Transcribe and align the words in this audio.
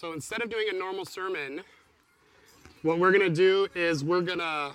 So 0.00 0.14
instead 0.14 0.40
of 0.40 0.48
doing 0.48 0.64
a 0.70 0.72
normal 0.72 1.04
sermon, 1.04 1.60
what 2.80 2.98
we're 2.98 3.12
going 3.12 3.20
to 3.20 3.28
do 3.28 3.68
is 3.74 4.02
we're 4.02 4.22
going 4.22 4.38
to, 4.38 4.72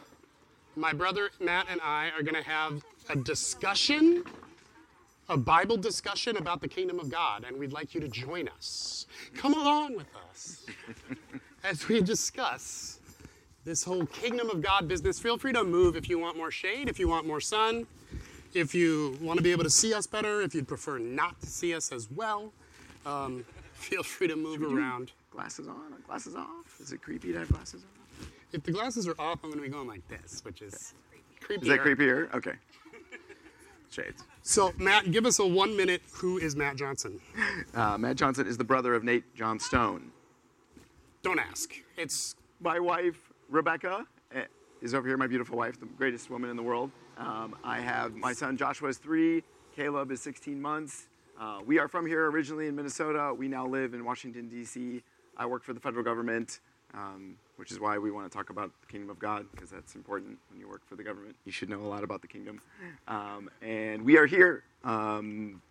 my 0.76 0.94
brother 0.94 1.32
Matt 1.40 1.66
and 1.68 1.82
I 1.82 2.12
are 2.16 2.22
going 2.22 2.36
to 2.36 2.48
have 2.48 2.86
a 3.10 3.16
discussion, 3.16 4.24
a 5.28 5.36
Bible 5.36 5.78
discussion 5.78 6.38
about 6.38 6.62
the 6.62 6.68
kingdom 6.68 7.00
of 7.00 7.10
God, 7.10 7.44
and 7.44 7.58
we'd 7.58 7.74
like 7.74 7.96
you 7.96 8.02
to 8.02 8.08
join 8.08 8.48
us. 8.50 9.08
Come 9.36 9.56
along 9.56 9.96
with 9.96 10.06
us 10.30 10.68
as 11.64 11.88
we 11.88 12.02
discuss 12.02 13.00
this 13.64 13.84
whole 13.84 14.06
kingdom 14.06 14.52
of 14.52 14.62
God 14.62 14.88
business. 14.88 15.18
Feel 15.18 15.40
free 15.40 15.54
to 15.54 15.64
move 15.64 15.96
if 15.96 16.08
you 16.08 16.20
want 16.20 16.38
more 16.38 16.52
shade, 16.52 16.88
if 16.88 17.00
you 17.00 17.08
want 17.08 17.26
more 17.26 17.42
sun, 17.42 17.88
if 18.54 18.76
you 18.76 19.18
want 19.20 19.38
to 19.38 19.44
be 19.44 19.52
able 19.52 19.64
to 19.64 19.72
see 19.72 19.92
us 19.92 20.06
better, 20.06 20.44
if 20.44 20.54
you'd 20.54 20.68
prefer 20.68 21.00
not 21.00 21.42
to 21.42 21.48
see 21.48 21.74
us 21.74 21.92
as 21.92 22.12
well. 22.12 22.54
Um, 23.08 23.44
feel 23.86 24.04
free 24.04 24.28
to 24.28 24.36
move 24.36 24.64
around. 24.64 25.12
Glasses 25.32 25.68
on 25.68 25.94
or 25.94 26.00
glasses 26.08 26.36
off? 26.36 26.80
Is 26.80 26.92
it 26.92 27.02
creepy 27.02 27.32
to 27.34 27.40
have 27.40 27.50
glasses 27.50 27.84
on? 27.84 28.28
If 28.52 28.64
the 28.64 28.72
glasses 28.72 29.08
are 29.08 29.16
off, 29.20 29.40
I'm 29.44 29.52
going 29.52 29.62
to 29.62 29.62
be 29.62 29.70
going 29.70 29.88
like 29.88 30.08
this, 30.08 30.44
which 30.44 30.62
is 30.62 30.94
creepy. 31.42 31.64
Is 31.64 31.68
that 31.68 31.80
creepier? 31.80 32.34
Okay. 32.34 32.54
Shades. 33.90 34.24
So, 34.42 34.74
Matt, 34.78 35.12
give 35.12 35.26
us 35.26 35.40
a 35.40 35.46
one 35.46 35.76
minute. 35.78 36.02
Who 36.14 36.38
is 36.38 36.56
Matt 36.56 36.76
Johnson? 36.78 37.20
Uh, 37.74 37.98
Matt 37.98 38.16
Johnson 38.16 38.48
is 38.48 38.58
the 38.58 38.64
brother 38.64 38.94
of 38.94 39.04
Nate 39.04 39.36
Johnstone. 39.36 40.12
Don't 41.22 41.40
ask. 41.40 41.74
It's 41.98 42.36
My 42.62 42.80
wife, 42.80 43.32
Rebecca, 43.50 44.06
eh, 44.34 44.44
is 44.82 44.94
over 44.94 45.08
here, 45.08 45.18
my 45.18 45.28
beautiful 45.28 45.58
wife, 45.58 45.80
the 45.80 45.86
greatest 45.86 46.30
woman 46.30 46.50
in 46.50 46.56
the 46.56 46.64
world. 46.64 46.92
Um, 47.18 47.56
I 47.64 47.80
have 47.80 48.16
my 48.16 48.34
son 48.34 48.58
Joshua 48.58 48.90
is 48.90 48.98
three, 48.98 49.44
Caleb 49.76 50.12
is 50.12 50.22
16 50.22 50.62
months. 50.62 51.08
Uh, 51.40 51.60
we 51.66 51.80
are 51.80 51.88
from 51.88 52.06
here 52.06 52.30
originally 52.30 52.68
in 52.68 52.76
Minnesota. 52.76 53.34
We 53.34 53.48
now 53.48 53.68
live 53.68 53.94
in 53.94 54.06
Washington, 54.06 54.48
D.C. 54.48 55.02
I 55.38 55.46
work 55.46 55.64
for 55.64 55.74
the 55.74 55.80
federal 55.80 56.04
government, 56.04 56.60
um, 56.94 57.36
which 57.58 57.72
is 57.72 57.80
why 57.80 57.98
we 57.98 58.10
want 58.10 58.30
to 58.32 58.36
talk 58.36 58.50
about 58.50 58.72
the 58.82 58.88
kingdom 58.88 59.10
of 59.10 59.20
God, 59.20 59.46
because 59.52 59.70
that's 59.70 59.96
important 59.96 60.38
when 60.50 60.60
you 60.60 60.68
work 60.70 60.82
for 60.88 60.96
the 60.96 61.04
government. 61.04 61.36
You 61.46 61.52
should 61.52 61.70
know 61.70 61.82
a 61.82 61.88
lot 61.88 62.04
about 62.04 62.22
the 62.22 62.28
kingdom. 62.28 62.62
Um, 63.08 63.50
and 63.62 64.06
we 64.06 64.18
are 64.18 64.26
here 64.26 64.64
um, 64.86 65.62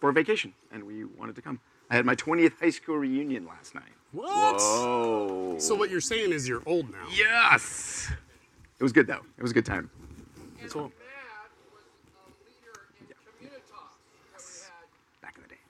for 0.00 0.12
vacation, 0.12 0.52
and 0.70 0.84
we 0.84 1.04
wanted 1.04 1.34
to 1.36 1.42
come. 1.42 1.58
I 1.90 1.96
had 1.96 2.06
my 2.06 2.14
20th 2.14 2.60
high 2.60 2.70
school 2.70 2.98
reunion 2.98 3.46
last 3.46 3.74
night. 3.74 3.82
what? 4.12 4.28
Whoa. 4.60 5.56
So, 5.58 5.74
what 5.74 5.90
you're 5.90 6.00
saying 6.00 6.30
is 6.32 6.46
you're 6.48 6.62
old 6.66 6.88
now. 6.90 7.06
Yes. 7.12 8.12
It 8.78 8.82
was 8.82 8.92
good 8.92 9.08
though. 9.08 9.22
It 9.36 9.42
was 9.42 9.50
a 9.50 9.54
good 9.54 9.66
time. 9.66 9.90
So, 10.68 10.82
Matt 10.82 10.92
was 11.74 11.82
a 12.14 12.30
leader 12.46 12.86
in 13.00 13.06
Communitas 13.06 13.58
that 13.66 14.38
we 14.38 14.60
had 14.62 15.20
Back 15.20 15.34
in 15.36 15.42
the 15.42 15.48
day. 15.48 15.60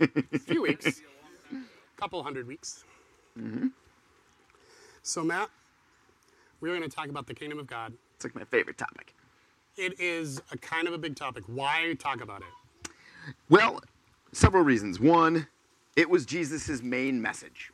A 0.00 0.38
few 0.38 0.62
weeks 0.62 1.00
a 1.52 2.00
couple 2.00 2.22
hundred 2.22 2.46
weeks. 2.46 2.84
Mm-hmm. 3.38 3.68
So, 5.02 5.24
Matt, 5.24 5.48
we're 6.60 6.76
going 6.76 6.88
to 6.88 6.94
talk 6.94 7.08
about 7.08 7.26
the 7.26 7.34
kingdom 7.34 7.58
of 7.58 7.66
God. 7.66 7.92
It's 8.16 8.24
like 8.24 8.34
my 8.34 8.44
favorite 8.44 8.78
topic. 8.78 9.14
It 9.76 9.98
is 10.00 10.42
a 10.50 10.58
kind 10.58 10.88
of 10.88 10.94
a 10.94 10.98
big 10.98 11.14
topic. 11.14 11.44
Why 11.46 11.94
talk 11.98 12.20
about 12.20 12.42
it? 12.42 12.90
Well, 13.48 13.80
several 14.32 14.64
reasons. 14.64 14.98
One, 14.98 15.46
it 15.96 16.10
was 16.10 16.26
Jesus' 16.26 16.82
main 16.82 17.22
message. 17.22 17.70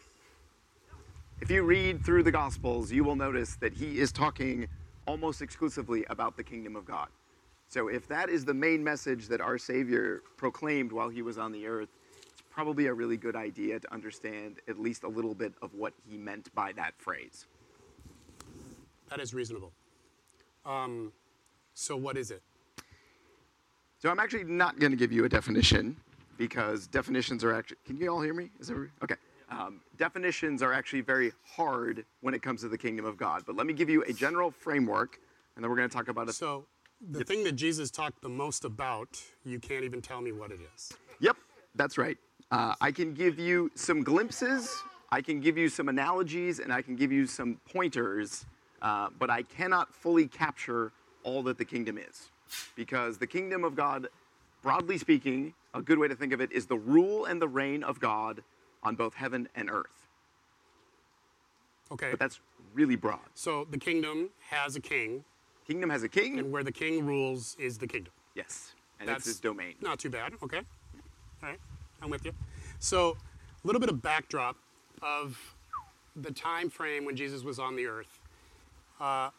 If 1.41 1.51
you 1.51 1.63
read 1.63 2.05
through 2.05 2.23
the 2.23 2.31
Gospels, 2.31 2.93
you 2.93 3.05
will 3.05 3.17
notice 3.17 3.57
that 3.57 3.73
he 3.73 3.99
is 3.99 4.13
talking 4.13 4.69
almost 5.07 5.43
exclusively 5.43 6.05
about 6.09 6.37
the 6.37 6.45
kingdom 6.45 6.77
of 6.77 6.85
God. 6.85 7.09
So, 7.75 7.89
if 7.89 8.07
that 8.07 8.31
is 8.31 8.45
the 8.45 8.55
main 8.55 8.85
message 8.85 9.27
that 9.27 9.41
our 9.41 9.59
Savior 9.59 10.23
proclaimed 10.37 10.93
while 10.93 11.09
he 11.09 11.23
was 11.23 11.39
on 11.39 11.51
the 11.51 11.67
earth, 11.67 11.89
it's 12.31 12.43
probably 12.49 12.87
a 12.87 12.95
really 12.95 13.17
good 13.17 13.35
idea 13.35 13.81
to 13.81 13.93
understand 13.93 14.61
at 14.69 14.79
least 14.79 15.03
a 15.03 15.09
little 15.09 15.35
bit 15.35 15.55
of 15.61 15.75
what 15.75 15.93
he 16.09 16.17
meant 16.17 16.55
by 16.55 16.71
that 16.75 16.95
phrase. 16.99 17.47
That 19.11 19.19
is 19.19 19.35
reasonable. 19.35 19.73
Um, 20.65 21.11
so, 21.75 21.97
what 21.97 22.17
is 22.17 22.31
it? 22.31 22.43
So 23.99 24.09
I'm 24.09 24.21
actually 24.21 24.45
not 24.45 24.79
going 24.79 24.93
to 24.93 24.97
give 24.97 25.11
you 25.11 25.25
a 25.25 25.29
definition 25.29 25.97
because 26.39 26.87
definitions 26.87 27.43
are 27.43 27.53
actually. 27.53 27.79
Can 27.85 27.97
you 27.97 28.09
all 28.09 28.23
hear 28.23 28.35
me? 28.35 28.51
Is 28.61 28.69
that 28.69 28.89
okay? 29.03 29.17
Um, 29.51 29.81
definitions 29.97 30.63
are 30.63 30.73
actually 30.73 31.01
very 31.01 31.33
hard 31.45 32.05
when 32.21 32.35
it 32.35 32.41
comes 32.41 32.61
to 32.61 32.69
the 32.69 32.79
kingdom 32.79 33.05
of 33.05 33.17
God. 33.17 33.43
But 33.45 33.57
let 33.57 33.67
me 33.67 33.73
give 33.73 33.91
you 33.91 34.05
a 34.05 34.13
general 34.13 34.53
framework, 34.53 35.19
and 35.57 35.65
then 35.65 35.69
we're 35.69 35.77
going 35.77 35.89
to 35.89 35.97
talk 35.97 36.07
about 36.07 36.29
it. 36.29 36.37
So, 36.37 36.67
the 37.11 37.25
thing 37.25 37.45
that 37.45 37.53
Jesus 37.53 37.91
talked 37.91 38.23
the 38.23 38.29
most 38.29 38.65
about, 38.65 39.21
you 39.45 39.59
can't 39.59 39.85
even 39.85 40.01
tell 40.01 40.21
me 40.21 40.33
what 40.33 40.51
it 40.51 40.61
is. 40.75 40.93
Yep, 41.21 41.37
that's 41.75 41.99
right. 41.99 42.19
Uh, 42.51 42.75
I 42.81 42.93
can 42.93 43.15
give 43.15 43.39
you 43.39 43.71
some 43.75 44.03
glimpses, 44.03 44.75
I 45.11 45.21
can 45.21 45.41
give 45.41 45.57
you 45.57 45.69
some 45.69 45.89
analogies, 45.89 46.61
and 46.61 46.73
I 46.73 46.83
can 46.83 46.97
give 46.97 47.13
you 47.13 47.27
some 47.27 47.61
pointers, 47.73 48.47
uh, 48.83 49.09
but 49.19 49.31
I 49.31 49.43
cannot 49.43 49.95
fully 49.95 50.27
capture 50.27 50.93
all 51.23 51.43
that 51.45 51.59
the 51.59 51.65
kingdom 51.65 51.99
is. 51.99 52.31
Because 52.77 53.19
the 53.19 53.27
kingdom 53.27 53.65
of 53.65 53.75
God, 53.75 54.09
broadly 54.63 54.99
speaking, 54.99 55.55
a 55.73 55.83
good 55.83 55.99
way 55.99 56.09
to 56.09 56.15
think 56.15 56.33
of 56.33 56.41
it 56.41 56.53
is 56.53 56.67
the 56.67 56.77
rule 56.77 57.25
and 57.25 57.41
the 57.41 57.49
reign 57.49 57.83
of 57.83 57.99
God 57.99 58.43
on 58.83 58.95
both 58.95 59.15
heaven 59.15 59.49
and 59.57 59.71
earth. 59.71 60.09
Okay. 61.91 62.11
But 62.11 62.19
that's 62.19 62.41
really 62.75 62.97
broad. 62.97 63.21
So, 63.35 63.67
the 63.71 63.79
kingdom 63.79 64.31
has 64.51 64.77
a 64.77 64.81
king, 64.81 65.25
Kingdom 65.67 65.91
has 65.91 66.03
a 66.03 66.09
king, 66.09 66.39
and 66.39 66.53
where 66.53 66.63
the 66.63 66.73
king 66.73 67.05
rules 67.05 67.57
is 67.59 67.79
the 67.79 67.87
kingdom. 67.87 68.13
yes, 68.35 68.73
and 69.01 69.09
That's 69.09 69.19
it's 69.21 69.27
his 69.27 69.41
domain. 69.41 69.75
Not 69.81 69.99
too 69.99 70.11
bad. 70.11 70.35
Okay. 70.43 70.59
All 71.43 71.49
right. 71.49 71.59
I'm 72.03 72.11
with 72.11 72.25
you. 72.25 72.33
So, 72.79 73.17
a 73.63 73.67
little 73.67 73.81
bit 73.81 73.89
of 73.89 74.03
backdrop 74.03 74.57
of 75.03 75.39
the 76.17 76.31
time 76.31 76.69
frame 76.69 77.05
when 77.05 77.17
Jesus 77.17 77.43
was 77.43 77.59
on 77.59 77.77
the 77.77 77.87
earth. 77.87 78.19
Uh, 79.01 79.31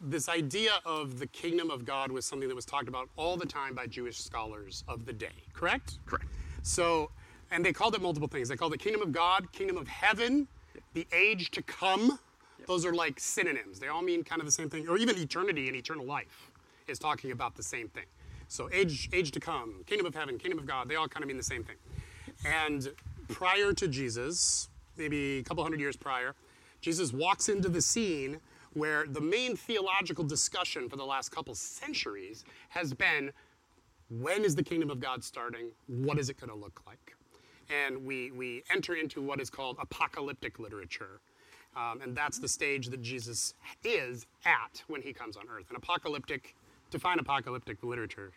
this 0.00 0.28
idea 0.28 0.72
of 0.84 1.18
the 1.18 1.26
kingdom 1.28 1.70
of 1.70 1.84
God 1.84 2.10
was 2.12 2.24
something 2.24 2.48
that 2.48 2.54
was 2.54 2.64
talked 2.64 2.88
about 2.88 3.08
all 3.16 3.36
the 3.36 3.46
time 3.46 3.74
by 3.74 3.86
Jewish 3.86 4.18
scholars 4.18 4.84
of 4.88 5.06
the 5.06 5.12
day, 5.12 5.32
correct? 5.54 5.98
Correct. 6.06 6.26
So, 6.62 7.10
and 7.50 7.64
they 7.64 7.72
called 7.72 7.94
it 7.94 8.02
multiple 8.02 8.28
things. 8.28 8.48
They 8.48 8.56
called 8.56 8.74
it 8.74 8.78
kingdom 8.80 9.02
of 9.02 9.12
God, 9.12 9.50
kingdom 9.52 9.76
of 9.76 9.88
heaven, 9.88 10.46
the 10.94 11.06
age 11.12 11.50
to 11.52 11.62
come. 11.62 12.18
Those 12.68 12.84
are 12.84 12.92
like 12.92 13.18
synonyms. 13.18 13.80
They 13.80 13.88
all 13.88 14.02
mean 14.02 14.22
kind 14.22 14.40
of 14.40 14.46
the 14.46 14.52
same 14.52 14.68
thing. 14.68 14.86
Or 14.86 14.98
even 14.98 15.16
eternity 15.16 15.68
and 15.68 15.76
eternal 15.76 16.04
life 16.04 16.52
is 16.86 16.98
talking 16.98 17.32
about 17.32 17.56
the 17.56 17.62
same 17.62 17.88
thing. 17.88 18.04
So 18.46 18.68
age, 18.72 19.08
age 19.14 19.30
to 19.32 19.40
come, 19.40 19.82
kingdom 19.86 20.06
of 20.06 20.14
heaven, 20.14 20.38
kingdom 20.38 20.58
of 20.58 20.66
God, 20.66 20.86
they 20.86 20.94
all 20.94 21.08
kind 21.08 21.24
of 21.24 21.28
mean 21.28 21.38
the 21.38 21.42
same 21.42 21.64
thing. 21.64 21.76
And 22.44 22.92
prior 23.28 23.72
to 23.72 23.88
Jesus, 23.88 24.68
maybe 24.98 25.38
a 25.38 25.42
couple 25.42 25.62
hundred 25.64 25.80
years 25.80 25.96
prior, 25.96 26.34
Jesus 26.82 27.10
walks 27.10 27.48
into 27.48 27.70
the 27.70 27.80
scene 27.80 28.38
where 28.74 29.06
the 29.06 29.20
main 29.20 29.56
theological 29.56 30.22
discussion 30.22 30.90
for 30.90 30.96
the 30.96 31.06
last 31.06 31.30
couple 31.30 31.54
centuries 31.54 32.44
has 32.68 32.92
been 32.92 33.32
when 34.10 34.44
is 34.44 34.54
the 34.54 34.62
kingdom 34.62 34.90
of 34.90 35.00
God 35.00 35.24
starting? 35.24 35.70
What 35.86 36.18
is 36.18 36.28
it 36.28 36.38
going 36.38 36.50
to 36.50 36.56
look 36.56 36.82
like? 36.86 37.16
And 37.70 38.04
we, 38.04 38.30
we 38.30 38.62
enter 38.70 38.94
into 38.94 39.22
what 39.22 39.40
is 39.40 39.48
called 39.48 39.78
apocalyptic 39.80 40.58
literature. 40.58 41.20
Um, 41.78 42.00
and 42.00 42.16
that's 42.16 42.38
the 42.38 42.48
stage 42.48 42.88
that 42.88 43.02
Jesus 43.02 43.54
is 43.84 44.26
at 44.44 44.82
when 44.88 45.00
he 45.00 45.12
comes 45.12 45.36
on 45.36 45.44
earth. 45.48 45.70
An 45.70 45.76
apocalyptic, 45.76 46.56
define 46.90 47.18
apocalyptic 47.18 47.82
literature. 47.84 48.32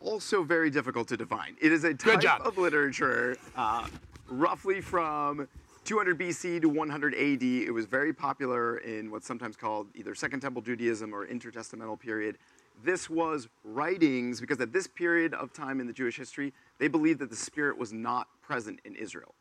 also 0.00 0.42
very 0.44 0.70
difficult 0.70 1.08
to 1.08 1.16
define. 1.16 1.56
It 1.60 1.72
is 1.72 1.84
a 1.84 1.92
type 1.92 2.24
of 2.40 2.56
literature, 2.56 3.36
uh, 3.56 3.86
roughly 4.28 4.80
from 4.80 5.48
200 5.84 6.18
BC 6.18 6.60
to 6.62 6.68
100 6.68 7.14
AD. 7.14 7.42
It 7.42 7.72
was 7.72 7.86
very 7.86 8.12
popular 8.12 8.78
in 8.78 9.10
what's 9.10 9.26
sometimes 9.26 9.56
called 9.56 9.88
either 9.94 10.14
Second 10.14 10.40
Temple 10.40 10.62
Judaism 10.62 11.12
or 11.12 11.26
intertestamental 11.26 11.98
period. 11.98 12.38
This 12.82 13.10
was 13.10 13.48
writings 13.62 14.40
because 14.40 14.58
at 14.60 14.72
this 14.72 14.86
period 14.86 15.34
of 15.34 15.52
time 15.52 15.80
in 15.80 15.86
the 15.86 15.92
Jewish 15.92 16.16
history, 16.16 16.54
they 16.78 16.88
believed 16.88 17.18
that 17.18 17.28
the 17.28 17.36
Spirit 17.36 17.76
was 17.76 17.92
not 17.92 18.28
present 18.40 18.80
in 18.84 18.94
Israel. 18.94 19.34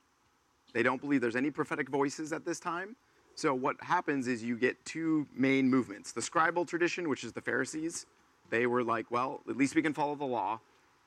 They 0.74 0.84
don't 0.84 1.02
believe 1.02 1.22
there's 1.22 1.36
any 1.36 1.52
prophetic 1.52 1.90
voices 1.90 2.32
at 2.34 2.46
this 2.46 2.60
time. 2.60 2.96
So 3.36 3.54
what 3.54 3.76
happens 3.82 4.28
is 4.28 4.44
you 4.44 4.58
get 4.58 4.84
two 4.86 5.26
main 5.34 5.70
movements. 5.70 6.12
The 6.12 6.22
scribal 6.22 6.68
tradition, 6.68 7.08
which 7.08 7.24
is 7.24 7.32
the 7.32 7.42
Pharisees, 7.42 8.06
they 8.50 8.66
were 8.66 8.84
like, 8.84 9.10
well, 9.12 9.42
at 9.50 9.56
least 9.56 9.76
we 9.76 9.82
can 9.82 9.94
follow 9.94 10.16
the 10.16 10.26
law. 10.26 10.60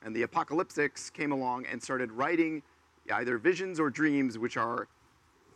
And 0.03 0.15
the 0.15 0.23
apocalyptics 0.23 1.13
came 1.13 1.31
along 1.31 1.65
and 1.71 1.81
started 1.81 2.11
writing 2.11 2.61
either 3.11 3.37
visions 3.37 3.79
or 3.79 3.89
dreams, 3.89 4.37
which 4.37 4.57
are 4.57 4.87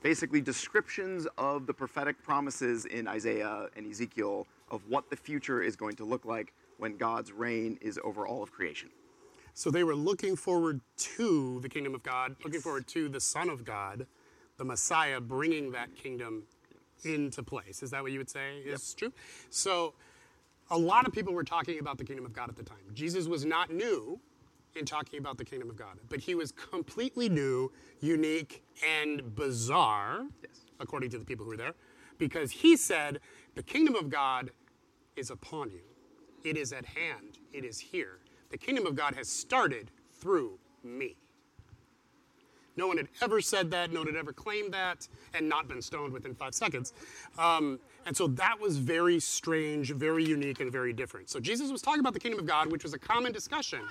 basically 0.04 0.42
descriptions 0.42 1.28
of 1.38 1.66
the 1.66 1.74
prophetic 1.74 2.22
promises 2.22 2.86
in 2.86 3.08
Isaiah 3.08 3.68
and 3.76 3.90
Ezekiel 3.90 4.48
of 4.70 4.82
what 4.88 5.10
the 5.10 5.16
future 5.16 5.62
is 5.62 5.76
going 5.76 5.96
to 5.96 6.06
look 6.06 6.26
like 6.26 6.54
when 6.78 6.98
God's 6.98 7.32
reign 7.32 7.78
is 7.82 8.00
over 8.04 8.28
all 8.28 8.44
of 8.44 8.52
creation. 8.52 8.90
So 9.58 9.72
they 9.72 9.84
were 9.84 9.96
looking 9.96 10.36
forward 10.36 10.82
to 10.98 11.60
the 11.62 11.68
kingdom 11.68 11.96
of 11.96 12.04
God, 12.04 12.36
looking 12.44 12.62
forward 12.62 12.86
to 12.90 13.10
the 13.10 13.20
Son 13.20 13.50
of 13.50 13.66
God, 13.66 14.06
the 14.58 14.64
Messiah, 14.64 15.20
bringing 15.20 15.72
that 15.72 15.96
kingdom 15.96 16.44
into 17.04 17.42
place. 17.42 17.82
Is 17.82 17.90
that 17.90 18.04
what 18.04 18.12
you 18.12 18.20
would 18.20 18.30
say 18.30 18.60
is 18.60 18.94
true? 18.94 19.12
So 19.50 19.96
a 20.70 20.78
lot 20.78 21.08
of 21.08 21.12
people 21.12 21.34
were 21.34 21.44
talking 21.44 21.80
about 21.80 21.98
the 21.98 22.04
kingdom 22.04 22.24
of 22.24 22.34
God 22.34 22.50
at 22.50 22.56
the 22.56 22.62
time. 22.62 22.78
Jesus 22.94 23.26
was 23.26 23.46
not 23.46 23.72
new 23.74 24.20
in 24.76 24.86
talking 24.86 25.18
about 25.18 25.40
the 25.40 25.46
kingdom 25.46 25.72
of 25.72 25.76
God. 25.76 25.98
But 26.08 26.20
he 26.20 26.36
was 26.36 26.52
completely 26.52 27.28
new, 27.28 27.72
unique, 28.00 28.64
and 28.88 29.34
bizarre, 29.34 30.28
Yes. 30.44 30.52
according 30.80 31.10
to 31.10 31.18
the 31.18 31.26
people 31.26 31.46
who 31.46 31.50
were 31.50 31.58
there, 31.58 31.74
because 32.20 32.52
he 32.52 32.78
said, 32.78 33.22
The 33.56 33.64
kingdom 33.64 33.96
of 33.96 34.12
God 34.12 34.52
is 35.16 35.32
upon 35.32 35.72
you. 35.72 35.82
It 36.44 36.58
is 36.58 36.72
at 36.74 36.86
hand. 36.86 37.40
It 37.54 37.66
is 37.66 37.80
here. 37.80 38.20
The 38.50 38.58
kingdom 38.58 38.86
of 38.86 38.96
God 38.96 39.16
has 39.16 39.28
started 39.28 39.92
through 40.14 40.58
me. 40.84 41.16
No 42.78 42.88
one 42.88 42.98
had 42.98 43.08
ever 43.22 43.42
said 43.42 43.72
that, 43.72 43.92
no 43.92 44.02
one 44.02 44.08
had 44.08 44.16
ever 44.16 44.32
claimed 44.32 44.74
that, 44.74 45.08
and 45.34 45.50
not 45.50 45.68
been 45.68 45.82
stoned 45.82 46.14
within 46.14 46.36
five 46.36 46.54
seconds. 46.54 46.94
Um, 47.38 47.80
and 48.06 48.16
so 48.16 48.28
that 48.28 48.60
was 48.60 48.78
very 48.78 49.20
strange, 49.20 49.92
very 49.92 50.24
unique, 50.24 50.60
and 50.60 50.72
very 50.72 50.94
different. 50.94 51.30
So 51.30 51.40
Jesus 51.40 51.72
was 51.72 51.82
talking 51.82 52.00
about 52.00 52.14
the 52.14 52.20
kingdom 52.20 52.40
of 52.40 52.46
God, 52.46 52.72
which 52.72 52.84
was 52.84 52.94
a 52.94 53.00
common 53.00 53.32
discussion, 53.32 53.82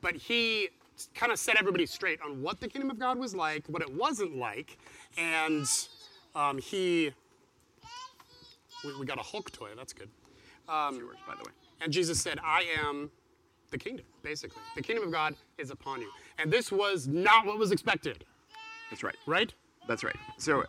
but 0.00 0.16
he 0.16 0.68
kind 1.14 1.32
of 1.32 1.38
set 1.38 1.56
everybody 1.56 1.86
straight 1.86 2.20
on 2.22 2.42
what 2.42 2.60
the 2.60 2.68
kingdom 2.68 2.90
of 2.90 2.98
God 2.98 3.18
was 3.18 3.34
like, 3.34 3.64
what 3.68 3.82
it 3.82 3.92
wasn't 3.94 4.36
like, 4.36 4.78
and 5.16 5.66
um, 6.34 6.58
he. 6.58 7.12
We, 8.84 8.98
we 8.98 9.06
got 9.06 9.18
a 9.18 9.22
Hulk 9.22 9.50
toy, 9.50 9.70
that's 9.76 9.92
good. 9.92 10.10
It's 10.68 10.98
yours, 10.98 11.16
by 11.26 11.36
the 11.36 11.44
way. 11.44 11.52
And 11.80 11.92
Jesus 11.92 12.20
said, 12.20 12.38
I 12.42 12.64
am 12.82 13.10
the 13.74 13.78
kingdom, 13.78 14.06
basically. 14.22 14.62
The 14.76 14.82
kingdom 14.82 15.04
of 15.04 15.10
God 15.10 15.34
is 15.58 15.72
upon 15.72 16.00
you. 16.00 16.08
And 16.38 16.48
this 16.48 16.70
was 16.70 17.08
not 17.08 17.44
what 17.44 17.58
was 17.58 17.72
expected, 17.72 18.24
That's 18.88 19.02
right. 19.02 19.16
right? 19.26 19.52
That's 19.88 20.04
right. 20.04 20.14
So 20.38 20.64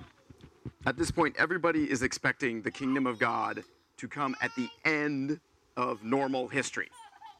at 0.88 0.98
this 0.98 1.12
point, 1.12 1.36
everybody 1.38 1.84
is 1.84 2.02
expecting 2.02 2.64
the 2.64 2.72
kingdom 2.72 3.06
of 3.06 3.20
God 3.20 3.64
to 3.98 4.08
come 4.08 4.36
at 4.42 4.50
the 4.58 4.68
end 4.86 5.40
of 5.78 6.04
normal 6.04 6.48
history. 6.48 6.90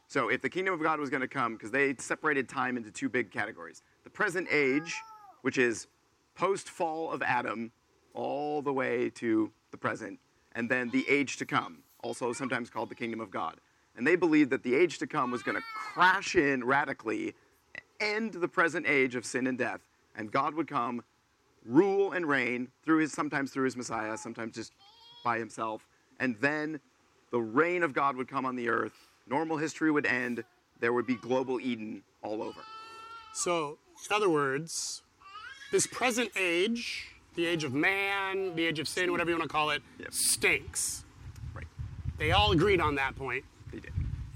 So 0.06 0.28
if 0.28 0.40
the 0.40 0.48
kingdom 0.48 0.72
of 0.72 0.80
God 0.80 1.00
was 1.00 1.10
going 1.10 1.22
to 1.22 1.28
come, 1.28 1.54
because 1.54 1.72
they 1.72 1.96
separated 1.98 2.48
time 2.48 2.76
into 2.76 2.92
two 2.92 3.08
big 3.08 3.32
categories 3.32 3.82
the 4.04 4.10
present 4.10 4.46
age, 4.52 4.94
which 5.42 5.58
is 5.58 5.88
post 6.36 6.68
fall 6.70 7.10
of 7.10 7.22
Adam, 7.22 7.72
all 8.14 8.62
the 8.62 8.72
way 8.72 9.10
to 9.10 9.50
the 9.72 9.76
present, 9.76 10.20
and 10.54 10.70
then 10.70 10.90
the 10.90 11.04
age 11.08 11.38
to 11.38 11.44
come, 11.44 11.78
also 12.04 12.32
sometimes 12.32 12.70
called 12.70 12.88
the 12.88 12.94
kingdom 12.94 13.20
of 13.20 13.32
God. 13.32 13.56
And 13.96 14.06
they 14.06 14.16
believed 14.16 14.50
that 14.50 14.62
the 14.62 14.74
age 14.74 14.98
to 14.98 15.06
come 15.06 15.30
was 15.30 15.42
going 15.42 15.56
to 15.56 15.62
crash 15.74 16.36
in 16.36 16.64
radically, 16.64 17.34
end 18.00 18.34
the 18.34 18.48
present 18.48 18.86
age 18.86 19.14
of 19.14 19.24
sin 19.24 19.46
and 19.46 19.56
death, 19.56 19.80
and 20.16 20.30
God 20.30 20.54
would 20.54 20.68
come 20.68 21.02
rule 21.64 22.12
and 22.12 22.26
reign 22.28 22.68
through 22.84 22.98
his 22.98 23.12
sometimes 23.12 23.50
through 23.52 23.64
his 23.64 23.76
Messiah, 23.76 24.16
sometimes 24.16 24.54
just 24.54 24.72
by 25.24 25.38
himself, 25.38 25.86
and 26.20 26.36
then 26.40 26.78
the 27.30 27.40
reign 27.40 27.82
of 27.82 27.92
God 27.92 28.16
would 28.16 28.28
come 28.28 28.46
on 28.46 28.54
the 28.54 28.68
earth. 28.68 28.94
Normal 29.26 29.56
history 29.56 29.90
would 29.90 30.06
end. 30.06 30.44
There 30.78 30.92
would 30.92 31.06
be 31.06 31.16
global 31.16 31.58
Eden 31.60 32.02
all 32.22 32.42
over. 32.42 32.60
So, 33.32 33.78
in 34.08 34.14
other 34.14 34.30
words, 34.30 35.02
this 35.72 35.86
present 35.86 36.30
age, 36.36 37.16
the 37.34 37.46
age 37.46 37.64
of 37.64 37.74
man, 37.74 38.54
the 38.54 38.64
age 38.64 38.78
of 38.78 38.86
sin, 38.86 39.10
whatever 39.10 39.30
you 39.30 39.36
want 39.36 39.48
to 39.50 39.52
call 39.52 39.70
it, 39.70 39.82
Yep. 39.98 40.12
stinks. 40.12 41.04
Right. 41.54 41.66
They 42.18 42.30
all 42.32 42.52
agreed 42.52 42.80
on 42.80 42.94
that 42.94 43.16
point. 43.16 43.44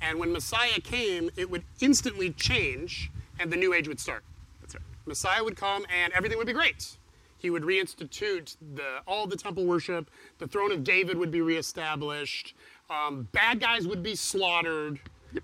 And 0.01 0.19
when 0.19 0.33
Messiah 0.33 0.81
came, 0.81 1.31
it 1.37 1.51
would 1.51 1.65
instantly 1.81 2.31
change 2.31 3.11
and 3.39 3.51
the 3.51 3.57
new 3.57 3.75
age 3.75 3.89
would 3.89 4.01
start. 4.01 4.25
That's 4.61 4.75
right. 4.75 4.85
Messiah 5.07 5.43
would 5.45 5.57
come 5.57 5.85
and 5.95 6.13
everything 6.13 6.39
would 6.39 6.47
be 6.47 6.53
great. 6.53 6.97
He 7.39 7.49
would 7.49 7.63
reinstitute 7.63 8.57
the, 8.75 9.01
all 9.07 9.27
the 9.27 9.37
temple 9.37 9.65
worship. 9.65 10.11
The 10.39 10.47
throne 10.47 10.73
of 10.73 10.85
David 10.85 11.17
would 11.17 11.31
be 11.31 11.41
reestablished. 11.41 12.55
Um, 12.91 13.29
bad 13.33 13.61
guys 13.61 13.87
would 13.87 14.03
be 14.03 14.15
slaughtered. 14.15 15.01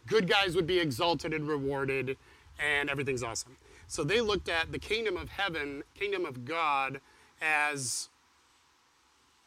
Good 0.06 0.29
guys 0.29 0.55
would 0.56 0.67
be 0.67 0.79
exalted 0.79 1.32
and 1.32 1.49
rewarded, 1.49 2.19
and 2.58 2.91
everything's 2.91 3.23
awesome. 3.23 3.56
So 3.87 4.05
they 4.05 4.20
looked 4.20 4.49
at 4.49 4.73
the 4.73 4.79
kingdom 4.79 5.17
of 5.17 5.29
heaven, 5.29 5.85
kingdom 5.94 6.26
of 6.26 6.44
God, 6.44 7.00
as 7.41 8.08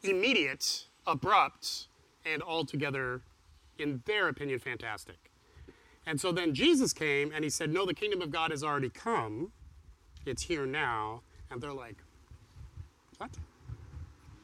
immediate, 0.01 0.85
abrupt, 1.05 1.87
and 2.25 2.41
altogether, 2.41 3.21
in 3.79 4.01
their 4.05 4.27
opinion, 4.27 4.59
fantastic. 4.59 5.17
And 6.05 6.19
so 6.19 6.31
then 6.31 6.53
Jesus 6.53 6.93
came 6.93 7.31
and 7.33 7.43
he 7.43 7.49
said, 7.49 7.71
No, 7.71 7.85
the 7.85 7.93
kingdom 7.93 8.21
of 8.21 8.31
God 8.31 8.51
has 8.51 8.63
already 8.63 8.89
come. 8.89 9.51
It's 10.25 10.43
here 10.43 10.65
now. 10.65 11.21
And 11.51 11.61
they're 11.61 11.73
like, 11.73 11.97
What? 13.17 13.31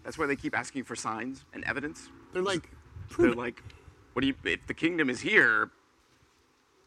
That's 0.04 0.18
why 0.18 0.28
they 0.28 0.36
keep 0.36 0.58
asking 0.58 0.84
for 0.84 0.96
signs 0.96 1.44
and 1.54 1.64
evidence. 1.66 2.10
They're 2.34 2.44
like, 2.44 2.70
They're 3.18 3.30
it. 3.30 3.38
like, 3.38 3.64
what 4.14 4.22
do 4.22 4.28
you? 4.28 4.36
If 4.44 4.66
the 4.68 4.74
kingdom 4.74 5.10
is 5.10 5.20
here, 5.20 5.72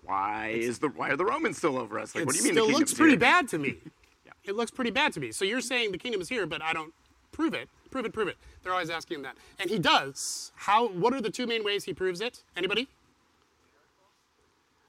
why 0.05 0.49
is 0.55 0.79
the 0.79 0.89
why 0.89 1.11
are 1.11 1.17
the 1.17 1.25
Romans 1.25 1.59
still 1.59 1.77
over 1.79 1.99
us? 1.99 2.15
Like, 2.15 2.25
what 2.27 2.35
do 2.35 2.39
you 2.39 2.45
mean? 2.45 2.55
still 2.55 2.67
the 2.69 2.73
looks 2.73 2.95
pretty 2.95 3.13
here? 3.13 3.21
bad 3.21 3.49
to 3.49 3.59
me. 3.59 3.77
Yeah. 4.27 4.33
It 4.45 4.57
looks 4.57 4.71
pretty 4.71 4.91
bad 4.91 5.13
to 5.15 5.21
me. 5.21 5.33
So 5.33 5.45
you're 5.45 5.61
saying 5.61 5.93
the 5.93 5.99
kingdom 5.99 6.21
is 6.21 6.29
here, 6.29 6.47
but 6.47 6.61
I 6.63 6.73
don't 6.73 6.93
prove 7.33 7.55
it. 7.55 7.69
Prove 7.91 8.05
it, 8.05 8.13
prove 8.13 8.29
it. 8.29 8.37
They're 8.69 8.75
always 8.75 8.91
asking 8.91 9.15
him 9.15 9.23
that. 9.23 9.35
And 9.59 9.71
he 9.71 9.79
does. 9.79 10.53
How 10.55 10.89
what 10.89 11.15
are 11.15 11.23
the 11.23 11.31
two 11.31 11.47
main 11.47 11.65
ways 11.65 11.85
he 11.85 11.95
proves 11.95 12.21
it? 12.21 12.45
Anybody? 12.55 12.87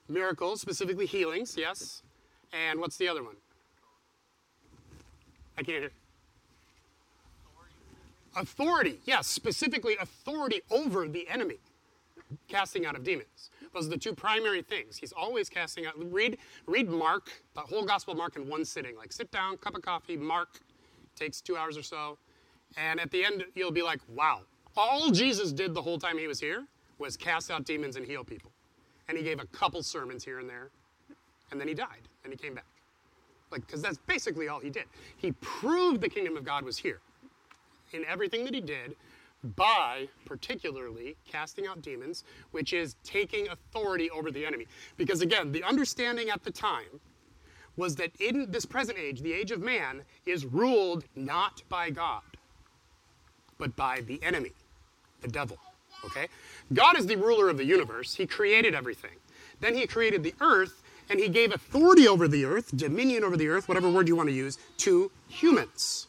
Miracles, 0.09 0.59
specifically 0.59 1.05
healings, 1.05 1.55
yes. 1.57 2.03
And 2.51 2.81
what's 2.81 2.97
the 2.97 3.07
other 3.07 3.23
one? 3.23 3.37
I 5.57 5.63
can't 5.63 5.79
hear. 5.79 5.91
Authority, 8.35 8.99
yes, 9.05 9.27
specifically 9.27 9.95
authority 10.01 10.59
over 10.69 11.07
the 11.07 11.29
enemy, 11.29 11.59
casting 12.49 12.85
out 12.85 12.97
of 12.97 13.05
demons. 13.05 13.49
Those 13.73 13.87
are 13.87 13.91
the 13.91 13.97
two 13.97 14.13
primary 14.13 14.61
things. 14.61 14.97
He's 14.97 15.13
always 15.13 15.47
casting 15.47 15.85
out. 15.85 15.93
Read, 16.11 16.37
read 16.65 16.89
Mark, 16.89 17.31
the 17.55 17.61
whole 17.61 17.85
Gospel 17.85 18.11
of 18.11 18.17
Mark 18.17 18.35
in 18.35 18.49
one 18.49 18.65
sitting. 18.65 18.97
Like 18.97 19.13
sit 19.13 19.31
down, 19.31 19.55
cup 19.55 19.77
of 19.77 19.83
coffee, 19.83 20.17
Mark, 20.17 20.59
takes 21.15 21.39
two 21.39 21.55
hours 21.55 21.77
or 21.77 21.83
so, 21.83 22.17
and 22.77 22.99
at 22.99 23.11
the 23.11 23.23
end 23.23 23.45
you'll 23.55 23.71
be 23.71 23.81
like, 23.81 23.99
wow, 24.09 24.41
all 24.77 25.11
Jesus 25.11 25.51
did 25.51 25.73
the 25.73 25.81
whole 25.81 25.97
time 25.97 26.17
he 26.17 26.27
was 26.27 26.39
here 26.39 26.65
was 26.97 27.17
cast 27.17 27.49
out 27.51 27.65
demons 27.65 27.95
and 27.95 28.05
heal 28.05 28.23
people, 28.23 28.51
and 29.07 29.17
he 29.17 29.23
gave 29.23 29.39
a 29.39 29.45
couple 29.47 29.81
sermons 29.81 30.23
here 30.23 30.39
and 30.39 30.49
there, 30.49 30.69
and 31.51 31.59
then 31.59 31.67
he 31.67 31.73
died, 31.73 32.07
and 32.23 32.31
he 32.33 32.37
came 32.37 32.53
back. 32.53 32.65
Like, 33.51 33.65
because 33.65 33.81
that's 33.81 33.97
basically 33.97 34.47
all 34.47 34.59
he 34.59 34.69
did. 34.69 34.85
He 35.17 35.31
proved 35.33 36.01
the 36.01 36.09
kingdom 36.09 36.37
of 36.37 36.43
God 36.43 36.63
was 36.63 36.77
here 36.77 37.01
in 37.93 38.05
everything 38.05 38.43
that 38.45 38.53
he 38.53 38.61
did 38.61 38.95
by 39.55 40.07
particularly 40.25 41.15
casting 41.25 41.65
out 41.65 41.81
demons, 41.81 42.25
which 42.51 42.73
is 42.73 42.95
taking 43.03 43.47
authority 43.47 44.09
over 44.11 44.31
the 44.31 44.45
enemy. 44.45 44.67
Because 44.97 45.21
again, 45.21 45.51
the 45.51 45.63
understanding 45.63 46.29
at 46.29 46.43
the 46.43 46.51
time 46.51 46.99
was 47.77 47.95
that 47.95 48.11
in 48.19 48.51
this 48.51 48.65
present 48.65 48.97
age, 48.99 49.21
the 49.21 49.31
age 49.31 49.51
of 49.51 49.61
man, 49.61 50.03
is 50.25 50.45
ruled 50.45 51.05
not 51.15 51.63
by 51.69 51.89
God, 51.89 52.21
but 53.59 53.75
by 53.75 54.01
the 54.01 54.19
enemy, 54.23 54.53
the 55.21 55.27
devil. 55.27 55.57
Okay? 56.05 56.27
God 56.73 56.97
is 56.97 57.05
the 57.05 57.17
ruler 57.17 57.49
of 57.49 57.57
the 57.57 57.65
universe, 57.65 58.15
He 58.15 58.25
created 58.25 58.73
everything. 58.73 59.17
Then 59.59 59.75
He 59.75 59.85
created 59.85 60.23
the 60.23 60.33
earth, 60.41 60.81
and 61.09 61.19
He 61.19 61.27
gave 61.27 61.53
authority 61.53 62.07
over 62.07 62.27
the 62.27 62.45
earth, 62.45 62.75
dominion 62.75 63.23
over 63.23 63.37
the 63.37 63.49
earth, 63.49 63.67
whatever 63.67 63.89
word 63.89 64.07
you 64.07 64.15
want 64.15 64.29
to 64.29 64.35
use, 64.35 64.57
to 64.77 65.11
humans. 65.27 66.07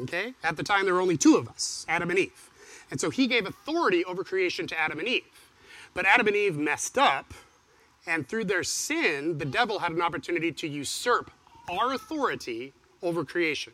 Okay? 0.00 0.32
At 0.42 0.56
the 0.56 0.62
time, 0.62 0.84
there 0.84 0.94
were 0.94 1.00
only 1.00 1.18
two 1.18 1.36
of 1.36 1.48
us, 1.48 1.84
Adam 1.88 2.08
and 2.10 2.18
Eve. 2.18 2.50
And 2.90 3.00
so 3.00 3.10
he 3.10 3.26
gave 3.26 3.46
authority 3.46 4.04
over 4.04 4.22
creation 4.22 4.66
to 4.68 4.78
Adam 4.78 4.98
and 4.98 5.08
Eve. 5.08 5.24
But 5.94 6.06
Adam 6.06 6.28
and 6.28 6.36
Eve 6.36 6.56
messed 6.56 6.96
up, 6.96 7.34
and 8.06 8.26
through 8.26 8.44
their 8.44 8.62
sin, 8.62 9.38
the 9.38 9.44
devil 9.44 9.80
had 9.80 9.92
an 9.92 10.02
opportunity 10.02 10.52
to 10.52 10.68
usurp 10.68 11.30
our 11.70 11.92
authority 11.92 12.72
over 13.02 13.24
creation. 13.24 13.72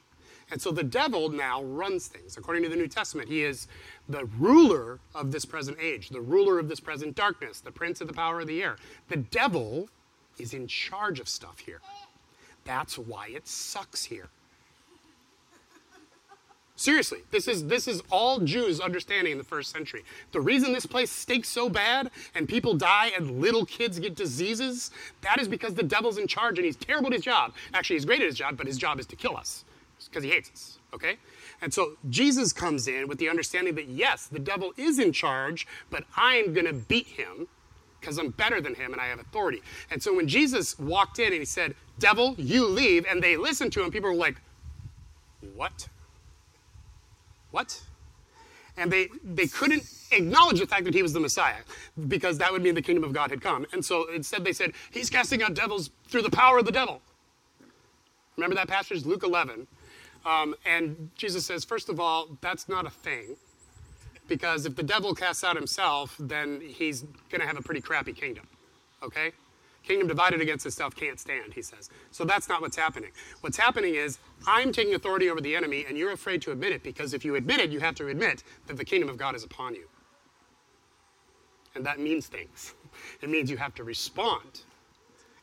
And 0.50 0.60
so 0.60 0.70
the 0.70 0.82
devil 0.82 1.28
now 1.28 1.62
runs 1.62 2.06
things. 2.06 2.36
According 2.36 2.62
to 2.62 2.68
the 2.68 2.76
New 2.76 2.88
Testament, 2.88 3.28
he 3.28 3.42
is 3.42 3.68
the 4.08 4.24
ruler 4.38 4.98
of 5.14 5.30
this 5.30 5.44
present 5.44 5.78
age, 5.80 6.08
the 6.08 6.20
ruler 6.20 6.58
of 6.58 6.68
this 6.68 6.80
present 6.80 7.14
darkness, 7.14 7.60
the 7.60 7.70
prince 7.70 8.00
of 8.00 8.08
the 8.08 8.14
power 8.14 8.40
of 8.40 8.46
the 8.46 8.62
air. 8.62 8.76
The 9.08 9.18
devil 9.18 9.88
is 10.38 10.54
in 10.54 10.66
charge 10.66 11.20
of 11.20 11.28
stuff 11.28 11.58
here. 11.58 11.80
That's 12.64 12.98
why 12.98 13.28
it 13.28 13.46
sucks 13.46 14.04
here. 14.04 14.28
Seriously, 16.76 17.18
this 17.32 17.48
is 17.48 17.66
this 17.66 17.88
is 17.88 18.02
all 18.08 18.38
Jews 18.38 18.78
understanding 18.78 19.32
in 19.32 19.38
the 19.38 19.44
first 19.44 19.72
century. 19.72 20.04
The 20.30 20.40
reason 20.40 20.72
this 20.72 20.86
place 20.86 21.10
stinks 21.10 21.48
so 21.48 21.68
bad 21.68 22.08
and 22.36 22.48
people 22.48 22.72
die 22.72 23.10
and 23.16 23.40
little 23.40 23.66
kids 23.66 23.98
get 23.98 24.14
diseases, 24.14 24.92
that 25.22 25.40
is 25.40 25.48
because 25.48 25.74
the 25.74 25.82
devil's 25.82 26.18
in 26.18 26.28
charge 26.28 26.56
and 26.56 26.64
he's 26.64 26.76
terrible 26.76 27.08
at 27.08 27.14
his 27.14 27.22
job. 27.22 27.52
Actually, 27.74 27.96
he's 27.96 28.04
great 28.04 28.20
at 28.20 28.26
his 28.26 28.36
job, 28.36 28.56
but 28.56 28.68
his 28.68 28.78
job 28.78 29.00
is 29.00 29.06
to 29.06 29.16
kill 29.16 29.36
us 29.36 29.64
because 30.10 30.24
he 30.24 30.30
hates 30.30 30.50
us. 30.50 30.78
Okay? 30.94 31.16
And 31.60 31.72
so 31.72 31.96
Jesus 32.08 32.52
comes 32.52 32.88
in 32.88 33.08
with 33.08 33.18
the 33.18 33.28
understanding 33.28 33.74
that 33.74 33.88
yes, 33.88 34.26
the 34.26 34.38
devil 34.38 34.72
is 34.76 34.98
in 34.98 35.12
charge, 35.12 35.66
but 35.90 36.04
I'm 36.16 36.52
going 36.52 36.66
to 36.66 36.72
beat 36.72 37.06
him 37.06 37.48
because 38.00 38.18
I'm 38.18 38.30
better 38.30 38.60
than 38.60 38.74
him 38.74 38.92
and 38.92 39.00
I 39.00 39.06
have 39.06 39.18
authority. 39.18 39.62
And 39.90 40.02
so 40.02 40.14
when 40.14 40.28
Jesus 40.28 40.78
walked 40.78 41.18
in 41.18 41.26
and 41.26 41.34
he 41.34 41.44
said, 41.44 41.74
"Devil, 41.98 42.34
you 42.38 42.66
leave," 42.66 43.04
and 43.10 43.22
they 43.22 43.36
listened 43.36 43.72
to 43.72 43.82
him, 43.82 43.90
people 43.90 44.10
were 44.10 44.16
like, 44.16 44.40
"What?" 45.56 45.88
What? 47.50 47.80
And 48.76 48.92
they, 48.92 49.08
they 49.24 49.46
couldn't 49.46 49.82
acknowledge 50.12 50.60
the 50.60 50.66
fact 50.66 50.84
that 50.84 50.94
he 50.94 51.02
was 51.02 51.12
the 51.12 51.20
Messiah 51.20 51.62
because 52.06 52.38
that 52.38 52.52
would 52.52 52.62
mean 52.62 52.74
the 52.74 52.82
kingdom 52.82 53.04
of 53.04 53.12
God 53.12 53.30
had 53.30 53.40
come. 53.40 53.66
And 53.72 53.84
so 53.84 54.08
instead 54.10 54.44
they 54.44 54.52
said, 54.52 54.72
He's 54.90 55.10
casting 55.10 55.42
out 55.42 55.54
devils 55.54 55.90
through 56.06 56.22
the 56.22 56.30
power 56.30 56.58
of 56.58 56.64
the 56.64 56.72
devil. 56.72 57.02
Remember 58.36 58.54
that 58.54 58.68
passage, 58.68 59.04
Luke 59.04 59.24
11. 59.24 59.66
Um, 60.28 60.54
and 60.66 61.10
Jesus 61.16 61.46
says, 61.46 61.64
first 61.64 61.88
of 61.88 61.98
all, 61.98 62.36
that's 62.42 62.68
not 62.68 62.86
a 62.86 62.90
thing. 62.90 63.36
Because 64.26 64.66
if 64.66 64.76
the 64.76 64.82
devil 64.82 65.14
casts 65.14 65.42
out 65.42 65.56
himself, 65.56 66.14
then 66.20 66.60
he's 66.60 67.02
going 67.30 67.40
to 67.40 67.46
have 67.46 67.56
a 67.56 67.62
pretty 67.62 67.80
crappy 67.80 68.12
kingdom. 68.12 68.46
Okay? 69.02 69.32
Kingdom 69.84 70.06
divided 70.06 70.42
against 70.42 70.66
itself 70.66 70.94
can't 70.94 71.18
stand, 71.18 71.54
he 71.54 71.62
says. 71.62 71.88
So 72.10 72.26
that's 72.26 72.46
not 72.46 72.60
what's 72.60 72.76
happening. 72.76 73.10
What's 73.40 73.56
happening 73.56 73.94
is 73.94 74.18
I'm 74.46 74.70
taking 74.70 74.94
authority 74.94 75.30
over 75.30 75.40
the 75.40 75.56
enemy, 75.56 75.86
and 75.88 75.96
you're 75.96 76.12
afraid 76.12 76.42
to 76.42 76.52
admit 76.52 76.72
it 76.72 76.82
because 76.82 77.14
if 77.14 77.24
you 77.24 77.36
admit 77.36 77.60
it, 77.60 77.70
you 77.70 77.80
have 77.80 77.94
to 77.94 78.08
admit 78.08 78.42
that 78.66 78.76
the 78.76 78.84
kingdom 78.84 79.08
of 79.08 79.16
God 79.16 79.34
is 79.34 79.44
upon 79.44 79.74
you. 79.74 79.88
And 81.74 81.86
that 81.86 81.98
means 81.98 82.26
things. 82.26 82.74
It 83.22 83.28
means 83.28 83.48
you 83.48 83.56
have 83.56 83.74
to 83.76 83.84
respond. 83.84 84.62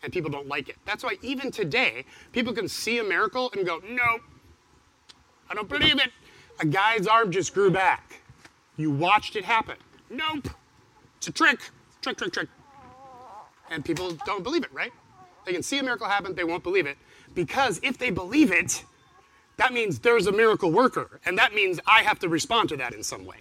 And 0.03 0.11
people 0.11 0.29
don't 0.29 0.47
like 0.47 0.67
it. 0.67 0.75
That's 0.83 1.03
why 1.03 1.15
even 1.21 1.51
today, 1.51 2.03
people 2.33 2.53
can 2.53 2.67
see 2.67 2.97
a 2.99 3.03
miracle 3.03 3.49
and 3.55 3.65
go, 3.65 3.81
nope, 3.87 4.21
I 5.49 5.53
don't 5.53 5.69
believe 5.69 5.99
it. 5.99 6.11
A 6.59 6.65
guy's 6.65 7.07
arm 7.07 7.31
just 7.31 7.53
grew 7.53 7.69
back. 7.69 8.21
You 8.77 8.91
watched 8.91 9.35
it 9.35 9.45
happen. 9.45 9.75
Nope. 10.09 10.49
It's 11.17 11.27
a 11.27 11.31
trick. 11.31 11.59
Trick, 12.01 12.17
trick, 12.17 12.33
trick. 12.33 12.49
And 13.69 13.83
people 13.83 14.11
don't 14.25 14.43
believe 14.43 14.63
it, 14.63 14.73
right? 14.73 14.91
They 15.45 15.53
can 15.53 15.63
see 15.63 15.77
a 15.79 15.83
miracle 15.83 16.07
happen, 16.07 16.35
they 16.35 16.43
won't 16.43 16.63
believe 16.63 16.85
it. 16.85 16.97
Because 17.33 17.79
if 17.83 17.97
they 17.97 18.09
believe 18.09 18.51
it, 18.51 18.83
that 19.57 19.73
means 19.73 19.99
there's 19.99 20.27
a 20.27 20.31
miracle 20.31 20.71
worker. 20.71 21.19
And 21.25 21.37
that 21.37 21.53
means 21.53 21.79
I 21.87 22.03
have 22.03 22.19
to 22.19 22.29
respond 22.29 22.69
to 22.69 22.77
that 22.77 22.93
in 22.93 23.03
some 23.03 23.25
way. 23.25 23.37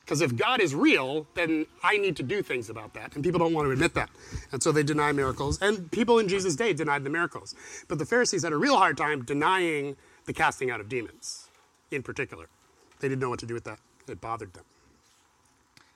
Because 0.00 0.20
if 0.20 0.36
God 0.36 0.60
is 0.60 0.72
real, 0.72 1.26
then 1.34 1.66
I 1.82 1.98
need 1.98 2.16
to 2.16 2.22
do 2.22 2.40
things 2.40 2.70
about 2.70 2.94
that. 2.94 3.16
And 3.16 3.24
people 3.24 3.40
don't 3.40 3.52
want 3.52 3.66
to 3.66 3.72
admit 3.72 3.94
that. 3.94 4.08
And 4.52 4.62
so 4.62 4.70
they 4.70 4.84
deny 4.84 5.10
miracles. 5.10 5.58
And 5.60 5.90
people 5.90 6.20
in 6.20 6.28
Jesus' 6.28 6.54
day 6.54 6.72
denied 6.72 7.02
the 7.02 7.10
miracles. 7.10 7.56
But 7.88 7.98
the 7.98 8.06
Pharisees 8.06 8.44
had 8.44 8.52
a 8.52 8.56
real 8.56 8.76
hard 8.76 8.96
time 8.96 9.24
denying 9.24 9.96
the 10.26 10.32
casting 10.32 10.70
out 10.70 10.80
of 10.80 10.88
demons 10.88 11.48
in 11.90 12.02
particular. 12.02 12.46
They 13.00 13.08
didn't 13.08 13.20
know 13.20 13.30
what 13.30 13.40
to 13.40 13.46
do 13.46 13.54
with 13.54 13.64
that, 13.64 13.78
it 14.08 14.20
bothered 14.20 14.52
them. 14.54 14.64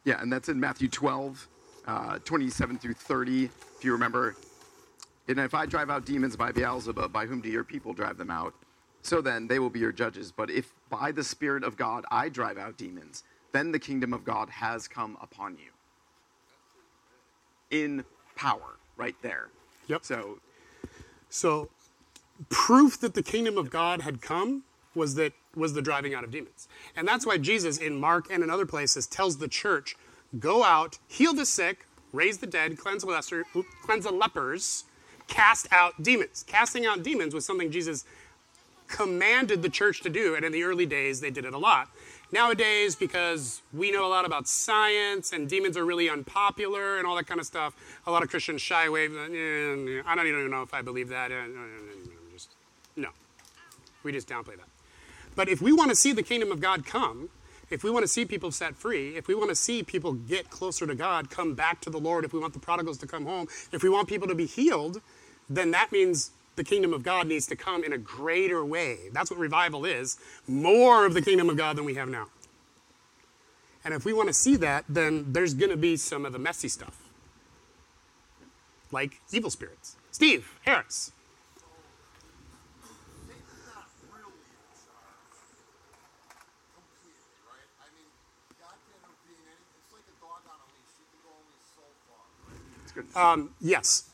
Yeah, 0.05 0.21
and 0.23 0.33
that's 0.33 0.49
in 0.49 0.59
Matthew 0.59 0.89
12, 0.89 1.49
uh, 1.87 2.19
27 2.21 2.79
through 2.79 2.95
30. 2.95 3.45
If 3.45 3.85
you 3.85 3.93
remember, 3.93 4.37
and 5.29 5.39
if 5.39 5.55
I 5.55 5.67
drive 5.67 5.91
out 5.91 6.07
demons 6.07 6.37
by 6.37 6.53
Beelzebub, 6.53 7.13
by 7.13 7.27
whom 7.27 7.41
do 7.41 7.49
your 7.51 7.65
people 7.65 7.93
drive 7.93 8.17
them 8.19 8.31
out? 8.31 8.55
So 9.03 9.21
then 9.21 9.47
they 9.47 9.59
will 9.59 9.71
be 9.71 9.81
your 9.81 9.93
judges. 9.93 10.33
But 10.33 10.51
if 10.51 10.73
by 10.91 11.13
the 11.13 11.25
Spirit 11.25 11.65
of 11.65 11.77
God 11.77 12.05
I 12.11 12.29
drive 12.29 12.59
out 12.59 12.77
demons, 12.77 13.25
then 13.53 13.73
the 13.73 13.79
kingdom 13.79 14.13
of 14.13 14.25
God 14.25 14.51
has 14.51 14.89
come 14.89 15.17
upon 15.23 15.57
you. 15.59 15.71
In 17.71 18.05
power, 18.37 18.77
right 18.97 19.17
there. 19.23 19.49
Yep. 19.89 20.05
So, 20.05 20.39
So, 21.31 21.71
proof 22.49 22.99
that 23.01 23.15
the 23.15 23.23
kingdom 23.23 23.59
of 23.59 23.71
God 23.71 24.01
had 24.03 24.23
come 24.23 24.65
was 24.95 25.15
that 25.15 25.33
was 25.55 25.75
the 25.75 25.83
driving 25.83 26.15
out 26.15 26.25
of 26.25 26.31
demons. 26.31 26.69
And 26.97 27.07
that's 27.07 27.27
why 27.27 27.39
Jesus 27.39 27.79
in 27.79 28.01
Mark 28.01 28.27
and 28.31 28.43
in 28.43 28.51
other 28.51 28.67
places 28.67 29.07
tells 29.07 29.39
the 29.39 29.49
church, 29.49 29.97
go 30.39 30.65
out, 30.65 30.99
heal 31.09 31.35
the 31.35 31.47
sick, 31.47 31.87
raise 32.13 32.39
the 32.39 32.47
dead, 32.47 32.79
cleanse, 32.79 33.05
lesser, 33.05 33.45
cleanse 33.85 34.05
the 34.05 34.13
lepers, 34.13 34.85
cast 35.27 35.73
out 35.73 36.03
demons. 36.03 36.45
Casting 36.47 36.87
out 36.87 37.03
demons 37.03 37.35
was 37.35 37.45
something 37.45 37.71
Jesus 37.71 38.05
commanded 38.89 39.63
the 39.63 39.69
church 39.69 40.03
to 40.03 40.11
do, 40.11 40.35
and 40.35 40.45
in 40.45 40.51
the 40.51 40.65
early 40.65 40.87
days 40.87 41.21
they 41.21 41.31
did 41.31 41.45
it 41.45 41.55
a 41.55 41.59
lot. 41.59 41.89
Nowadays, 42.33 42.95
because 42.95 43.61
we 43.73 43.91
know 43.91 44.07
a 44.07 44.09
lot 44.09 44.25
about 44.25 44.47
science 44.47 45.33
and 45.33 45.49
demons 45.49 45.77
are 45.77 45.85
really 45.85 46.09
unpopular 46.09 46.99
and 46.99 47.07
all 47.07 47.17
that 47.17 47.27
kind 47.27 47.41
of 47.41 47.47
stuff, 47.47 47.75
a 48.07 48.11
lot 48.11 48.23
of 48.23 48.31
Christians 48.31 48.61
shy 48.61 48.87
away. 48.87 49.07
"Eh, 49.07 50.03
I 50.07 50.15
don't 50.15 50.27
even 50.27 50.51
know 50.51 50.63
if 50.63 50.73
I 50.75 50.83
believe 50.83 51.09
that. 51.09 51.31
Just, 52.41 52.57
no, 52.97 53.11
we 54.03 54.13
just 54.13 54.27
downplay 54.29 54.57
that. 54.57 54.69
But 55.37 55.49
if 55.49 55.61
we 55.61 55.73
want 55.73 55.91
to 55.91 55.97
see 55.97 56.13
the 56.13 56.23
kingdom 56.23 56.51
of 56.51 56.61
God 56.61 56.87
come, 56.87 57.29
if 57.69 57.85
we 57.85 57.91
want 57.91 58.03
to 58.03 58.09
see 58.09 58.25
people 58.25 58.51
set 58.51 58.75
free, 58.77 59.17
if 59.17 59.29
we 59.29 59.35
want 59.35 59.51
to 59.51 59.55
see 59.55 59.83
people 59.83 60.15
get 60.15 60.49
closer 60.49 60.87
to 60.87 60.95
God, 60.95 61.29
come 61.29 61.55
back 61.55 61.81
to 61.83 61.91
the 61.91 62.01
Lord, 62.01 62.25
if 62.25 62.33
we 62.33 62.41
want 62.41 62.55
the 62.55 62.61
prodigals 62.61 62.97
to 62.99 63.07
come 63.07 63.27
home, 63.27 63.47
if 63.73 63.83
we 63.83 63.91
want 63.91 64.09
people 64.09 64.27
to 64.27 64.35
be 64.35 64.47
healed, 64.47 65.03
then 65.51 65.71
that 65.73 65.93
means 65.93 66.31
the 66.57 66.65
kingdom 66.65 66.95
of 66.95 67.03
God 67.03 67.27
needs 67.27 67.47
to 67.49 67.57
come 67.57 67.85
in 67.85 67.93
a 67.93 67.99
greater 67.99 68.65
way. 68.65 69.11
That's 69.13 69.31
what 69.31 69.39
revival 69.39 69.85
is 69.85 70.19
more 70.49 71.05
of 71.05 71.13
the 71.13 71.23
kingdom 71.23 71.51
of 71.51 71.57
God 71.57 71.77
than 71.77 71.85
we 71.85 71.95
have 71.95 72.09
now. 72.09 72.29
And 73.85 73.95
if 73.95 74.05
we 74.05 74.13
want 74.13 74.29
to 74.29 74.35
see 74.35 74.57
that, 74.57 74.85
then 74.89 75.33
there's 75.33 75.55
going 75.55 75.71
to 75.71 75.77
be 75.77 75.97
some 75.97 76.27
of 76.27 76.33
the 76.33 76.39
messy 76.39 76.69
stuff, 76.69 76.99
like 78.91 79.21
evil 79.31 79.51
spirits. 79.51 79.97
Steve 80.11 80.53
Harris. 80.67 81.13
Satan's 83.31 83.65
not 83.73 83.89
really 84.13 84.37
in 84.37 84.69
charge. 84.85 85.33
Completely, 86.77 87.41
right? 87.49 87.71
I 87.81 87.89
mean, 87.97 88.11
God 88.61 88.77
can 88.85 89.01
intervene. 89.01 89.49
Any, 89.49 89.65
it's 89.81 89.93
like 89.97 90.05
a 90.13 90.17
dog 90.21 90.45
on 90.45 90.61
a 90.61 90.67
leash. 90.77 90.93
You 91.01 91.09
can 91.09 91.25
go 91.25 91.33
only 91.41 91.57
so 91.73 91.89
far. 92.11 92.21
It's. 93.15 93.51
Yes, 93.61 94.11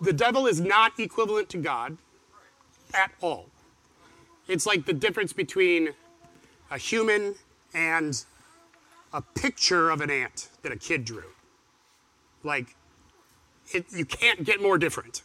the 0.00 0.12
devil 0.12 0.46
is 0.46 0.60
not 0.60 0.98
equivalent 0.98 1.48
to 1.50 1.58
God 1.58 1.98
at 2.94 3.12
all. 3.20 3.46
It's 4.48 4.66
like 4.66 4.86
the 4.86 4.92
difference 4.92 5.32
between 5.32 5.90
a 6.70 6.78
human 6.78 7.36
and 7.74 8.24
a 9.12 9.22
picture 9.22 9.90
of 9.90 10.00
an 10.00 10.10
ant 10.10 10.48
that 10.62 10.72
a 10.72 10.76
kid 10.76 11.04
drew. 11.04 11.24
Like, 12.42 12.74
it, 13.72 13.86
you 13.90 14.04
can't 14.04 14.44
get 14.44 14.60
more 14.60 14.78
different 14.78 15.22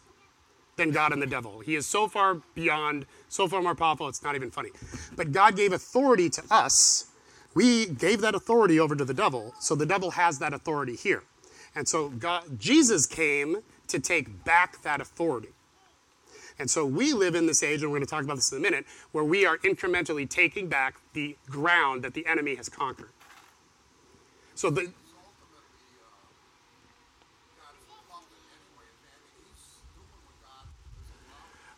than 0.75 0.91
God 0.91 1.11
and 1.11 1.21
the 1.21 1.27
devil. 1.27 1.59
He 1.59 1.75
is 1.75 1.85
so 1.85 2.07
far 2.07 2.41
beyond, 2.53 3.05
so 3.29 3.47
far 3.47 3.61
more 3.61 3.75
powerful, 3.75 4.07
it's 4.07 4.23
not 4.23 4.35
even 4.35 4.51
funny. 4.51 4.69
But 5.15 5.31
God 5.31 5.55
gave 5.55 5.73
authority 5.73 6.29
to 6.29 6.43
us. 6.51 7.07
We 7.55 7.87
gave 7.87 8.21
that 8.21 8.35
authority 8.35 8.79
over 8.79 8.95
to 8.95 9.03
the 9.03 9.13
devil, 9.13 9.55
so 9.59 9.73
the 9.73 9.85
devil 9.85 10.11
has 10.11 10.37
that 10.39 10.53
authority 10.53 10.95
here. 10.95 11.23
And 11.77 11.87
so 11.87 12.09
God, 12.09 12.59
Jesus 12.59 13.05
came 13.05 13.57
to 13.87 13.99
take 13.99 14.43
back 14.43 14.81
that 14.81 14.99
authority. 14.99 15.49
And 16.57 16.67
so 16.67 16.87
we 16.87 17.13
live 17.13 17.35
in 17.35 17.45
this 17.45 17.61
age, 17.61 17.83
and 17.83 17.91
we're 17.91 17.99
going 17.99 18.07
to 18.07 18.09
talk 18.09 18.23
about 18.23 18.37
this 18.37 18.51
in 18.51 18.57
a 18.57 18.61
minute, 18.61 18.85
where 19.11 19.23
we 19.23 19.45
are 19.45 19.59
incrementally 19.59 20.27
taking 20.27 20.67
back 20.67 20.95
the 21.13 21.37
ground 21.47 22.03
that 22.03 22.15
the 22.15 22.25
enemy 22.25 22.55
has 22.55 22.67
conquered. 22.67 23.11
So 24.55 24.71
the, 24.71 24.91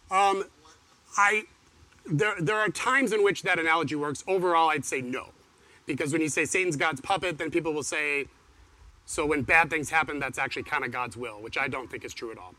allowing. 0.10 0.46
I, 1.18 1.44
there, 2.06 2.36
there 2.40 2.56
are 2.56 2.70
times 2.70 3.12
in 3.12 3.22
which 3.22 3.42
that 3.42 3.60
analogy 3.60 3.98
works. 3.98 4.24
Overall, 4.26 4.70
I'd 4.70 4.86
say 4.86 5.02
no. 5.02 5.32
Because 5.86 6.14
when 6.14 6.22
you 6.22 6.30
say 6.30 6.46
Satan's 6.46 6.78
God's 6.78 7.02
puppet, 7.02 7.38
then 7.38 7.52
people 7.52 7.74
will 7.74 7.84
say, 7.84 8.28
so 9.10 9.26
when 9.26 9.42
bad 9.42 9.72
things 9.72 9.90
happen, 9.90 10.20
that's 10.20 10.38
actually 10.38 10.62
kind 10.62 10.86
of 10.86 10.92
God's 10.92 11.18
will, 11.18 11.42
which 11.42 11.58
I 11.58 11.68
don't 11.68 11.90
think 11.90 12.06
is 12.06 12.14
true 12.14 12.32
at 12.32 12.38
all. 12.38 12.54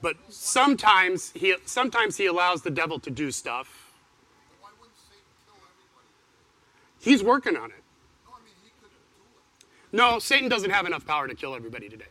But 0.00 0.14
sometimes 0.28 1.32
he, 1.32 1.56
sometimes 1.66 2.16
he 2.16 2.26
allows 2.26 2.62
the 2.62 2.70
devil 2.70 3.00
to 3.00 3.10
do 3.10 3.32
stuff. 3.32 3.90
He's 7.00 7.24
working 7.24 7.56
on 7.56 7.72
it. 7.72 7.82
No, 9.90 10.20
Satan 10.20 10.48
doesn't 10.48 10.70
have 10.70 10.86
enough 10.86 11.04
power 11.04 11.26
to 11.26 11.34
kill 11.34 11.56
everybody 11.56 11.88
today. 11.88 12.04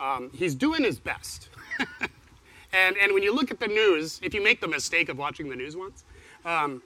Um, 0.00 0.30
he's 0.32 0.54
doing 0.54 0.82
his 0.82 0.98
best. 0.98 1.50
and, 2.72 2.96
and 2.96 3.12
when 3.12 3.22
you 3.22 3.34
look 3.34 3.50
at 3.50 3.60
the 3.60 3.68
news, 3.68 4.20
if 4.22 4.32
you 4.32 4.42
make 4.42 4.62
the 4.62 4.68
mistake 4.68 5.10
of 5.10 5.18
watching 5.18 5.50
the 5.50 5.56
news 5.56 5.76
once, 5.76 6.02
um, 6.46 6.82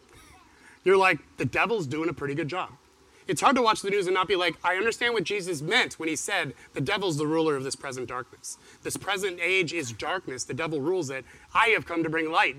you're 0.83 0.97
like, 0.97 1.21
the 1.37 1.45
devil's 1.45 1.87
doing 1.87 2.09
a 2.09 2.13
pretty 2.13 2.35
good 2.35 2.49
job. 2.49 2.71
It's 3.31 3.41
hard 3.41 3.55
to 3.55 3.63
watch 3.63 3.81
the 3.81 3.91
news 3.91 4.09
and 4.09 4.15
not 4.15 4.27
be 4.27 4.35
like, 4.35 4.57
I 4.65 4.75
understand 4.75 5.15
what 5.15 5.23
Jesus 5.23 5.63
meant 5.63 6.01
when 6.01 6.09
he 6.09 6.17
said, 6.17 6.53
the 6.75 6.81
devil's 6.81 7.17
the 7.17 7.29
ruler 7.29 7.55
of 7.55 7.63
this 7.63 7.77
present 7.77 8.09
darkness. 8.09 8.59
This 8.83 8.97
present 8.97 9.39
age 9.41 9.73
is 9.73 9.93
darkness. 9.93 10.43
The 10.43 10.53
devil 10.53 10.81
rules 10.81 11.11
it. 11.11 11.25
I 11.55 11.69
have 11.69 11.87
come 11.87 12.03
to 12.03 12.11
bring 12.11 12.33
light. 12.33 12.57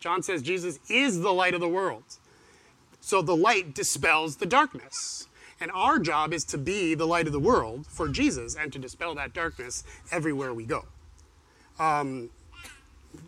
John 0.00 0.22
says 0.22 0.40
Jesus 0.40 0.78
is 0.88 1.20
the 1.20 1.30
light 1.30 1.52
of 1.52 1.60
the 1.60 1.68
world. 1.68 2.04
So 3.02 3.20
the 3.20 3.36
light 3.36 3.74
dispels 3.74 4.36
the 4.36 4.46
darkness. 4.46 5.28
And 5.60 5.70
our 5.74 5.98
job 5.98 6.32
is 6.32 6.42
to 6.44 6.56
be 6.56 6.94
the 6.94 7.06
light 7.06 7.26
of 7.26 7.34
the 7.34 7.38
world 7.38 7.86
for 7.86 8.08
Jesus 8.08 8.56
and 8.56 8.72
to 8.72 8.78
dispel 8.78 9.14
that 9.16 9.34
darkness 9.34 9.84
everywhere 10.10 10.54
we 10.54 10.64
go. 10.64 10.86
Um, 11.78 12.30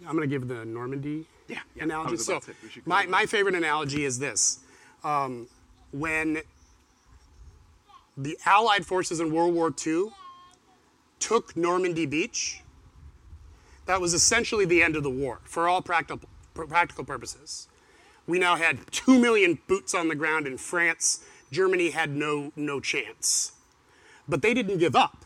I'm 0.06 0.16
going 0.16 0.26
to 0.26 0.34
give 0.34 0.48
the 0.48 0.64
Normandy 0.64 1.26
Yeah, 1.46 1.58
yeah, 1.74 1.84
analogy. 1.84 2.16
So 2.16 2.32
about 2.32 2.44
to 2.44 2.52
say 2.52 2.56
we 2.62 2.70
should 2.70 2.86
go 2.86 2.88
my, 2.88 3.04
my 3.04 3.26
favorite 3.26 3.54
analogy 3.54 4.06
is 4.06 4.18
this. 4.18 4.60
Um, 5.04 5.46
when 5.92 6.40
the 8.16 8.38
Allied 8.46 8.86
forces 8.86 9.20
in 9.20 9.32
World 9.32 9.54
War 9.54 9.72
II 9.86 10.10
took 11.18 11.56
Normandy 11.56 12.06
Beach, 12.06 12.62
that 13.86 14.00
was 14.00 14.14
essentially 14.14 14.64
the 14.64 14.82
end 14.82 14.96
of 14.96 15.02
the 15.02 15.10
war 15.10 15.40
for 15.44 15.68
all 15.68 15.82
practical, 15.82 16.28
practical 16.54 17.04
purposes. 17.04 17.68
We 18.26 18.38
now 18.38 18.56
had 18.56 18.90
2 18.90 19.18
million 19.18 19.58
boots 19.66 19.94
on 19.94 20.08
the 20.08 20.14
ground 20.14 20.46
in 20.46 20.58
France, 20.58 21.24
Germany 21.52 21.90
had 21.90 22.10
no, 22.10 22.52
no 22.56 22.80
chance. 22.80 23.52
But 24.28 24.42
they 24.42 24.52
didn't 24.52 24.78
give 24.78 24.96
up. 24.96 25.24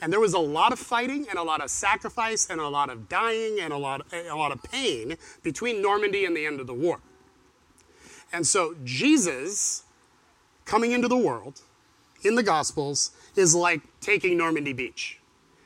And 0.00 0.12
there 0.12 0.20
was 0.20 0.34
a 0.34 0.38
lot 0.38 0.72
of 0.72 0.78
fighting 0.78 1.26
and 1.28 1.38
a 1.38 1.42
lot 1.42 1.62
of 1.62 1.70
sacrifice 1.70 2.48
and 2.48 2.60
a 2.60 2.68
lot 2.68 2.90
of 2.90 3.08
dying 3.08 3.58
and 3.60 3.72
a 3.72 3.76
lot, 3.76 4.02
a 4.12 4.36
lot 4.36 4.52
of 4.52 4.62
pain 4.62 5.16
between 5.42 5.80
Normandy 5.80 6.24
and 6.24 6.36
the 6.36 6.46
end 6.46 6.60
of 6.60 6.66
the 6.66 6.74
war. 6.74 7.00
And 8.32 8.46
so 8.46 8.74
Jesus 8.84 9.83
coming 10.64 10.92
into 10.92 11.08
the 11.08 11.16
world 11.16 11.60
in 12.22 12.34
the 12.34 12.42
Gospels 12.42 13.10
is 13.36 13.54
like 13.54 13.80
taking 14.00 14.36
Normandy 14.36 14.72
Beach. 14.72 15.20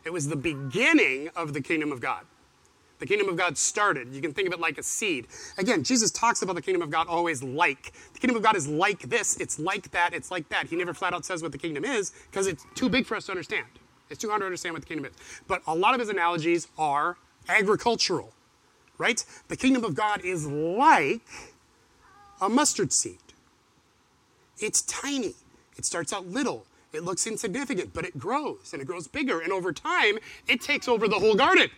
It 0.04 0.12
was 0.12 0.28
the 0.28 0.36
beginning 0.36 1.28
of 1.36 1.52
the 1.52 1.60
kingdom 1.60 1.92
of 1.92 2.00
God. 2.00 2.24
The 2.98 3.06
kingdom 3.06 3.28
of 3.28 3.36
God 3.36 3.56
started. 3.56 4.12
You 4.12 4.20
can 4.20 4.32
think 4.32 4.48
of 4.48 4.54
it 4.54 4.60
like 4.60 4.76
a 4.78 4.82
seed. 4.82 5.28
Again, 5.56 5.84
Jesus 5.84 6.10
talks 6.10 6.42
about 6.42 6.56
the 6.56 6.62
kingdom 6.62 6.82
of 6.82 6.90
God 6.90 7.06
always 7.06 7.42
like. 7.42 7.92
The 8.12 8.18
kingdom 8.18 8.36
of 8.36 8.42
God 8.42 8.56
is 8.56 8.66
like 8.66 9.02
this, 9.02 9.36
it's 9.36 9.58
like 9.58 9.90
that, 9.92 10.14
it's 10.14 10.30
like 10.30 10.48
that. 10.48 10.66
He 10.66 10.76
never 10.76 10.92
flat 10.92 11.14
out 11.14 11.24
says 11.24 11.42
what 11.42 11.52
the 11.52 11.58
kingdom 11.58 11.84
is 11.84 12.12
because 12.30 12.46
it's 12.46 12.66
too 12.74 12.88
big 12.88 13.06
for 13.06 13.16
us 13.16 13.26
to 13.26 13.32
understand. 13.32 13.66
It's 14.10 14.20
too 14.20 14.28
hard 14.28 14.40
to 14.40 14.46
understand 14.46 14.72
what 14.72 14.82
the 14.82 14.88
kingdom 14.88 15.04
is. 15.04 15.12
But 15.46 15.62
a 15.66 15.74
lot 15.74 15.94
of 15.94 16.00
his 16.00 16.08
analogies 16.08 16.68
are 16.76 17.18
agricultural, 17.48 18.32
right? 18.96 19.24
The 19.48 19.56
kingdom 19.56 19.84
of 19.84 19.94
God 19.94 20.24
is 20.24 20.46
like 20.46 21.20
a 22.40 22.48
mustard 22.48 22.92
seed. 22.92 23.18
It's 24.60 24.82
tiny. 24.82 25.34
It 25.76 25.84
starts 25.84 26.12
out 26.12 26.26
little. 26.26 26.66
It 26.92 27.04
looks 27.04 27.26
insignificant, 27.26 27.92
but 27.92 28.04
it 28.04 28.18
grows 28.18 28.70
and 28.72 28.80
it 28.80 28.86
grows 28.86 29.06
bigger. 29.06 29.40
And 29.40 29.52
over 29.52 29.72
time, 29.72 30.18
it 30.46 30.60
takes 30.60 30.88
over 30.88 31.06
the 31.06 31.18
whole 31.18 31.34
garden. 31.34 31.68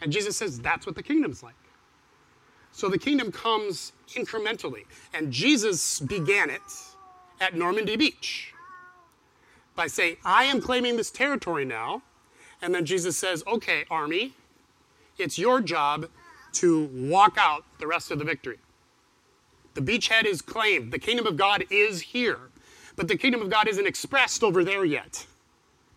And 0.00 0.12
Jesus 0.12 0.36
says 0.36 0.60
that's 0.60 0.84
what 0.84 0.94
the 0.94 1.02
kingdom's 1.02 1.42
like. 1.42 1.54
So 2.72 2.88
the 2.88 2.98
kingdom 2.98 3.32
comes 3.32 3.92
incrementally. 4.14 4.84
And 5.14 5.32
Jesus 5.32 6.00
began 6.00 6.50
it 6.50 6.60
at 7.40 7.54
Normandy 7.54 7.96
Beach 7.96 8.52
by 9.74 9.86
saying, 9.86 10.16
I 10.24 10.44
am 10.44 10.60
claiming 10.60 10.96
this 10.96 11.10
territory 11.10 11.64
now. 11.64 12.02
And 12.60 12.74
then 12.74 12.84
Jesus 12.84 13.16
says, 13.16 13.42
okay, 13.46 13.84
army, 13.90 14.34
it's 15.18 15.38
your 15.38 15.60
job 15.60 16.08
to 16.54 16.84
walk 16.92 17.36
out 17.38 17.64
the 17.78 17.86
rest 17.86 18.10
of 18.10 18.18
the 18.18 18.24
victory. 18.24 18.58
The 19.74 19.80
beachhead 19.80 20.24
is 20.24 20.42
claimed. 20.42 20.92
The 20.92 20.98
kingdom 20.98 21.26
of 21.26 21.36
God 21.36 21.64
is 21.70 22.00
here. 22.00 22.38
But 22.96 23.08
the 23.08 23.16
kingdom 23.16 23.40
of 23.40 23.50
God 23.50 23.68
isn't 23.68 23.86
expressed 23.86 24.42
over 24.42 24.64
there 24.64 24.84
yet. 24.84 25.26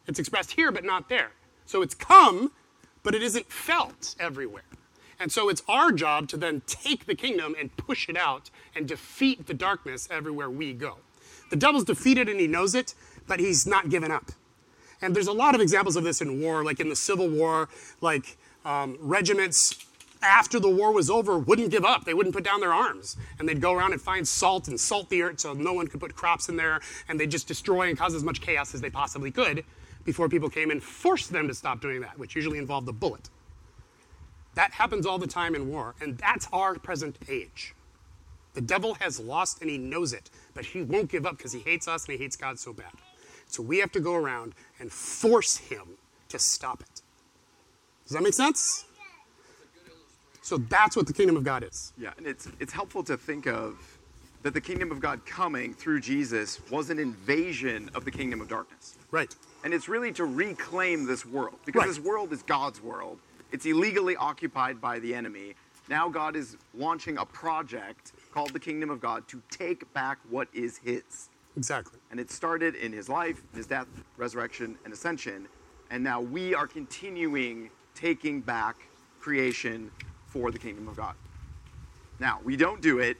It's 0.07 0.19
expressed 0.19 0.51
here, 0.51 0.71
but 0.71 0.83
not 0.83 1.09
there. 1.09 1.31
So 1.65 1.81
it's 1.81 1.95
come, 1.95 2.51
but 3.03 3.15
it 3.15 3.23
isn't 3.23 3.51
felt 3.51 4.15
everywhere. 4.19 4.63
And 5.19 5.31
so 5.31 5.49
it's 5.49 5.63
our 5.67 5.91
job 5.91 6.27
to 6.29 6.37
then 6.37 6.61
take 6.67 7.05
the 7.05 7.15
kingdom 7.15 7.55
and 7.59 7.75
push 7.77 8.09
it 8.09 8.17
out 8.17 8.49
and 8.75 8.87
defeat 8.87 9.47
the 9.47 9.53
darkness 9.53 10.07
everywhere 10.11 10.49
we 10.49 10.73
go. 10.73 10.97
The 11.49 11.55
devil's 11.55 11.85
defeated 11.85 12.27
and 12.27 12.39
he 12.39 12.47
knows 12.47 12.75
it, 12.75 12.95
but 13.27 13.39
he's 13.39 13.65
not 13.65 13.89
given 13.89 14.11
up. 14.11 14.31
And 15.01 15.15
there's 15.15 15.27
a 15.27 15.33
lot 15.33 15.55
of 15.55 15.61
examples 15.61 15.95
of 15.95 16.03
this 16.03 16.21
in 16.21 16.41
war, 16.41 16.63
like 16.63 16.79
in 16.79 16.89
the 16.89 16.95
Civil 16.95 17.29
War, 17.29 17.69
like 18.01 18.37
um, 18.63 18.97
regiments 18.99 19.85
after 20.25 20.59
the 20.59 20.69
war 20.69 20.91
was 20.91 21.09
over 21.09 21.37
wouldn't 21.37 21.71
give 21.71 21.85
up. 21.85 22.05
They 22.05 22.13
wouldn't 22.13 22.35
put 22.35 22.43
down 22.43 22.59
their 22.59 22.73
arms. 22.73 23.17
And 23.39 23.47
they'd 23.47 23.61
go 23.61 23.73
around 23.73 23.93
and 23.93 24.01
find 24.01 24.27
salt 24.27 24.67
and 24.67 24.79
salt 24.79 25.09
the 25.09 25.21
earth 25.21 25.39
so 25.39 25.53
no 25.53 25.73
one 25.73 25.87
could 25.87 25.99
put 25.99 26.15
crops 26.15 26.49
in 26.49 26.57
there. 26.57 26.81
And 27.07 27.19
they'd 27.19 27.31
just 27.31 27.47
destroy 27.47 27.89
and 27.89 27.97
cause 27.97 28.13
as 28.13 28.23
much 28.23 28.41
chaos 28.41 28.73
as 28.73 28.81
they 28.81 28.89
possibly 28.89 29.31
could 29.31 29.63
before 30.03 30.29
people 30.29 30.49
came 30.49 30.71
and 30.71 30.81
forced 30.81 31.31
them 31.31 31.47
to 31.47 31.53
stop 31.53 31.81
doing 31.81 32.01
that, 32.01 32.17
which 32.19 32.35
usually 32.35 32.57
involved 32.57 32.87
a 32.87 32.93
bullet. 32.93 33.29
That 34.55 34.71
happens 34.71 35.05
all 35.05 35.17
the 35.17 35.27
time 35.27 35.55
in 35.55 35.69
war. 35.69 35.95
And 36.01 36.17
that's 36.17 36.47
our 36.51 36.75
present 36.75 37.17
age. 37.29 37.73
The 38.53 38.61
devil 38.61 38.95
has 38.95 39.19
lost 39.19 39.61
and 39.61 39.69
he 39.69 39.77
knows 39.77 40.13
it, 40.13 40.29
but 40.53 40.65
he 40.65 40.81
won't 40.81 41.09
give 41.09 41.25
up 41.25 41.37
because 41.37 41.51
he 41.51 41.59
hates 41.59 41.87
us 41.87 42.05
and 42.05 42.17
he 42.17 42.23
hates 42.23 42.37
God 42.37 42.57
so 42.57 42.71
bad. 42.71 42.91
So 43.47 43.61
we 43.61 43.79
have 43.79 43.91
to 43.91 43.99
go 43.99 44.15
around 44.15 44.53
and 44.79 44.91
force 44.91 45.57
him 45.57 45.97
to 46.29 46.39
stop 46.39 46.81
it. 46.81 47.01
Does 48.05 48.13
that 48.13 48.23
make 48.23 48.33
sense? 48.33 48.85
So 50.45 50.59
that's 50.59 50.95
what 50.95 51.07
the 51.07 51.13
kingdom 51.13 51.37
of 51.37 51.43
God 51.43 51.63
is. 51.63 51.91
Yeah, 51.97 52.11
and 52.17 52.27
it's 52.27 52.47
it's 52.59 52.71
helpful 52.71 53.03
to 53.05 53.17
think 53.17 53.47
of 53.47 53.97
that 54.43 54.53
the 54.53 54.61
kingdom 54.61 54.91
of 54.91 54.99
God 54.99 55.25
coming 55.25 55.73
through 55.73 56.01
Jesus 56.01 56.61
was 56.69 56.91
an 56.91 56.99
invasion 56.99 57.89
of 57.95 58.05
the 58.05 58.11
kingdom 58.11 58.41
of 58.41 58.47
darkness. 58.47 58.95
Right. 59.09 59.35
And 59.63 59.73
it's 59.73 59.89
really 59.89 60.11
to 60.11 60.25
reclaim 60.25 61.07
this 61.07 61.25
world 61.25 61.55
because 61.65 61.79
Right. 61.79 61.87
this 61.87 61.99
world 61.99 62.31
is 62.31 62.43
God's 62.43 62.79
world. 62.79 63.17
It's 63.51 63.65
illegally 63.65 64.15
occupied 64.17 64.79
by 64.79 64.99
the 64.99 65.15
enemy. 65.15 65.55
Now 65.89 66.09
God 66.09 66.35
is 66.35 66.57
launching 66.75 67.17
a 67.17 67.25
project 67.25 68.11
called 68.31 68.53
the 68.53 68.59
kingdom 68.59 68.91
of 68.91 69.01
God 69.01 69.27
to 69.29 69.41
take 69.49 69.91
back 69.95 70.19
what 70.29 70.47
is 70.53 70.77
his. 70.77 71.29
Exactly. 71.57 71.99
And 72.11 72.19
it 72.19 72.29
started 72.29 72.75
in 72.75 72.93
his 72.93 73.09
life, 73.09 73.41
his 73.55 73.65
death, 73.65 73.87
resurrection, 74.15 74.77
and 74.83 74.93
ascension. 74.93 75.47
And 75.89 76.03
now 76.03 76.21
we 76.21 76.53
are 76.53 76.67
continuing 76.67 77.71
taking 77.95 78.41
back 78.41 78.75
creation 79.19 79.89
for 80.35 80.51
the 80.51 80.59
kingdom 80.59 80.89
of 80.89 80.97
God. 80.97 81.15
Now, 82.19 82.41
we 82.43 82.57
don't 82.57 82.81
do 82.81 82.99
it 82.99 83.15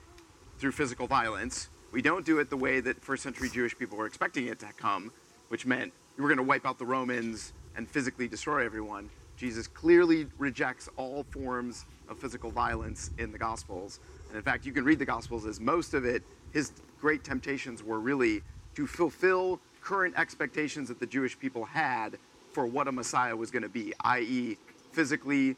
through 0.59 0.73
physical 0.73 1.07
violence. 1.07 1.69
We 1.93 2.01
don't 2.01 2.25
do 2.25 2.39
it 2.39 2.49
the 2.49 2.57
way 2.57 2.81
that 2.81 3.01
first 3.01 3.23
century 3.23 3.49
Jewish 3.49 3.77
people 3.77 3.97
were 3.97 4.05
expecting 4.05 4.47
it 4.47 4.59
to 4.59 4.67
come, 4.75 5.13
which 5.47 5.65
meant 5.65 5.93
you 6.17 6.23
were 6.23 6.27
going 6.27 6.39
to 6.39 6.43
wipe 6.43 6.65
out 6.65 6.77
the 6.77 6.85
Romans 6.85 7.53
and 7.77 7.89
physically 7.89 8.27
destroy 8.27 8.65
everyone. 8.65 9.09
Jesus 9.37 9.65
clearly 9.65 10.27
rejects 10.37 10.89
all 10.97 11.23
forms 11.31 11.85
of 12.09 12.19
physical 12.19 12.51
violence 12.51 13.11
in 13.17 13.31
the 13.31 13.37
Gospels. 13.37 14.01
And 14.27 14.35
in 14.35 14.43
fact, 14.43 14.65
you 14.65 14.73
can 14.73 14.83
read 14.83 14.99
the 14.99 15.05
Gospels 15.05 15.45
as 15.45 15.61
most 15.61 15.93
of 15.93 16.03
it, 16.03 16.21
his 16.51 16.73
great 16.99 17.23
temptations 17.23 17.81
were 17.81 18.01
really 18.01 18.41
to 18.75 18.85
fulfill 18.85 19.61
current 19.81 20.15
expectations 20.17 20.89
that 20.89 20.99
the 20.99 21.07
Jewish 21.07 21.39
people 21.39 21.63
had 21.63 22.17
for 22.51 22.65
what 22.65 22.89
a 22.89 22.91
Messiah 22.91 23.35
was 23.35 23.51
going 23.51 23.63
to 23.63 23.69
be, 23.69 23.93
i.e., 24.01 24.57
physically 24.91 25.55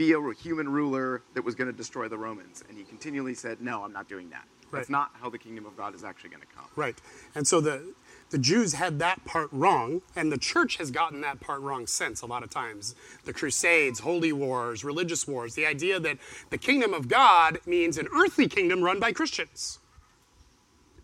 be 0.00 0.12
a 0.12 0.32
human 0.32 0.66
ruler 0.66 1.20
that 1.34 1.44
was 1.44 1.54
going 1.54 1.70
to 1.70 1.76
destroy 1.76 2.08
the 2.08 2.16
Romans. 2.16 2.64
And 2.70 2.78
he 2.78 2.84
continually 2.84 3.34
said, 3.34 3.60
No, 3.60 3.84
I'm 3.84 3.92
not 3.92 4.08
doing 4.08 4.30
that. 4.30 4.46
That's 4.72 4.88
Right. 4.88 4.90
not 4.90 5.10
how 5.20 5.28
the 5.28 5.36
kingdom 5.36 5.66
of 5.66 5.76
God 5.76 5.94
is 5.94 6.04
actually 6.04 6.30
going 6.30 6.40
to 6.40 6.46
come. 6.56 6.64
Right. 6.74 6.98
And 7.34 7.46
so 7.46 7.60
the 7.60 7.92
the 8.30 8.38
Jews 8.38 8.74
had 8.74 8.98
that 9.00 9.24
part 9.24 9.48
wrong, 9.52 10.00
and 10.16 10.30
the 10.32 10.38
church 10.38 10.76
has 10.76 10.90
gotten 10.92 11.20
that 11.20 11.40
part 11.40 11.60
wrong 11.60 11.86
since 11.86 12.22
a 12.22 12.26
lot 12.26 12.42
of 12.44 12.48
times. 12.48 12.94
The 13.24 13.32
Crusades, 13.34 14.00
holy 14.00 14.32
wars, 14.32 14.84
religious 14.84 15.26
wars, 15.28 15.54
the 15.56 15.66
idea 15.66 15.98
that 16.00 16.16
the 16.48 16.56
kingdom 16.56 16.94
of 16.94 17.08
God 17.08 17.58
means 17.66 17.98
an 17.98 18.08
earthly 18.14 18.48
kingdom 18.48 18.82
run 18.82 19.00
by 19.00 19.12
Christians. 19.12 19.80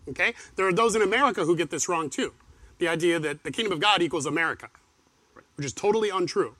Okay? 0.09 0.33
There 0.55 0.65
are 0.65 0.73
those 0.73 0.95
in 0.95 1.01
America 1.01 1.43
who 1.45 1.55
get 1.55 1.69
this 1.69 1.87
wrong 1.89 2.09
too. 2.09 2.33
The 2.79 2.87
idea 2.87 3.19
that 3.19 3.43
the 3.43 3.51
kingdom 3.51 3.73
of 3.73 3.79
God 3.81 4.01
equals 4.01 4.25
America, 4.25 4.69
which 5.55 5.65
is 5.65 5.73
totally 5.73 6.09
untrue. 6.09 6.55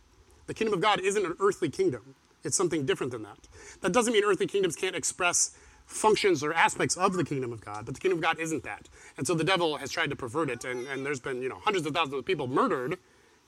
The 0.47 0.53
kingdom 0.53 0.73
of 0.73 0.81
God 0.81 0.99
isn't 0.99 1.25
an 1.25 1.35
earthly 1.39 1.69
kingdom, 1.69 2.15
it's 2.47 2.57
something 2.57 2.85
different 2.85 3.11
than 3.11 3.23
that. 3.23 3.47
That 3.81 3.91
doesn't 3.93 4.13
mean 4.13 4.23
earthly 4.23 4.47
kingdoms 4.47 4.75
can't 4.75 4.95
express 4.95 5.51
functions 5.85 6.43
or 6.43 6.53
aspects 6.53 6.97
of 6.97 7.13
the 7.13 7.23
kingdom 7.23 7.53
of 7.53 7.63
God, 7.63 7.85
but 7.85 7.93
the 7.93 8.01
kingdom 8.01 8.17
of 8.17 8.23
God 8.23 8.39
isn't 8.39 8.63
that. 8.63 8.89
And 9.17 9.27
so 9.27 9.35
the 9.35 9.43
devil 9.43 9.77
has 9.77 9.91
tried 9.91 10.09
to 10.09 10.15
pervert 10.15 10.49
it, 10.49 10.65
and, 10.65 10.87
and 10.87 11.05
there's 11.05 11.19
been 11.19 11.41
you 11.41 11.49
know 11.49 11.59
hundreds 11.63 11.85
of 11.85 11.93
thousands 11.93 12.15
of 12.15 12.25
people 12.25 12.47
murdered 12.47 12.97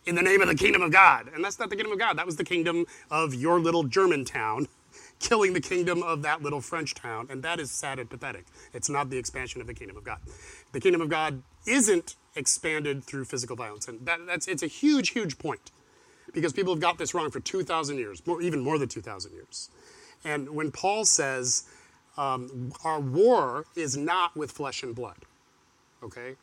in 0.06 0.16
the 0.16 0.22
name 0.22 0.42
of 0.42 0.48
the 0.48 0.56
kingdom 0.56 0.82
of 0.82 0.92
God. 0.92 1.30
And 1.34 1.44
that's 1.44 1.60
not 1.60 1.70
the 1.70 1.76
kingdom 1.76 1.92
of 1.92 2.00
God. 2.00 2.18
That 2.18 2.26
was 2.26 2.38
the 2.38 2.44
kingdom 2.44 2.86
of 3.12 3.34
your 3.34 3.60
little 3.60 3.84
German 3.84 4.26
town 4.26 4.68
killing 5.20 5.54
the 5.54 5.62
kingdom 5.62 6.02
of 6.02 6.22
that 6.22 6.42
little 6.42 6.62
French 6.62 6.96
town. 6.96 7.28
And 7.30 7.44
that 7.44 7.60
is 7.60 7.70
sad 7.70 8.00
and 8.00 8.10
pathetic. 8.10 8.46
It's 8.74 8.90
not 8.90 9.10
the 9.10 9.18
expansion 9.18 9.60
of 9.62 9.68
the 9.68 9.74
kingdom 9.74 9.98
of 9.98 10.04
God. 10.04 10.20
The 10.72 10.80
kingdom 10.80 11.02
of 11.02 11.10
God 11.10 11.44
isn't 11.68 12.16
expanded 12.36 13.04
through 13.04 13.26
physical 13.26 13.56
violence. 13.56 13.88
And 13.88 14.06
that, 14.06 14.26
that's, 14.26 14.48
it's 14.48 14.64
a 14.64 14.68
huge, 14.68 15.10
huge 15.10 15.38
point 15.38 15.72
because 16.34 16.54
people 16.54 16.74
have 16.74 16.82
got 16.82 16.98
this 16.98 17.13
wrong 17.13 17.32
for 17.32 17.39
2,000 17.39 17.98
years, 17.98 18.26
more, 18.26 18.42
even 18.42 18.60
more 18.60 18.78
than 18.78 18.89
2,000 18.89 19.34
years. 19.34 19.70
And 20.24 20.50
when 20.50 20.72
Paul 20.72 21.06
says 21.06 21.63
um, 22.18 22.74
our 22.84 23.00
war 23.00 23.65
is 23.76 23.96
not 23.96 24.36
with 24.36 24.52
flesh 24.52 24.84
and 24.84 24.94
blood, 24.94 25.18
okay? 26.04 26.36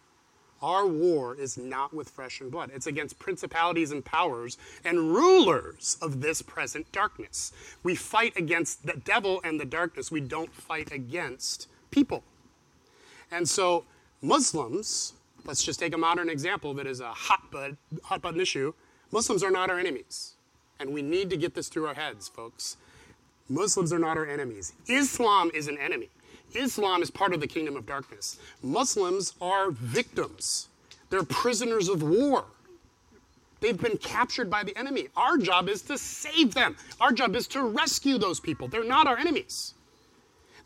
Our 0.62 0.87
war 0.87 1.35
is 1.35 1.59
not 1.59 1.92
with 1.92 2.09
flesh 2.09 2.40
and 2.40 2.51
blood. 2.51 2.70
It's 2.75 2.87
against 2.87 3.18
principalities 3.18 3.92
and 3.92 4.05
powers 4.05 4.57
and 4.85 5.14
rulers 5.14 5.99
of 6.01 6.22
this 6.22 6.40
present 6.40 6.90
darkness. 6.92 7.53
We 7.83 7.94
fight 7.94 8.37
against 8.37 8.87
the 8.87 8.94
devil 8.94 9.40
and 9.44 9.61
the 9.61 9.66
darkness. 9.66 10.11
We 10.11 10.22
don't 10.22 10.53
fight 10.53 10.92
against 10.92 11.68
people. 11.90 12.25
And 13.31 13.46
so, 13.46 13.85
Muslims, 14.22 15.12
let's 15.44 15.62
just 15.62 15.79
take 15.79 15.94
a 15.94 15.99
modern 15.99 16.31
example 16.31 16.72
that 16.75 16.87
is 16.87 17.01
a 17.01 17.11
hot, 17.11 17.51
bud, 17.51 17.77
hot 18.05 18.22
button 18.22 18.40
issue. 18.40 18.72
Muslims 19.12 19.42
are 19.42 19.51
not 19.51 19.71
our 19.71 19.79
enemies. 19.79 20.35
And 20.79 20.90
we 20.90 21.03
need 21.03 21.31
to 21.31 21.37
get 21.37 21.55
this 21.55 21.69
through 21.69 21.87
our 21.87 21.95
heads, 21.95 22.29
folks. 22.29 22.77
Muslims 23.49 23.92
are 23.92 23.99
not 23.99 24.16
our 24.16 24.27
enemies. 24.27 24.73
Islam 24.88 25.51
is 25.55 25.69
an 25.69 25.79
enemy. 25.79 26.09
Islam 26.55 27.03
is 27.03 27.11
part 27.11 27.33
of 27.33 27.40
the 27.40 27.47
kingdom 27.47 27.77
of 27.77 27.87
darkness. 27.87 28.38
Muslims 28.62 29.35
are 29.40 29.71
victims, 29.71 30.69
they're 31.11 31.23
prisoners 31.23 31.88
of 31.88 32.03
war. 32.03 32.45
They've 33.61 33.81
been 33.81 33.97
captured 33.97 34.51
by 34.51 34.64
the 34.64 34.77
enemy. 34.77 35.09
Our 35.16 35.38
job 35.38 35.71
is 35.71 35.81
to 35.83 35.97
save 35.97 36.53
them. 36.53 36.77
Our 37.01 37.11
job 37.11 37.35
is 37.35 37.49
to 37.49 37.62
rescue 37.62 38.19
those 38.19 38.38
people. 38.38 38.69
They're 38.69 38.85
not 38.85 39.07
our 39.07 39.16
enemies. 39.16 39.73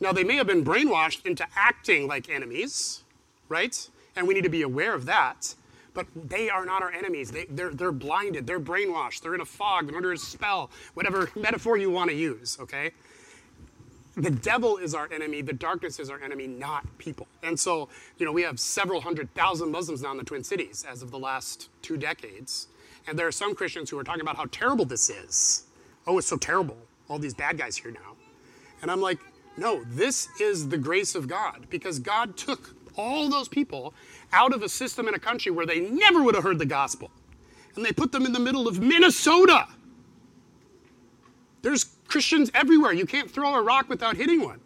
Now, 0.01 0.13
they 0.13 0.25
may 0.25 0.35
have 0.35 0.49
been 0.49 0.65
brainwashed 0.65 1.25
into 1.25 1.47
acting 1.55 2.09
like 2.09 2.29
enemies, 2.29 3.05
right? 3.49 3.89
And 4.17 4.27
we 4.27 4.35
need 4.35 4.43
to 4.43 4.51
be 4.51 4.63
aware 4.63 4.93
of 4.93 5.07
that. 5.07 5.55
But 5.93 6.07
they 6.15 6.49
are 6.51 6.65
not 6.65 6.83
our 6.83 6.93
enemies. 6.93 7.31
They, 7.31 7.47
they're, 7.47 7.71
they're 7.71 7.93
blinded. 7.93 8.47
They're 8.47 8.61
brainwashed. 8.61 9.21
They're 9.21 9.35
in 9.35 9.41
a 9.41 9.47
fog. 9.47 9.89
They're 9.89 9.97
under 9.97 10.13
a 10.13 10.19
spell, 10.19 10.71
whatever 10.95 11.31
metaphor 11.35 11.77
you 11.77 11.91
want 11.91 12.11
to 12.11 12.17
use, 12.17 12.59
okay? 12.61 12.93
the 14.17 14.31
devil 14.31 14.77
is 14.77 14.95
our 14.95 15.09
enemy, 15.13 15.43
the 15.43 15.53
darkness 15.53 15.99
is 15.99 16.11
our 16.11 16.21
enemy, 16.21 16.47
not 16.47 16.87
people. 16.99 17.27
And 17.43 17.59
so, 17.59 17.89
you 18.19 18.27
know, 18.27 18.33
we 18.33 18.43
have 18.43 18.59
several 18.59 19.01
hundred 19.01 19.33
thousand 19.35 19.71
Muslims 19.71 20.03
now 20.03 20.11
in 20.13 20.19
the 20.19 20.25
Twin 20.25 20.45
Cities 20.45 20.85
as 20.89 21.03
of 21.03 21.11
the 21.11 21.19
last 21.19 21.69
two 21.83 21.97
decades. 21.97 22.69
And 23.07 23.19
there 23.19 23.27
are 23.27 23.33
some 23.33 23.55
Christians 23.55 23.91
who 23.91 23.99
are 23.99 24.05
talking 24.05 24.21
about 24.21 24.37
how 24.37 24.47
terrible 24.51 24.85
this 24.85 25.11
is. 25.11 25.65
Oh, 26.07 26.19
it's 26.19 26.27
so 26.27 26.37
terrible. 26.37 26.77
All 27.09 27.19
these 27.19 27.35
bad 27.35 27.59
guys 27.59 27.77
here 27.77 27.91
now. 27.91 28.17
And 28.83 28.91
I'm 28.91 29.01
like, 29.01 29.19
no, 29.57 29.85
this 29.85 30.29
is 30.41 30.69
the 30.69 30.79
grace 30.79 31.15
of 31.15 31.29
God 31.29 31.67
because 31.71 31.99
God 31.99 32.37
took 32.37 32.75
all 32.97 33.29
those 33.29 33.49
people 33.49 33.95
out 34.33 34.53
of 34.53 34.63
a 34.63 34.69
system 34.69 35.09
in 35.09 35.15
a 35.15 35.19
country 35.19 35.51
where 35.51 35.67
they 35.67 35.81
never 35.81 36.23
would 36.23 36.35
have 36.35 36.45
heard 36.45 36.59
the 36.59 36.67
gospel. 36.67 37.11
And 37.77 37.85
they 37.85 37.93
put 37.93 38.13
them 38.13 38.27
in 38.27 38.33
the 38.33 38.41
middle 38.41 38.67
of 38.67 38.81
Minnesota. 38.81 39.67
There's 41.63 41.85
Christians 42.09 42.51
everywhere. 42.55 42.93
You 42.93 43.07
can't 43.07 43.31
throw 43.31 43.55
a 43.55 43.63
rock 43.63 43.89
without 43.89 44.17
hitting 44.17 44.43
one. 44.43 44.61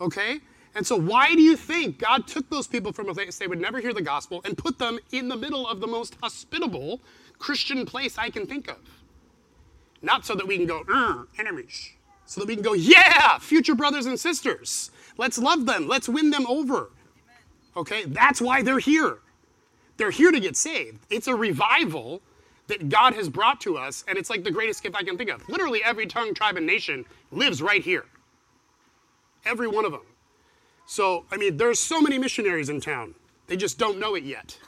Okay? 0.00 0.40
And 0.74 0.86
so, 0.86 0.98
why 0.98 1.34
do 1.34 1.42
you 1.42 1.56
think 1.56 1.98
God 1.98 2.26
took 2.26 2.48
those 2.48 2.66
people 2.66 2.92
from 2.92 3.08
a 3.08 3.14
place 3.14 3.38
they 3.38 3.46
would 3.46 3.60
never 3.60 3.78
hear 3.78 3.92
the 3.92 4.02
gospel 4.02 4.40
and 4.44 4.56
put 4.56 4.78
them 4.78 4.98
in 5.10 5.28
the 5.28 5.36
middle 5.36 5.68
of 5.68 5.80
the 5.80 5.86
most 5.86 6.16
hospitable 6.22 7.00
Christian 7.38 7.84
place 7.84 8.16
I 8.16 8.30
can 8.30 8.46
think 8.46 8.70
of? 8.70 8.78
Not 10.00 10.24
so 10.24 10.34
that 10.34 10.46
we 10.46 10.56
can 10.56 10.66
go, 10.66 10.82
uh, 10.92 11.24
enemies. 11.38 11.92
So 12.24 12.40
that 12.40 12.48
we 12.48 12.54
can 12.54 12.64
go, 12.64 12.72
yeah, 12.72 13.38
future 13.38 13.74
brothers 13.74 14.06
and 14.06 14.18
sisters. 14.18 14.90
Let's 15.16 15.38
love 15.38 15.66
them. 15.66 15.88
Let's 15.88 16.08
win 16.08 16.30
them 16.30 16.46
over. 16.46 16.90
Okay? 17.76 18.04
That's 18.04 18.40
why 18.40 18.62
they're 18.62 18.78
here. 18.78 19.18
They're 19.96 20.10
here 20.10 20.32
to 20.32 20.40
get 20.40 20.56
saved. 20.56 21.06
It's 21.10 21.28
a 21.28 21.34
revival 21.34 22.22
that 22.66 22.88
God 22.88 23.14
has 23.14 23.28
brought 23.28 23.60
to 23.62 23.76
us, 23.76 24.04
and 24.08 24.16
it's 24.16 24.30
like 24.30 24.44
the 24.44 24.50
greatest 24.50 24.82
gift 24.82 24.96
I 24.96 25.02
can 25.02 25.18
think 25.18 25.30
of. 25.30 25.46
Literally, 25.48 25.82
every 25.84 26.06
tongue, 26.06 26.32
tribe, 26.34 26.56
and 26.56 26.66
nation 26.66 27.04
lives 27.30 27.60
right 27.60 27.82
here. 27.82 28.06
Every 29.44 29.68
one 29.68 29.84
of 29.84 29.92
them. 29.92 30.06
So, 30.86 31.24
I 31.30 31.36
mean, 31.36 31.56
there's 31.56 31.80
so 31.80 32.00
many 32.00 32.18
missionaries 32.18 32.68
in 32.68 32.80
town. 32.80 33.14
They 33.46 33.56
just 33.56 33.78
don't 33.78 33.98
know 33.98 34.14
it 34.14 34.24
yet 34.24 34.58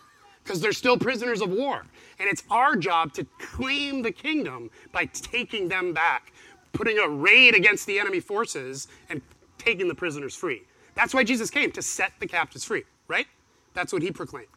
because 0.42 0.60
they're 0.60 0.72
still 0.72 0.98
prisoners 0.98 1.40
of 1.40 1.50
war. 1.50 1.86
And 2.18 2.28
it's 2.28 2.42
our 2.50 2.76
job 2.76 3.12
to 3.14 3.24
claim 3.38 4.02
the 4.02 4.12
kingdom 4.12 4.70
by 4.92 5.06
taking 5.06 5.68
them 5.68 5.92
back, 5.92 6.32
putting 6.72 6.98
a 6.98 7.08
raid 7.08 7.54
against 7.54 7.86
the 7.86 7.98
enemy 7.98 8.20
forces, 8.20 8.88
and 9.08 9.22
taking 9.64 9.88
the 9.88 9.94
prisoners 9.94 10.34
free. 10.34 10.62
That's 10.94 11.14
why 11.14 11.24
Jesus 11.24 11.50
came, 11.50 11.72
to 11.72 11.82
set 11.82 12.12
the 12.20 12.26
captives 12.26 12.64
free, 12.64 12.84
right? 13.08 13.26
That's 13.72 13.92
what 13.92 14.02
he 14.02 14.10
proclaimed 14.10 14.48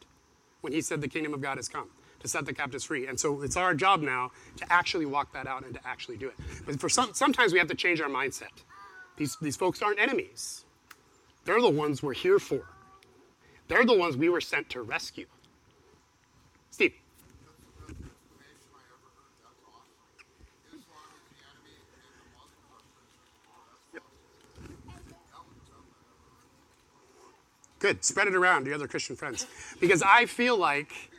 when 0.60 0.72
he 0.72 0.80
said 0.80 1.00
the 1.00 1.08
kingdom 1.08 1.34
of 1.34 1.40
God 1.40 1.56
has 1.56 1.68
come 1.68 1.88
to 2.20 2.28
set 2.28 2.46
the 2.46 2.52
captives 2.52 2.84
free. 2.84 3.06
And 3.06 3.18
so 3.18 3.42
it's 3.42 3.56
our 3.56 3.74
job 3.74 4.02
now 4.02 4.30
to 4.56 4.72
actually 4.72 5.06
walk 5.06 5.32
that 5.32 5.46
out 5.46 5.64
and 5.64 5.74
to 5.74 5.80
actually 5.86 6.16
do 6.16 6.28
it. 6.28 6.34
But 6.66 6.80
for 6.80 6.88
some, 6.88 7.14
sometimes 7.14 7.52
we 7.52 7.58
have 7.58 7.68
to 7.68 7.74
change 7.74 8.00
our 8.00 8.08
mindset. 8.08 8.64
These, 9.16 9.36
these 9.40 9.56
folks 9.56 9.82
aren't 9.82 10.00
enemies. 10.00 10.64
They're 11.44 11.60
the 11.60 11.70
ones 11.70 12.02
we're 12.02 12.14
here 12.14 12.38
for. 12.38 12.62
They're 13.68 13.84
the 13.84 13.96
ones 13.96 14.16
we 14.16 14.28
were 14.28 14.40
sent 14.40 14.68
to 14.70 14.82
rescue. 14.82 15.26
Steve. 16.70 16.92
Good. 27.78 28.04
Spread 28.04 28.26
it 28.26 28.34
around 28.34 28.62
to 28.64 28.66
your 28.68 28.74
other 28.74 28.88
Christian 28.88 29.16
friends. 29.16 29.46
Because 29.80 30.02
I 30.02 30.26
feel 30.26 30.56
like 30.56 31.10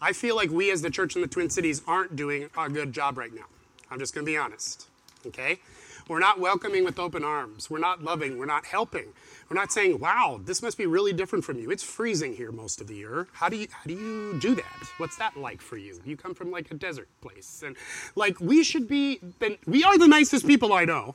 I 0.00 0.12
feel 0.12 0.34
like 0.34 0.50
we 0.50 0.70
as 0.70 0.82
the 0.82 0.90
church 0.90 1.14
in 1.14 1.22
the 1.22 1.28
Twin 1.28 1.48
Cities 1.48 1.80
aren't 1.86 2.16
doing 2.16 2.50
a 2.58 2.68
good 2.68 2.92
job 2.92 3.16
right 3.16 3.32
now. 3.32 3.46
I'm 3.90 4.00
just 4.00 4.14
going 4.14 4.26
to 4.26 4.30
be 4.30 4.36
honest. 4.36 4.88
Okay? 5.24 5.60
We're 6.08 6.18
not 6.18 6.40
welcoming 6.40 6.84
with 6.84 6.98
open 6.98 7.22
arms. 7.22 7.70
We're 7.70 7.78
not 7.78 8.02
loving. 8.02 8.36
We're 8.36 8.44
not 8.44 8.66
helping. 8.66 9.12
We're 9.48 9.54
not 9.54 9.70
saying, 9.70 10.00
"Wow, 10.00 10.40
this 10.44 10.60
must 10.60 10.76
be 10.76 10.84
really 10.84 11.12
different 11.12 11.44
from 11.44 11.58
you. 11.58 11.70
It's 11.70 11.82
freezing 11.82 12.34
here 12.34 12.50
most 12.50 12.80
of 12.80 12.88
the 12.88 12.96
year. 12.96 13.28
How 13.32 13.48
do 13.48 13.56
you 13.56 13.68
how 13.70 13.84
do 13.86 13.94
you 13.94 14.38
do 14.40 14.54
that? 14.56 14.88
What's 14.98 15.16
that 15.18 15.36
like 15.36 15.62
for 15.62 15.76
you? 15.76 16.00
You 16.04 16.16
come 16.16 16.34
from 16.34 16.50
like 16.50 16.70
a 16.70 16.74
desert 16.74 17.08
place." 17.20 17.62
And 17.64 17.76
like 18.16 18.40
we 18.40 18.64
should 18.64 18.88
be 18.88 19.20
we 19.64 19.84
are 19.84 19.96
the 19.96 20.08
nicest 20.08 20.46
people 20.46 20.72
I 20.72 20.84
know. 20.84 21.14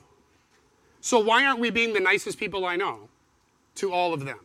So 1.00 1.18
why 1.18 1.44
aren't 1.44 1.60
we 1.60 1.68
being 1.68 1.92
the 1.92 2.00
nicest 2.00 2.38
people 2.38 2.64
I 2.64 2.76
know 2.76 3.10
to 3.78 3.92
all 3.92 4.12
of 4.12 4.24
them? 4.24 4.38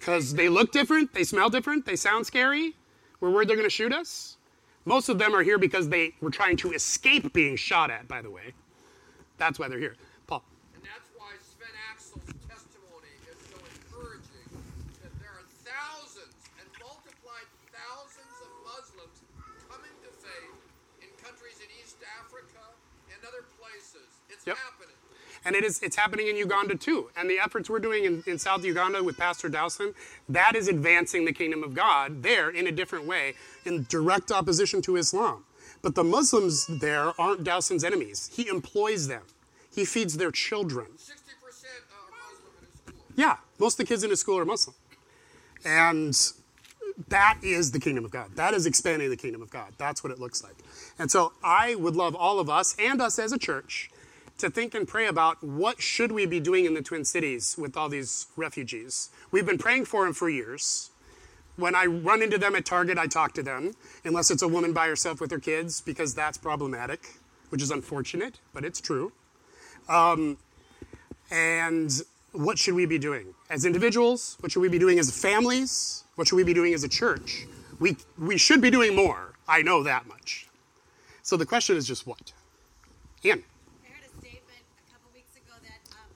Cuz 0.00 0.34
they 0.34 0.48
look 0.48 0.72
different, 0.72 1.14
they 1.14 1.24
smell 1.24 1.48
different, 1.48 1.86
they 1.86 1.96
sound 1.96 2.26
scary, 2.26 2.74
we're 3.20 3.30
worried 3.30 3.48
they're 3.48 3.56
going 3.56 3.68
to 3.68 3.70
shoot 3.70 3.92
us. 3.92 4.36
Most 4.84 5.08
of 5.08 5.18
them 5.18 5.32
are 5.34 5.42
here 5.42 5.58
because 5.58 5.88
they 5.88 6.14
were 6.20 6.30
trying 6.30 6.56
to 6.58 6.72
escape 6.72 7.32
being 7.32 7.54
shot 7.54 7.90
at, 7.90 8.08
by 8.08 8.20
the 8.20 8.30
way. 8.30 8.52
That's 9.38 9.58
why 9.58 9.68
they're 9.68 9.78
here. 9.78 9.94
Paul. 10.26 10.42
And 10.74 10.82
that's 10.82 11.06
why 11.14 11.30
Sven 11.38 11.70
Axel's 11.90 12.26
testimony 12.50 13.14
is 13.30 13.38
so 13.46 13.58
encouraging 13.62 14.50
that 15.06 15.14
there 15.22 15.30
are 15.30 15.46
thousands 15.62 16.34
and 16.58 16.66
multiplied 16.82 17.46
thousands 17.70 18.34
of 18.42 18.50
Muslims 18.66 19.22
coming 19.70 19.94
to 20.02 20.10
faith 20.18 20.58
in 20.98 21.08
countries 21.22 21.62
in 21.62 21.70
East 21.78 22.02
Africa 22.18 22.74
and 23.14 23.22
other 23.22 23.46
places. 23.54 24.10
It's 24.34 24.42
Yep. 24.42 24.58
happening. 24.58 24.81
And 25.44 25.56
it 25.56 25.64
is, 25.64 25.82
it's 25.82 25.96
happening 25.96 26.28
in 26.28 26.36
Uganda 26.36 26.76
too. 26.76 27.10
And 27.16 27.28
the 27.28 27.38
efforts 27.38 27.68
we're 27.68 27.80
doing 27.80 28.04
in, 28.04 28.22
in 28.26 28.38
South 28.38 28.64
Uganda 28.64 29.02
with 29.02 29.18
Pastor 29.18 29.48
Dowson, 29.48 29.94
that 30.28 30.54
is 30.54 30.68
advancing 30.68 31.24
the 31.24 31.32
kingdom 31.32 31.64
of 31.64 31.74
God 31.74 32.22
there 32.22 32.50
in 32.50 32.66
a 32.66 32.72
different 32.72 33.06
way, 33.06 33.34
in 33.64 33.86
direct 33.88 34.30
opposition 34.30 34.82
to 34.82 34.96
Islam. 34.96 35.44
But 35.82 35.96
the 35.96 36.04
Muslims 36.04 36.66
there 36.66 37.12
aren't 37.20 37.42
Dowson's 37.42 37.82
enemies. 37.82 38.30
He 38.32 38.48
employs 38.48 39.08
them, 39.08 39.22
he 39.74 39.84
feeds 39.84 40.16
their 40.16 40.30
children. 40.30 40.86
60% 40.96 41.08
are 41.08 42.10
Muslim 42.10 42.52
in 42.58 42.66
his 42.66 42.74
school. 42.74 42.94
Yeah, 43.16 43.36
most 43.58 43.74
of 43.74 43.78
the 43.78 43.92
kids 43.92 44.04
in 44.04 44.10
his 44.10 44.20
school 44.20 44.38
are 44.38 44.44
Muslim. 44.44 44.76
And 45.64 46.16
that 47.08 47.38
is 47.42 47.72
the 47.72 47.80
kingdom 47.80 48.04
of 48.04 48.10
God. 48.10 48.36
That 48.36 48.54
is 48.54 48.66
expanding 48.66 49.10
the 49.10 49.16
kingdom 49.16 49.42
of 49.42 49.50
God. 49.50 49.72
That's 49.78 50.04
what 50.04 50.12
it 50.12 50.20
looks 50.20 50.42
like. 50.42 50.54
And 50.98 51.10
so 51.10 51.32
I 51.42 51.74
would 51.74 51.96
love 51.96 52.14
all 52.14 52.38
of 52.38 52.50
us 52.50 52.76
and 52.78 53.00
us 53.00 53.18
as 53.18 53.32
a 53.32 53.38
church 53.38 53.90
to 54.42 54.50
think 54.50 54.74
and 54.74 54.86
pray 54.86 55.06
about 55.06 55.42
what 55.42 55.80
should 55.80 56.12
we 56.12 56.26
be 56.26 56.40
doing 56.40 56.64
in 56.64 56.74
the 56.74 56.82
Twin 56.82 57.04
Cities 57.04 57.56
with 57.58 57.76
all 57.76 57.88
these 57.88 58.26
refugees. 58.36 59.10
We've 59.30 59.46
been 59.46 59.58
praying 59.58 59.86
for 59.86 60.04
them 60.04 60.12
for 60.12 60.28
years. 60.28 60.90
When 61.56 61.74
I 61.74 61.86
run 61.86 62.22
into 62.22 62.38
them 62.38 62.54
at 62.54 62.64
Target, 62.66 62.98
I 62.98 63.06
talk 63.06 63.32
to 63.34 63.42
them, 63.42 63.72
unless 64.04 64.30
it's 64.30 64.42
a 64.42 64.48
woman 64.48 64.72
by 64.72 64.88
herself 64.88 65.20
with 65.20 65.30
her 65.30 65.38
kids, 65.38 65.80
because 65.80 66.14
that's 66.14 66.38
problematic, 66.38 67.14
which 67.50 67.62
is 67.62 67.70
unfortunate, 67.70 68.40
but 68.52 68.64
it's 68.64 68.80
true. 68.80 69.12
Um, 69.88 70.38
and 71.30 72.02
what 72.32 72.58
should 72.58 72.74
we 72.74 72.86
be 72.86 72.98
doing 72.98 73.34
as 73.50 73.64
individuals? 73.64 74.36
What 74.40 74.50
should 74.52 74.60
we 74.60 74.68
be 74.68 74.78
doing 74.78 74.98
as 74.98 75.10
families? 75.10 76.04
What 76.16 76.28
should 76.28 76.36
we 76.36 76.44
be 76.44 76.54
doing 76.54 76.74
as 76.74 76.82
a 76.84 76.88
church? 76.88 77.46
We, 77.78 77.96
we 78.18 78.38
should 78.38 78.60
be 78.60 78.70
doing 78.70 78.96
more. 78.96 79.34
I 79.46 79.62
know 79.62 79.82
that 79.82 80.06
much. 80.06 80.48
So 81.22 81.36
the 81.36 81.46
question 81.46 81.76
is 81.76 81.86
just 81.86 82.06
what? 82.06 82.32
Ian. 83.24 83.44
I 83.86 83.94
heard 83.94 84.02
a 84.02 84.12
statement 84.18 84.64
a 84.80 84.84
couple 84.90 85.08
weeks 85.14 85.34
ago 85.38 85.54
that 85.62 85.80
um, 85.94 86.10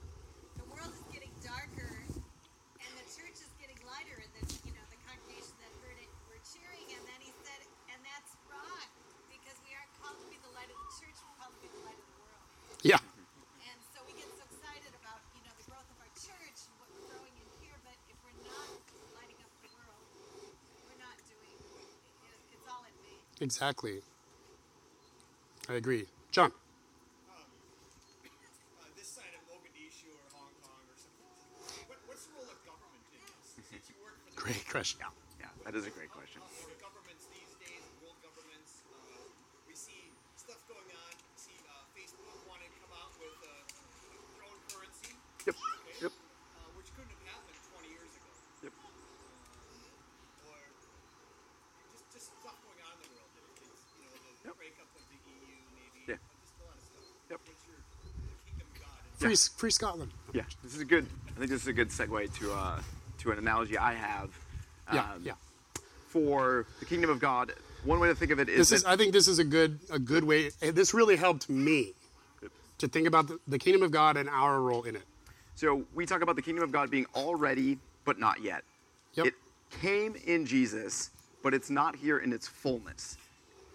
the 0.59 0.67
world 0.73 0.91
is 0.91 1.05
getting 1.13 1.31
darker 1.39 2.03
and 2.11 2.91
the 2.99 3.07
church 3.07 3.39
is 3.39 3.51
getting 3.61 3.79
lighter. 3.87 4.19
And 4.19 4.31
that 4.41 4.47
you 4.67 4.75
know 4.75 4.83
the 4.91 4.99
congregation 5.07 5.55
that 5.63 5.71
heard 5.83 5.95
it 5.95 6.11
were 6.27 6.41
cheering. 6.43 6.87
And 6.91 7.03
then 7.07 7.19
he 7.23 7.31
said, 7.45 7.61
and 7.93 7.99
that's 8.03 8.35
wrong 8.51 8.87
because 9.31 9.55
we 9.63 9.71
aren't 9.75 9.91
called 10.03 10.19
to 10.19 10.27
be 10.27 10.39
the 10.43 10.51
light 10.51 10.67
of 10.67 10.75
the 10.75 10.91
church. 10.99 11.15
We're 11.23 11.37
called 11.39 11.55
to 11.55 11.61
be 11.63 11.71
the 11.71 11.83
light 11.87 11.95
of 11.95 12.07
the 12.11 12.19
world. 12.19 12.43
Yeah. 12.83 13.01
And 13.65 13.79
so 13.93 13.99
we 14.05 14.13
get 14.13 14.29
so 14.37 14.43
excited 14.47 14.93
about 15.01 15.19
you 15.33 15.41
know 15.43 15.53
the 15.57 15.65
growth 15.67 15.87
of 15.89 15.97
our 15.99 16.11
church, 16.13 16.59
what 16.77 16.87
we're 16.93 17.05
growing 17.09 17.33
in 17.35 17.47
here. 17.61 17.77
But 17.83 17.97
if 18.07 18.17
we're 18.21 18.37
not 18.45 18.69
lighting 19.17 19.39
up 19.41 19.51
the 19.65 19.71
world, 19.75 20.05
we're 20.85 21.01
not 21.01 21.17
doing. 21.25 21.57
It, 22.29 22.37
it's 22.53 22.67
all 22.69 22.83
in 22.85 22.93
vain. 23.01 23.21
Exactly. 23.41 24.01
I 25.67 25.73
agree. 25.75 26.05
John. 26.31 26.51
uh, 27.27 27.33
this 28.95 29.09
side 29.09 29.33
of 29.35 29.41
Mogadishu 29.51 30.13
or 30.15 30.27
Hong 30.37 30.53
Kong 30.63 30.83
or 30.87 30.95
something. 30.95 31.27
What, 31.91 31.99
what's 32.07 32.23
the 32.29 32.33
role 32.39 32.47
of 32.47 32.59
government 32.63 33.03
in 33.11 33.19
this? 33.25 33.57
Since 33.67 33.89
you 33.91 33.97
work 33.99 34.15
for 34.23 34.31
the 34.31 34.37
Great 34.39 34.63
question. 34.69 35.01
Yeah, 35.41 35.51
that 35.65 35.75
is 35.75 35.83
a 35.89 35.91
great 35.91 36.13
question. 36.13 36.39
uh, 36.39 36.47
governments 36.79 37.27
these 37.33 37.51
days, 37.59 37.83
world 37.99 38.15
governments, 38.23 38.79
uh, 38.95 38.95
we 39.67 39.75
see 39.75 40.13
stuff 40.39 40.61
going 40.71 40.87
on. 40.87 41.11
We 41.19 41.35
see 41.35 41.57
uh, 41.67 41.83
Facebook 41.91 42.37
wanting 42.47 42.71
to 42.71 42.79
come 42.79 42.95
out 42.95 43.11
with 43.19 43.35
uh, 43.43 43.51
their 44.39 44.43
own 44.47 44.59
currency, 44.71 45.11
Yep. 45.43 45.55
okay, 45.59 45.95
Yep. 46.07 46.13
uh, 46.15 46.69
which 46.79 46.89
couldn't 46.95 47.11
have 47.11 47.23
happened 47.27 47.59
20 47.75 47.91
years 47.91 48.11
ago. 48.15 48.31
Yep. 48.63 48.73
Or 50.47 50.57
just, 51.91 52.07
just 52.15 52.27
stuff 52.39 52.55
going 52.63 52.79
on 52.87 52.95
in 53.03 53.09
the 53.11 53.19
world. 53.19 53.31
It's, 53.35 53.83
you 53.99 54.07
know, 54.07 54.15
the 54.15 54.31
Yep. 54.47 54.55
breakup 54.57 54.89
of 54.95 55.03
the 55.11 55.19
EU, 55.27 55.59
maybe. 55.75 56.01
Yeah. 56.07 56.15
uh, 56.17 56.39
Just 56.39 56.55
a 56.55 56.63
lot 56.63 56.75
of 56.77 56.83
stuff. 56.87 57.03
Yep. 57.29 57.39
What's 57.43 57.63
your 57.67 57.79
the 57.83 58.35
kingdom 58.47 58.67
of 58.71 59.16
Free, 59.27 59.35
free 59.57 59.71
Scotland. 59.71 60.11
Yeah, 60.33 60.43
this 60.63 60.75
is 60.75 60.81
a 60.81 60.85
good. 60.85 61.05
I 61.35 61.39
think 61.39 61.51
this 61.51 61.61
is 61.61 61.67
a 61.67 61.73
good 61.73 61.89
segue 61.89 62.37
to 62.39 62.53
uh, 62.53 62.79
to 63.19 63.31
an 63.31 63.37
analogy 63.37 63.77
I 63.77 63.93
have. 63.93 64.29
Yeah, 64.93 65.01
um, 65.01 65.21
yeah. 65.23 65.33
For 66.09 66.65
the 66.79 66.85
kingdom 66.85 67.09
of 67.09 67.19
God, 67.19 67.53
one 67.83 67.99
way 67.99 68.07
to 68.07 68.15
think 68.15 68.31
of 68.31 68.39
it 68.39 68.49
is 68.49 68.69
This 68.69 68.71
is. 68.71 68.85
I 68.85 68.95
think 68.95 69.13
this 69.13 69.27
is 69.27 69.39
a 69.39 69.43
good 69.43 69.79
a 69.91 69.99
good 69.99 70.23
way. 70.23 70.49
This 70.61 70.93
really 70.93 71.15
helped 71.15 71.49
me 71.49 71.93
to 72.77 72.87
think 72.87 73.07
about 73.07 73.27
the, 73.27 73.39
the 73.47 73.59
kingdom 73.59 73.83
of 73.83 73.91
God 73.91 74.17
and 74.17 74.29
our 74.29 74.59
role 74.61 74.83
in 74.83 74.95
it. 74.95 75.03
So 75.55 75.83
we 75.95 76.05
talk 76.05 76.21
about 76.21 76.35
the 76.35 76.41
kingdom 76.41 76.63
of 76.63 76.71
God 76.71 76.91
being 76.91 77.07
already, 77.15 77.79
but 78.05 78.19
not 78.19 78.41
yet. 78.41 78.63
Yep. 79.15 79.25
It 79.25 79.33
came 79.81 80.15
in 80.25 80.45
Jesus, 80.45 81.09
but 81.41 81.53
it's 81.53 81.69
not 81.69 81.95
here 81.95 82.19
in 82.19 82.31
its 82.31 82.47
fullness. 82.47 83.17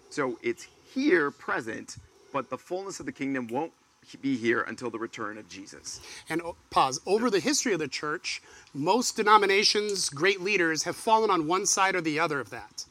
So 0.09 0.39
it's 0.41 0.65
here, 0.93 1.31
present, 1.31 1.97
but 2.31 2.49
the 2.49 2.57
fullness 2.57 2.99
of 3.01 3.05
the 3.05 3.11
kingdom 3.11 3.47
won't 3.47 3.73
be 4.21 4.37
here 4.37 4.61
until 4.61 4.89
the 4.89 4.99
return 4.99 5.37
of 5.37 5.47
Jesus. 5.49 5.99
And 6.29 6.41
oh, 6.41 6.55
pause. 6.69 6.99
Over 7.05 7.29
the 7.29 7.39
history 7.39 7.73
of 7.73 7.79
the 7.79 7.87
church, 7.87 8.41
most 8.73 9.15
denominations, 9.15 10.09
great 10.09 10.41
leaders, 10.41 10.83
have 10.83 10.95
fallen 10.95 11.29
on 11.29 11.47
one 11.47 11.65
side 11.65 11.95
or 11.95 12.01
the 12.01 12.19
other 12.19 12.39
of 12.39 12.49
that. 12.51 12.85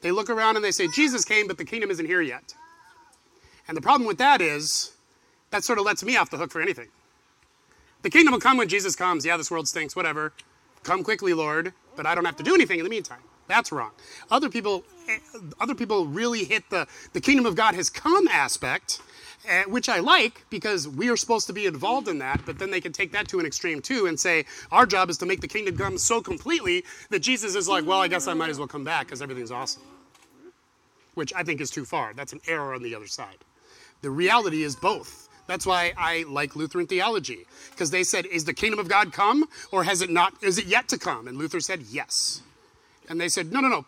They 0.00 0.10
look 0.10 0.28
around 0.28 0.56
and 0.56 0.64
they 0.64 0.70
say, 0.70 0.88
Jesus 0.88 1.24
came, 1.24 1.46
but 1.46 1.58
the 1.58 1.64
kingdom 1.64 1.90
isn't 1.90 2.06
here 2.06 2.20
yet. 2.20 2.54
And 3.66 3.76
the 3.76 3.80
problem 3.80 4.06
with 4.06 4.18
that 4.18 4.40
is, 4.40 4.92
that 5.50 5.64
sort 5.64 5.78
of 5.78 5.84
lets 5.84 6.04
me 6.04 6.16
off 6.16 6.30
the 6.30 6.36
hook 6.36 6.50
for 6.50 6.60
anything. 6.60 6.88
The 8.02 8.10
kingdom 8.10 8.32
will 8.32 8.40
come 8.40 8.58
when 8.58 8.68
Jesus 8.68 8.94
comes. 8.94 9.24
Yeah, 9.24 9.36
this 9.36 9.50
world 9.50 9.66
stinks, 9.66 9.96
whatever. 9.96 10.32
Come 10.82 11.02
quickly, 11.02 11.32
Lord, 11.32 11.72
but 11.96 12.04
I 12.04 12.14
don't 12.14 12.26
have 12.26 12.36
to 12.36 12.42
do 12.42 12.54
anything 12.54 12.78
in 12.78 12.84
the 12.84 12.90
meantime. 12.90 13.20
That's 13.46 13.72
wrong. 13.72 13.92
Other 14.30 14.50
people, 14.50 14.84
eh, 15.08 15.18
other 15.60 15.74
people 15.74 16.06
really 16.06 16.44
hit 16.44 16.68
the 16.70 16.86
the 17.12 17.20
kingdom 17.20 17.46
of 17.46 17.56
God 17.56 17.74
has 17.74 17.88
come 17.90 18.28
aspect, 18.28 19.00
Eh, 19.46 19.64
which 19.64 19.90
I 19.90 19.98
like 19.98 20.46
because 20.48 20.88
we 20.88 21.10
are 21.10 21.16
supposed 21.16 21.46
to 21.48 21.52
be 21.52 21.66
involved 21.66 22.08
in 22.08 22.18
that. 22.18 22.40
But 22.46 22.58
then 22.58 22.70
they 22.70 22.80
can 22.80 22.92
take 22.92 23.12
that 23.12 23.28
to 23.28 23.40
an 23.40 23.46
extreme 23.46 23.82
too 23.82 24.06
and 24.06 24.18
say 24.18 24.46
our 24.72 24.86
job 24.86 25.10
is 25.10 25.18
to 25.18 25.26
make 25.26 25.42
the 25.42 25.48
kingdom 25.48 25.76
come 25.76 25.98
so 25.98 26.22
completely 26.22 26.84
that 27.10 27.20
Jesus 27.20 27.54
is 27.54 27.68
like, 27.68 27.84
well, 27.86 28.00
I 28.00 28.08
guess 28.08 28.26
I 28.26 28.32
might 28.34 28.48
as 28.48 28.58
well 28.58 28.68
come 28.68 28.84
back 28.84 29.06
because 29.06 29.20
everything's 29.20 29.50
awesome. 29.50 29.82
Which 31.12 31.32
I 31.34 31.42
think 31.42 31.60
is 31.60 31.70
too 31.70 31.84
far. 31.84 32.14
That's 32.14 32.32
an 32.32 32.40
error 32.48 32.74
on 32.74 32.82
the 32.82 32.94
other 32.94 33.06
side. 33.06 33.36
The 34.00 34.10
reality 34.10 34.62
is 34.62 34.76
both. 34.76 35.28
That's 35.46 35.66
why 35.66 35.92
I 35.98 36.24
like 36.26 36.56
Lutheran 36.56 36.86
theology 36.86 37.44
because 37.70 37.90
they 37.90 38.02
said, 38.02 38.24
"Is 38.24 38.46
the 38.46 38.54
kingdom 38.54 38.78
of 38.78 38.88
God 38.88 39.12
come, 39.12 39.44
or 39.70 39.84
has 39.84 40.00
it 40.00 40.08
not? 40.08 40.42
Is 40.42 40.56
it 40.56 40.66
yet 40.66 40.88
to 40.88 40.98
come?" 40.98 41.28
And 41.28 41.36
Luther 41.36 41.60
said, 41.60 41.82
"Yes." 41.90 42.40
And 43.10 43.20
they 43.20 43.28
said, 43.28 43.52
"No, 43.52 43.60
no, 43.60 43.68
no. 43.68 43.84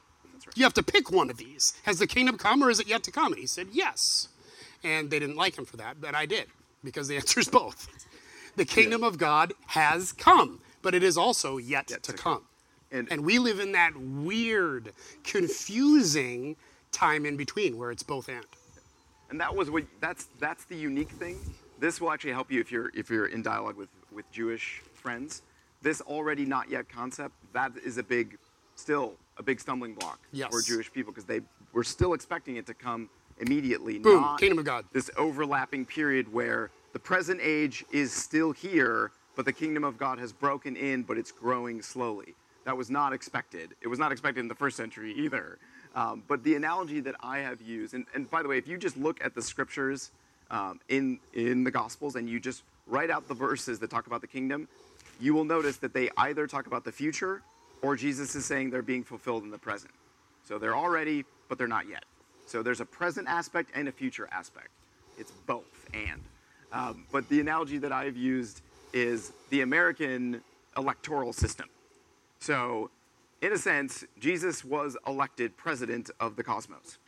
You 0.54 0.64
have 0.64 0.74
to 0.74 0.82
pick 0.82 1.10
one 1.10 1.30
of 1.30 1.38
these. 1.38 1.72
Has 1.84 1.98
the 1.98 2.06
kingdom 2.06 2.36
come, 2.36 2.62
or 2.62 2.68
is 2.68 2.78
it 2.78 2.86
yet 2.86 3.02
to 3.04 3.10
come?" 3.10 3.32
And 3.32 3.40
he 3.40 3.46
said, 3.46 3.68
"Yes." 3.72 4.28
And 4.86 5.10
they 5.10 5.18
didn't 5.18 5.36
like 5.36 5.58
him 5.58 5.64
for 5.64 5.76
that, 5.78 6.00
but 6.00 6.14
I 6.14 6.26
did 6.26 6.46
because 6.84 7.08
the 7.08 7.16
answer 7.20 7.40
is 7.40 7.48
both. 7.48 7.88
The 8.56 8.64
kingdom 8.64 9.02
of 9.02 9.18
God 9.18 9.52
has 9.66 10.12
come, 10.12 10.60
but 10.80 10.94
it 10.94 11.02
is 11.02 11.16
also 11.18 11.56
yet, 11.58 11.88
to, 11.88 11.98
to 11.98 12.12
come. 12.12 12.42
And- 12.92 13.10
and 13.10 13.24
we 13.24 13.38
live 13.40 13.58
in 13.58 13.72
that 13.72 13.96
weird, 13.96 14.92
confusing 15.24 16.56
time 16.92 17.26
in 17.26 17.36
between 17.36 17.76
where 17.76 17.90
it's 17.90 18.02
both 18.04 18.28
and. 18.28 18.44
And 19.30 19.40
that 19.40 19.54
was 19.54 19.70
what 19.70 19.82
that's 20.00 20.28
that's 20.38 20.64
the 20.66 20.76
unique 20.76 21.10
thing. 21.10 21.36
This 21.80 22.00
will 22.00 22.12
actually 22.12 22.32
help 22.32 22.50
you 22.52 22.60
if 22.60 22.70
you're 22.70 22.90
if 22.94 23.10
you're 23.10 23.26
in 23.26 23.42
dialogue 23.42 23.76
with 23.76 23.88
with 24.12 24.30
Jewish 24.30 24.82
friends. 24.94 25.42
This 25.82 26.00
already 26.02 26.44
not 26.46 26.70
yet 26.70 26.88
concept 26.88 27.34
that 27.52 27.72
is 27.84 27.98
a 27.98 28.02
big, 28.04 28.38
still 28.76 29.14
a 29.36 29.42
big 29.42 29.58
stumbling 29.60 29.94
block 29.94 30.20
Yes. 30.32 30.50
for 30.52 30.60
Jewish 30.62 30.92
people 30.92 31.12
because 31.12 31.24
they 31.26 31.40
were 31.72 31.84
still 31.84 32.12
expecting 32.14 32.56
it 32.56 32.66
to 32.66 32.74
come 32.74 33.10
immediately. 33.38 33.98
Boom, 33.98 34.22
not 34.22 34.40
kingdom 34.40 34.58
of 34.58 34.64
God. 34.64 34.84
This 34.92 35.10
overlapping 35.16 35.86
period 35.86 36.32
where 36.32 36.70
the 36.92 36.98
present 36.98 37.40
age 37.42 37.84
is 37.92 38.12
still 38.12 38.52
here, 38.52 39.10
but 39.34 39.44
the 39.44 39.52
kingdom 39.52 39.84
of 39.84 39.98
God 39.98 40.18
has 40.18 40.32
broken 40.32 40.76
in, 40.76 41.02
but 41.02 41.18
it's 41.18 41.32
growing 41.32 41.82
slowly. 41.82 42.34
That 42.64 42.76
was 42.76 42.90
not 42.90 43.12
expected. 43.12 43.74
It 43.80 43.88
was 43.88 43.98
not 43.98 44.12
expected 44.12 44.40
in 44.40 44.48
the 44.48 44.54
first 44.54 44.76
century 44.76 45.14
either. 45.14 45.58
Um, 45.94 46.22
but 46.28 46.42
the 46.42 46.56
analogy 46.56 47.00
that 47.00 47.14
I 47.22 47.38
have 47.38 47.60
used, 47.62 47.94
and, 47.94 48.04
and 48.14 48.30
by 48.30 48.42
the 48.42 48.48
way, 48.48 48.58
if 48.58 48.68
you 48.68 48.76
just 48.76 48.96
look 48.96 49.24
at 49.24 49.34
the 49.34 49.42
scriptures 49.42 50.10
um, 50.50 50.80
in 50.88 51.18
in 51.32 51.64
the 51.64 51.70
Gospels 51.70 52.16
and 52.16 52.28
you 52.28 52.38
just 52.38 52.62
write 52.86 53.10
out 53.10 53.26
the 53.28 53.34
verses 53.34 53.78
that 53.78 53.90
talk 53.90 54.06
about 54.06 54.20
the 54.20 54.26
kingdom, 54.26 54.68
you 55.20 55.32
will 55.32 55.44
notice 55.44 55.76
that 55.78 55.94
they 55.94 56.10
either 56.18 56.46
talk 56.46 56.66
about 56.66 56.84
the 56.84 56.92
future 56.92 57.42
or 57.82 57.96
Jesus 57.96 58.34
is 58.34 58.44
saying 58.44 58.70
they're 58.70 58.82
being 58.82 59.04
fulfilled 59.04 59.42
in 59.42 59.50
the 59.50 59.58
present. 59.58 59.92
So 60.46 60.58
they're 60.58 60.76
already, 60.76 61.24
but 61.48 61.58
they're 61.58 61.68
not 61.68 61.88
yet. 61.88 62.04
So 62.46 62.62
there's 62.62 62.80
a 62.80 62.86
present 62.86 63.28
aspect 63.28 63.70
and 63.74 63.88
a 63.88 63.92
future 63.92 64.28
aspect. 64.32 64.68
It's 65.18 65.32
both 65.46 65.88
and. 65.92 66.22
Um, 66.72 67.04
but 67.12 67.28
the 67.28 67.40
analogy 67.40 67.78
that 67.78 67.92
I've 67.92 68.16
used 68.16 68.62
is 68.92 69.32
the 69.50 69.60
American 69.62 70.40
electoral 70.76 71.32
system. 71.32 71.68
So, 72.38 72.90
in 73.42 73.52
a 73.52 73.58
sense, 73.58 74.04
Jesus 74.18 74.64
was 74.64 74.96
elected 75.06 75.56
president 75.56 76.10
of 76.20 76.36
the 76.36 76.42
cosmos. 76.42 76.98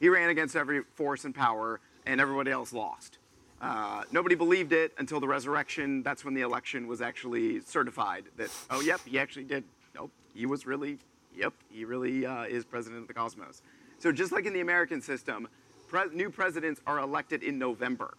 He 0.00 0.08
ran 0.08 0.30
against 0.30 0.56
every 0.56 0.82
force 0.94 1.24
and 1.24 1.34
power, 1.34 1.80
and 2.06 2.20
everybody 2.20 2.50
else 2.50 2.72
lost. 2.72 3.18
Uh, 3.60 4.04
nobody 4.12 4.34
believed 4.34 4.72
it 4.72 4.92
until 4.98 5.18
the 5.18 5.26
resurrection. 5.26 6.02
That's 6.02 6.24
when 6.24 6.34
the 6.34 6.42
election 6.42 6.86
was 6.86 7.00
actually 7.00 7.60
certified. 7.60 8.24
That 8.36 8.50
oh, 8.70 8.80
yep, 8.80 9.00
he 9.04 9.18
actually 9.18 9.44
did. 9.44 9.64
Nope, 9.94 10.10
he 10.34 10.46
was 10.46 10.66
really. 10.66 10.98
Yep, 11.36 11.52
he 11.70 11.84
really 11.84 12.26
uh, 12.26 12.44
is 12.44 12.64
president 12.64 13.02
of 13.02 13.08
the 13.08 13.14
cosmos. 13.14 13.62
So 13.98 14.12
just 14.12 14.32
like 14.32 14.46
in 14.46 14.52
the 14.52 14.60
American 14.60 15.00
system, 15.00 15.48
pre- 15.88 16.10
new 16.12 16.30
presidents 16.30 16.80
are 16.86 17.00
elected 17.00 17.42
in 17.42 17.58
November, 17.58 18.14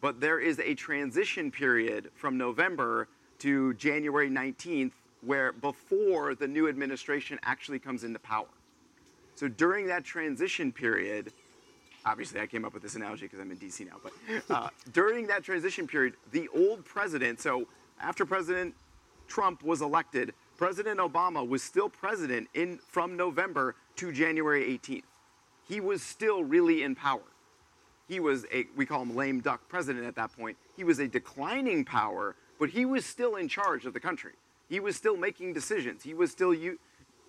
but 0.00 0.20
there 0.20 0.40
is 0.40 0.58
a 0.58 0.74
transition 0.74 1.50
period 1.50 2.10
from 2.14 2.36
November 2.36 3.08
to 3.38 3.74
January 3.74 4.28
19th, 4.28 4.92
where 5.22 5.52
before 5.52 6.34
the 6.34 6.48
new 6.48 6.68
administration 6.68 7.38
actually 7.44 7.78
comes 7.78 8.04
into 8.04 8.18
power. 8.18 8.46
So 9.36 9.48
during 9.48 9.86
that 9.86 10.04
transition 10.04 10.72
period, 10.72 11.32
obviously 12.04 12.40
I 12.40 12.46
came 12.46 12.64
up 12.64 12.74
with 12.74 12.82
this 12.82 12.94
analogy 12.96 13.22
because 13.26 13.38
I'm 13.38 13.50
in 13.50 13.56
DC 13.56 13.86
now, 13.86 13.96
but 14.02 14.12
uh, 14.50 14.68
during 14.92 15.26
that 15.28 15.44
transition 15.44 15.86
period, 15.86 16.14
the 16.32 16.48
old 16.54 16.84
president, 16.84 17.40
so 17.40 17.66
after 18.00 18.26
President 18.26 18.74
Trump 19.28 19.62
was 19.62 19.80
elected, 19.80 20.34
President 20.56 21.00
Obama 21.00 21.46
was 21.46 21.62
still 21.62 21.88
president 21.88 22.48
in 22.54 22.78
from 22.88 23.16
November 23.16 23.74
to 23.96 24.12
January 24.12 24.78
18th. 24.78 25.02
He 25.68 25.80
was 25.80 26.02
still 26.02 26.44
really 26.44 26.82
in 26.82 26.94
power. 26.94 27.22
He 28.08 28.20
was 28.20 28.44
a 28.52 28.66
we 28.76 28.86
call 28.86 29.02
him 29.02 29.16
lame 29.16 29.40
duck 29.40 29.66
president 29.68 30.04
at 30.06 30.14
that 30.16 30.36
point. 30.36 30.56
He 30.76 30.84
was 30.84 30.98
a 30.98 31.08
declining 31.08 31.84
power, 31.84 32.36
but 32.58 32.70
he 32.70 32.84
was 32.84 33.04
still 33.04 33.36
in 33.36 33.48
charge 33.48 33.86
of 33.86 33.94
the 33.94 34.00
country. 34.00 34.32
He 34.68 34.78
was 34.80 34.96
still 34.96 35.16
making 35.16 35.54
decisions. 35.54 36.02
He 36.02 36.14
was 36.14 36.30
still 36.30 36.54
you 36.54 36.78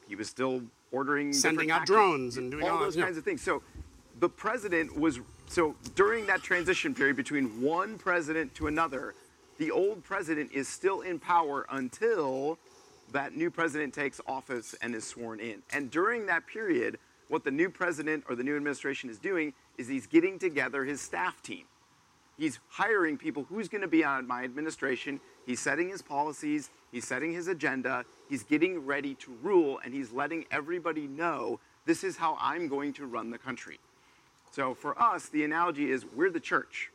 he 0.07 0.15
was 0.15 0.29
still 0.29 0.61
ordering 0.91 1.33
Sending 1.33 1.71
out 1.71 1.85
drones 1.85 2.37
and 2.37 2.51
doing 2.51 2.65
all 2.65 2.71
all 2.71 2.79
those 2.79 2.95
yeah. 2.95 3.05
kinds 3.05 3.17
of 3.17 3.23
things. 3.23 3.41
So 3.41 3.63
the 4.19 4.29
president 4.29 4.97
was 4.99 5.19
so 5.47 5.75
during 5.95 6.25
that 6.27 6.43
transition 6.43 6.93
period 6.93 7.15
between 7.15 7.61
one 7.61 7.97
president 7.97 8.53
to 8.55 8.67
another, 8.67 9.15
the 9.57 9.71
old 9.71 10.03
president 10.03 10.51
is 10.51 10.67
still 10.67 11.01
in 11.01 11.19
power 11.19 11.65
until 11.69 12.59
that 13.11 13.35
new 13.35 13.49
president 13.49 13.93
takes 13.93 14.19
office 14.27 14.75
and 14.81 14.95
is 14.95 15.05
sworn 15.05 15.39
in. 15.39 15.61
And 15.71 15.91
during 15.91 16.25
that 16.25 16.47
period, 16.47 16.97
what 17.27 17.43
the 17.43 17.51
new 17.51 17.69
president 17.69 18.23
or 18.29 18.35
the 18.35 18.43
new 18.43 18.55
administration 18.55 19.09
is 19.09 19.17
doing 19.17 19.53
is 19.77 19.87
he's 19.87 20.07
getting 20.07 20.37
together 20.39 20.83
his 20.83 21.01
staff 21.01 21.41
team. 21.41 21.65
He's 22.37 22.59
hiring 22.67 23.17
people 23.17 23.45
who's 23.47 23.69
going 23.69 23.81
to 23.81 23.87
be 23.87 24.03
on 24.03 24.27
my 24.27 24.43
administration. 24.43 25.21
He's 25.45 25.59
setting 25.59 25.89
his 25.89 26.01
policies, 26.01 26.69
he's 26.91 27.07
setting 27.07 27.31
his 27.31 27.47
agenda, 27.47 28.03
he's 28.29 28.43
getting 28.43 28.85
ready 28.85 29.15
to 29.15 29.31
rule, 29.41 29.79
and 29.83 29.93
he's 29.93 30.11
letting 30.11 30.45
everybody 30.51 31.07
know 31.07 31.59
this 31.85 32.03
is 32.03 32.17
how 32.17 32.37
I'm 32.41 32.67
going 32.67 32.93
to 32.93 33.05
run 33.05 33.29
the 33.29 33.37
country. 33.37 33.79
So 34.51 34.73
for 34.73 34.99
us, 35.01 35.29
the 35.29 35.43
analogy 35.43 35.91
is 35.91 36.05
we're 36.05 36.31
the 36.31 36.39
church. 36.39 36.91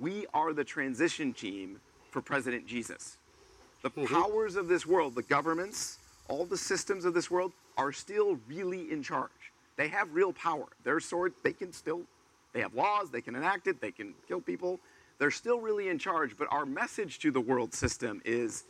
We 0.00 0.26
are 0.34 0.52
the 0.52 0.64
transition 0.64 1.32
team 1.32 1.80
for 2.10 2.20
President 2.20 2.66
Jesus. 2.66 3.18
The 3.84 3.90
mm-hmm. 3.90 4.14
powers 4.14 4.56
of 4.56 4.66
this 4.66 4.86
world, 4.86 5.14
the 5.14 5.22
governments, 5.22 5.98
all 6.28 6.46
the 6.46 6.56
systems 6.56 7.04
of 7.04 7.12
this 7.12 7.30
world 7.30 7.52
are 7.76 7.92
still 7.92 8.38
really 8.48 8.90
in 8.90 9.02
charge. 9.02 9.30
They 9.76 9.88
have 9.88 10.10
real 10.14 10.32
power. 10.32 10.64
Their 10.84 11.00
sword, 11.00 11.34
they 11.42 11.52
can 11.52 11.70
still, 11.70 12.00
they 12.54 12.60
have 12.60 12.72
laws, 12.72 13.10
they 13.10 13.20
can 13.20 13.34
enact 13.34 13.66
it, 13.66 13.82
they 13.82 13.90
can 13.90 14.14
kill 14.26 14.40
people. 14.40 14.80
They're 15.18 15.30
still 15.30 15.60
really 15.60 15.90
in 15.90 15.98
charge, 15.98 16.34
but 16.38 16.48
our 16.50 16.64
message 16.64 17.18
to 17.20 17.30
the 17.30 17.42
world 17.42 17.74
system 17.74 18.22
is 18.24 18.64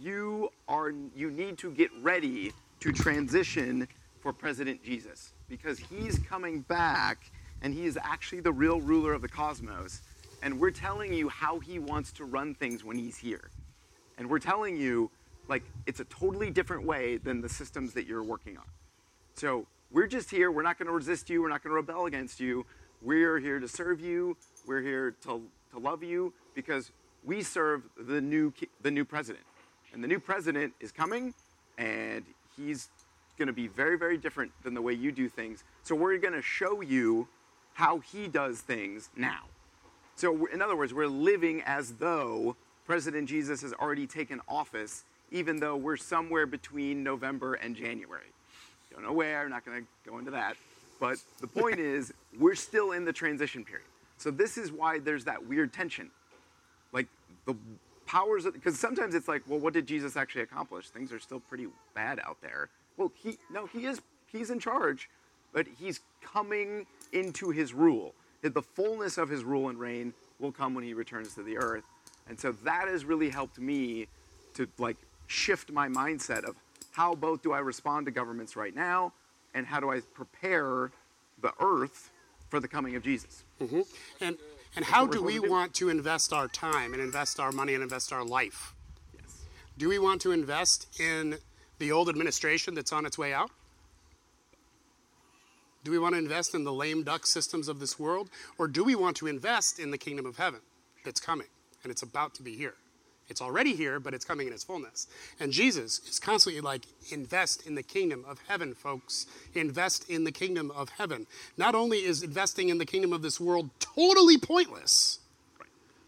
you 0.00 0.50
are 0.68 0.92
you 1.16 1.32
need 1.32 1.58
to 1.58 1.72
get 1.72 1.90
ready 2.00 2.52
to 2.80 2.92
transition 2.92 3.88
for 4.20 4.32
President 4.32 4.80
Jesus 4.84 5.32
because 5.48 5.78
he's 5.78 6.20
coming 6.20 6.60
back 6.60 7.32
and 7.62 7.74
he 7.74 7.84
is 7.84 7.98
actually 8.00 8.40
the 8.40 8.52
real 8.52 8.80
ruler 8.80 9.12
of 9.12 9.22
the 9.22 9.28
cosmos 9.28 10.02
and 10.42 10.60
we're 10.60 10.70
telling 10.70 11.12
you 11.12 11.28
how 11.28 11.58
he 11.58 11.80
wants 11.80 12.12
to 12.12 12.24
run 12.24 12.54
things 12.54 12.84
when 12.84 12.96
he's 12.96 13.16
here. 13.16 13.50
And 14.18 14.30
we're 14.30 14.38
telling 14.38 14.76
you 14.76 15.10
like 15.48 15.62
it's 15.86 16.00
a 16.00 16.04
totally 16.04 16.50
different 16.50 16.84
way 16.84 17.18
than 17.18 17.40
the 17.40 17.48
systems 17.48 17.92
that 17.94 18.06
you're 18.06 18.22
working 18.22 18.56
on. 18.56 18.64
So 19.34 19.66
we're 19.90 20.06
just 20.06 20.30
here. 20.30 20.50
We're 20.50 20.62
not 20.62 20.78
going 20.78 20.86
to 20.86 20.92
resist 20.92 21.30
you. 21.30 21.42
We're 21.42 21.48
not 21.48 21.62
going 21.62 21.70
to 21.70 21.76
rebel 21.76 22.06
against 22.06 22.40
you. 22.40 22.66
We're 23.02 23.38
here 23.38 23.60
to 23.60 23.68
serve 23.68 24.00
you. 24.00 24.36
We're 24.66 24.82
here 24.82 25.14
to, 25.22 25.42
to 25.72 25.78
love 25.78 26.02
you 26.02 26.32
because 26.54 26.90
we 27.24 27.42
serve 27.42 27.82
the 27.98 28.20
new 28.20 28.52
the 28.82 28.90
new 28.90 29.04
president, 29.04 29.44
and 29.92 30.02
the 30.02 30.08
new 30.08 30.20
president 30.20 30.72
is 30.80 30.92
coming, 30.92 31.34
and 31.76 32.24
he's 32.56 32.88
going 33.36 33.48
to 33.48 33.52
be 33.52 33.66
very 33.66 33.98
very 33.98 34.16
different 34.16 34.52
than 34.62 34.74
the 34.74 34.82
way 34.82 34.92
you 34.92 35.12
do 35.12 35.28
things. 35.28 35.64
So 35.82 35.94
we're 35.94 36.16
going 36.18 36.34
to 36.34 36.42
show 36.42 36.80
you 36.80 37.28
how 37.74 37.98
he 37.98 38.28
does 38.28 38.60
things 38.60 39.10
now. 39.16 39.44
So 40.14 40.46
in 40.46 40.62
other 40.62 40.76
words, 40.76 40.94
we're 40.94 41.08
living 41.08 41.62
as 41.66 41.94
though 41.94 42.56
President 42.86 43.28
Jesus 43.28 43.62
has 43.62 43.72
already 43.72 44.06
taken 44.06 44.40
office, 44.48 45.04
even 45.30 45.56
though 45.56 45.76
we're 45.76 45.96
somewhere 45.96 46.46
between 46.46 47.02
November 47.02 47.54
and 47.54 47.74
January. 47.74 48.32
Don't 48.92 49.02
know 49.02 49.12
where. 49.12 49.42
I'm 49.42 49.50
not 49.50 49.64
going 49.66 49.82
to 49.82 50.10
go 50.10 50.18
into 50.18 50.30
that. 50.30 50.56
But 51.00 51.18
the 51.40 51.48
point 51.48 51.78
is, 51.80 52.14
we're 52.38 52.54
still 52.54 52.92
in 52.92 53.04
the 53.04 53.12
transition 53.12 53.64
period. 53.64 53.86
So 54.18 54.30
this 54.30 54.56
is 54.56 54.72
why 54.72 54.98
there's 54.98 55.24
that 55.24 55.46
weird 55.46 55.72
tension. 55.72 56.10
Like 56.92 57.08
the 57.44 57.54
powers, 58.06 58.46
of 58.46 58.54
because 58.54 58.78
sometimes 58.78 59.14
it's 59.14 59.28
like, 59.28 59.42
well, 59.46 59.58
what 59.58 59.74
did 59.74 59.86
Jesus 59.86 60.16
actually 60.16 60.42
accomplish? 60.42 60.88
Things 60.88 61.12
are 61.12 61.18
still 61.18 61.40
pretty 61.40 61.66
bad 61.94 62.20
out 62.24 62.38
there. 62.40 62.68
Well, 62.96 63.12
he 63.14 63.36
no, 63.52 63.66
he 63.66 63.84
is 63.84 64.00
he's 64.26 64.50
in 64.50 64.58
charge, 64.58 65.10
but 65.52 65.66
he's 65.78 66.00
coming 66.22 66.86
into 67.12 67.50
his 67.50 67.74
rule. 67.74 68.14
The 68.42 68.62
fullness 68.62 69.18
of 69.18 69.28
his 69.28 69.44
rule 69.44 69.68
and 69.68 69.78
reign 69.78 70.14
will 70.38 70.52
come 70.52 70.74
when 70.74 70.84
he 70.84 70.94
returns 70.94 71.34
to 71.34 71.42
the 71.42 71.58
earth. 71.58 71.84
And 72.28 72.38
so 72.38 72.52
that 72.64 72.88
has 72.88 73.04
really 73.04 73.30
helped 73.30 73.58
me 73.58 74.08
to 74.54 74.68
like 74.78 74.96
shift 75.26 75.70
my 75.70 75.88
mindset 75.88 76.44
of 76.44 76.56
how 76.92 77.14
both 77.14 77.42
do 77.42 77.52
I 77.52 77.58
respond 77.58 78.06
to 78.06 78.12
governments 78.12 78.56
right 78.56 78.74
now 78.74 79.12
and 79.54 79.66
how 79.66 79.80
do 79.80 79.90
I 79.90 80.00
prepare 80.14 80.90
the 81.40 81.52
earth 81.60 82.10
for 82.48 82.60
the 82.60 82.68
coming 82.68 82.96
of 82.96 83.02
Jesus. 83.02 83.44
Mm-hmm. 83.60 83.80
And 84.20 84.36
and 84.74 84.84
how 84.84 85.06
do 85.06 85.22
we 85.22 85.34
supposed 85.34 85.42
to 85.42 85.48
do. 85.48 85.52
want 85.52 85.74
to 85.74 85.88
invest 85.88 86.32
our 86.32 86.48
time 86.48 86.92
and 86.92 87.02
invest 87.02 87.40
our 87.40 87.50
money 87.50 87.74
and 87.74 87.82
invest 87.82 88.12
our 88.12 88.24
life? 88.24 88.74
Yes. 89.14 89.44
Do 89.78 89.88
we 89.88 89.98
want 89.98 90.20
to 90.22 90.32
invest 90.32 91.00
in 91.00 91.38
the 91.78 91.92
old 91.92 92.08
administration 92.08 92.74
that's 92.74 92.92
on 92.92 93.06
its 93.06 93.16
way 93.16 93.32
out? 93.32 93.50
Do 95.82 95.90
we 95.90 95.98
want 95.98 96.14
to 96.14 96.18
invest 96.18 96.54
in 96.54 96.64
the 96.64 96.72
lame 96.72 97.04
duck 97.04 97.26
systems 97.26 97.68
of 97.68 97.78
this 97.78 97.98
world? 97.98 98.28
Or 98.58 98.68
do 98.68 98.84
we 98.84 98.94
want 98.94 99.16
to 99.18 99.26
invest 99.28 99.78
in 99.78 99.90
the 99.92 99.98
kingdom 99.98 100.26
of 100.26 100.36
heaven 100.36 100.60
that's 101.04 101.20
coming 101.20 101.46
and 101.86 101.92
it's 101.92 102.02
about 102.02 102.34
to 102.34 102.42
be 102.42 102.56
here? 102.56 102.74
It's 103.28 103.40
already 103.40 103.76
here, 103.76 104.00
but 104.00 104.12
it's 104.12 104.24
coming 104.24 104.48
in 104.48 104.52
its 104.52 104.64
fullness. 104.64 105.06
And 105.38 105.52
Jesus 105.52 106.00
is 106.08 106.18
constantly 106.18 106.60
like, 106.60 106.82
invest 107.12 107.64
in 107.64 107.76
the 107.76 107.82
kingdom 107.84 108.24
of 108.26 108.40
heaven, 108.48 108.74
folks. 108.74 109.26
Invest 109.54 110.10
in 110.10 110.24
the 110.24 110.32
kingdom 110.32 110.72
of 110.72 110.88
heaven. 110.88 111.28
Not 111.56 111.76
only 111.76 111.98
is 111.98 112.24
investing 112.24 112.70
in 112.70 112.78
the 112.78 112.84
kingdom 112.84 113.12
of 113.12 113.22
this 113.22 113.38
world 113.38 113.70
totally 113.78 114.36
pointless, 114.36 115.20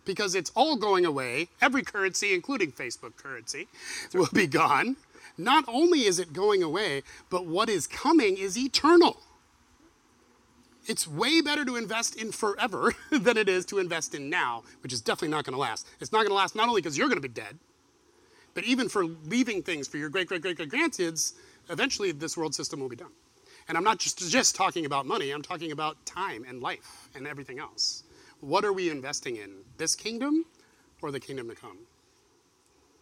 because 0.05 0.35
it's 0.35 0.51
all 0.57 0.75
going 0.77 1.07
away. 1.07 1.49
Every 1.63 1.83
currency, 1.83 2.35
including 2.35 2.73
Facebook 2.73 3.17
currency, 3.17 3.69
will 4.13 4.29
be 4.33 4.49
gone. 4.49 4.97
Not 5.37 5.65
only 5.69 6.07
is 6.07 6.19
it 6.19 6.33
going 6.33 6.65
away, 6.65 7.05
but 7.31 7.47
what 7.47 7.69
is 7.69 7.87
coming 7.87 8.37
is 8.37 8.59
eternal. 8.59 9.19
It's 10.89 11.07
way 11.07 11.43
better 11.43 11.67
to 11.67 11.77
invest 11.77 12.17
in 12.17 12.33
forever 12.33 12.95
than 13.11 13.37
it 13.37 13.49
is 13.49 13.67
to 13.67 13.79
invest 13.79 14.15
in 14.15 14.31
now, 14.31 14.65
which 14.83 14.93
is 14.93 15.03
definitely 15.03 15.29
not 15.29 15.45
going 15.45 15.53
to 15.53 15.61
last. 15.61 15.87
It's 16.01 16.13
not 16.13 16.21
going 16.21 16.31
to 16.31 16.35
last 16.35 16.57
not 16.57 16.67
only 16.69 16.81
because 16.81 16.97
you're 16.97 17.09
going 17.09 17.21
to 17.21 17.29
be 17.29 17.33
dead, 17.33 17.59
but 18.55 18.65
even 18.65 18.89
for 18.89 19.05
leaving 19.05 19.63
things 19.63 19.87
for 19.87 19.99
your 19.99 20.09
great 20.09 20.27
great 20.27 20.41
great 20.41 20.57
great 20.57 20.71
grandkids, 20.71 21.35
eventually 21.69 22.11
this 22.11 22.37
world 22.37 22.55
system 22.55 22.81
will 22.81 22.89
be 22.89 22.97
done. 22.97 23.13
And 23.69 23.77
I'm 23.77 23.85
not 23.85 23.99
just 23.99 24.19
just 24.31 24.57
talking 24.57 24.87
about 24.87 25.05
money, 25.05 25.31
I'm 25.31 25.43
talking 25.43 25.73
about 25.73 26.05
time 26.07 26.45
and 26.49 26.63
life 26.63 27.11
and 27.15 27.27
everything 27.27 27.59
else. 27.59 28.03
What 28.41 28.65
are 28.65 28.73
we 28.73 28.89
investing 28.89 29.37
in? 29.37 29.51
This 29.77 29.95
kingdom 29.95 30.47
or 31.03 31.11
the 31.11 31.21
kingdom 31.21 31.49
to 31.51 31.55
come? 31.55 31.77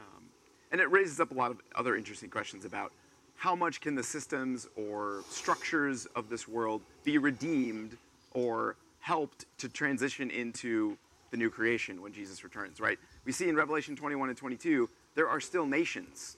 Um, 0.01 0.25
and 0.73 0.81
it 0.81 0.91
raises 0.91 1.21
up 1.21 1.31
a 1.31 1.35
lot 1.35 1.53
of 1.53 1.59
other 1.77 1.95
interesting 1.95 2.31
questions 2.31 2.65
about 2.65 2.91
how 3.37 3.55
much 3.55 3.81
can 3.81 3.95
the 3.95 4.03
systems 4.03 4.69
or 4.77 5.23
structures 5.29 6.07
of 6.17 6.29
this 6.29 6.49
world 6.49 6.83
be 7.05 7.19
redeemed 7.19 7.97
or 8.33 8.77
helped 9.01 9.47
to 9.59 9.69
transition 9.69 10.31
into 10.31 10.97
the 11.31 11.37
new 11.37 11.51
creation 11.51 12.01
when 12.03 12.13
Jesus 12.13 12.43
returns, 12.43 12.81
right? 12.81 12.99
We 13.25 13.33
see 13.33 13.49
in 13.49 13.57
Revelation 13.57 13.95
21 13.97 14.31
and 14.31 14.39
22, 14.39 14.89
there 15.15 15.29
are 15.29 15.41
still 15.41 15.67
nations. 15.67 16.37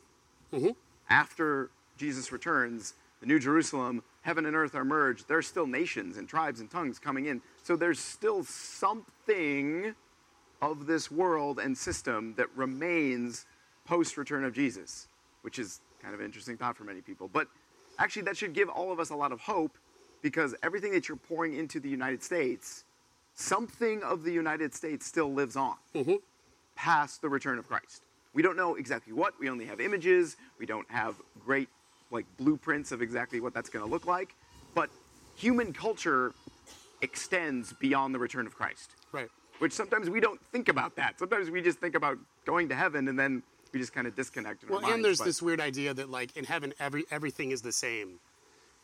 Mm-hmm. 0.52 0.70
After 1.08 1.70
Jesus 1.96 2.32
returns, 2.32 2.94
the 3.20 3.26
New 3.26 3.38
Jerusalem, 3.38 4.02
heaven 4.22 4.46
and 4.46 4.54
earth 4.54 4.74
are 4.74 4.84
merged. 4.84 5.28
There 5.28 5.38
are 5.38 5.42
still 5.42 5.66
nations 5.66 6.16
and 6.16 6.28
tribes 6.28 6.60
and 6.60 6.70
tongues 6.70 6.98
coming 6.98 7.26
in. 7.26 7.42
So 7.62 7.76
there's 7.76 7.98
still 7.98 8.44
something 8.44 9.94
of 10.60 10.86
this 10.86 11.10
world 11.10 11.58
and 11.58 11.76
system 11.76 12.34
that 12.36 12.46
remains 12.56 13.46
post 13.84 14.16
return 14.16 14.44
of 14.44 14.52
Jesus, 14.52 15.08
which 15.42 15.58
is 15.58 15.80
kind 16.02 16.14
of 16.14 16.20
an 16.20 16.26
interesting 16.26 16.56
thought 16.56 16.76
for 16.76 16.84
many 16.84 17.00
people. 17.00 17.28
But 17.32 17.48
actually, 17.98 18.22
that 18.22 18.36
should 18.36 18.52
give 18.52 18.68
all 18.68 18.92
of 18.92 19.00
us 19.00 19.10
a 19.10 19.16
lot 19.16 19.32
of 19.32 19.40
hope 19.40 19.76
because 20.22 20.54
everything 20.62 20.92
that 20.92 21.08
you're 21.08 21.16
pouring 21.16 21.54
into 21.54 21.80
the 21.80 21.88
United 21.88 22.22
States, 22.22 22.84
something 23.34 24.02
of 24.02 24.24
the 24.24 24.32
United 24.32 24.74
States 24.74 25.06
still 25.06 25.32
lives 25.32 25.56
on 25.56 25.76
mm-hmm. 25.94 26.14
past 26.76 27.22
the 27.22 27.28
return 27.28 27.58
of 27.58 27.68
Christ. 27.68 28.02
We 28.34 28.42
don't 28.42 28.56
know 28.56 28.74
exactly 28.74 29.12
what. 29.12 29.34
We 29.40 29.48
only 29.48 29.64
have 29.66 29.80
images. 29.80 30.36
We 30.58 30.66
don't 30.66 30.90
have 30.90 31.14
great 31.44 31.68
like 32.10 32.26
blueprints 32.38 32.92
of 32.92 33.02
exactly 33.02 33.40
what 33.40 33.52
that's 33.52 33.68
going 33.68 33.84
to 33.84 33.90
look 33.90 34.06
like. 34.06 34.34
But 34.74 34.90
human 35.36 35.72
culture 35.72 36.32
extends 37.00 37.72
beyond 37.74 38.14
the 38.14 38.18
return 38.18 38.46
of 38.46 38.54
Christ 38.54 38.90
Right. 39.12 39.28
which 39.60 39.72
sometimes 39.72 40.10
we 40.10 40.20
don't 40.20 40.40
think 40.52 40.68
about 40.68 40.96
that. 40.96 41.18
Sometimes 41.18 41.50
we 41.50 41.62
just 41.62 41.78
think 41.78 41.94
about 41.94 42.18
going 42.44 42.68
to 42.70 42.74
heaven 42.74 43.08
and 43.08 43.18
then 43.18 43.42
we 43.72 43.80
just 43.80 43.92
kind 43.92 44.06
of 44.06 44.14
disconnect. 44.16 44.62
In 44.62 44.68
Well, 44.70 44.80
minds, 44.80 44.94
and 44.94 45.04
there's 45.04 45.18
but- 45.18 45.24
this 45.24 45.42
weird 45.42 45.60
idea 45.60 45.94
that 45.94 46.10
like 46.10 46.36
in 46.36 46.44
heaven, 46.44 46.72
every 46.78 47.04
everything 47.10 47.50
is 47.50 47.62
the 47.62 47.72
same. 47.72 48.20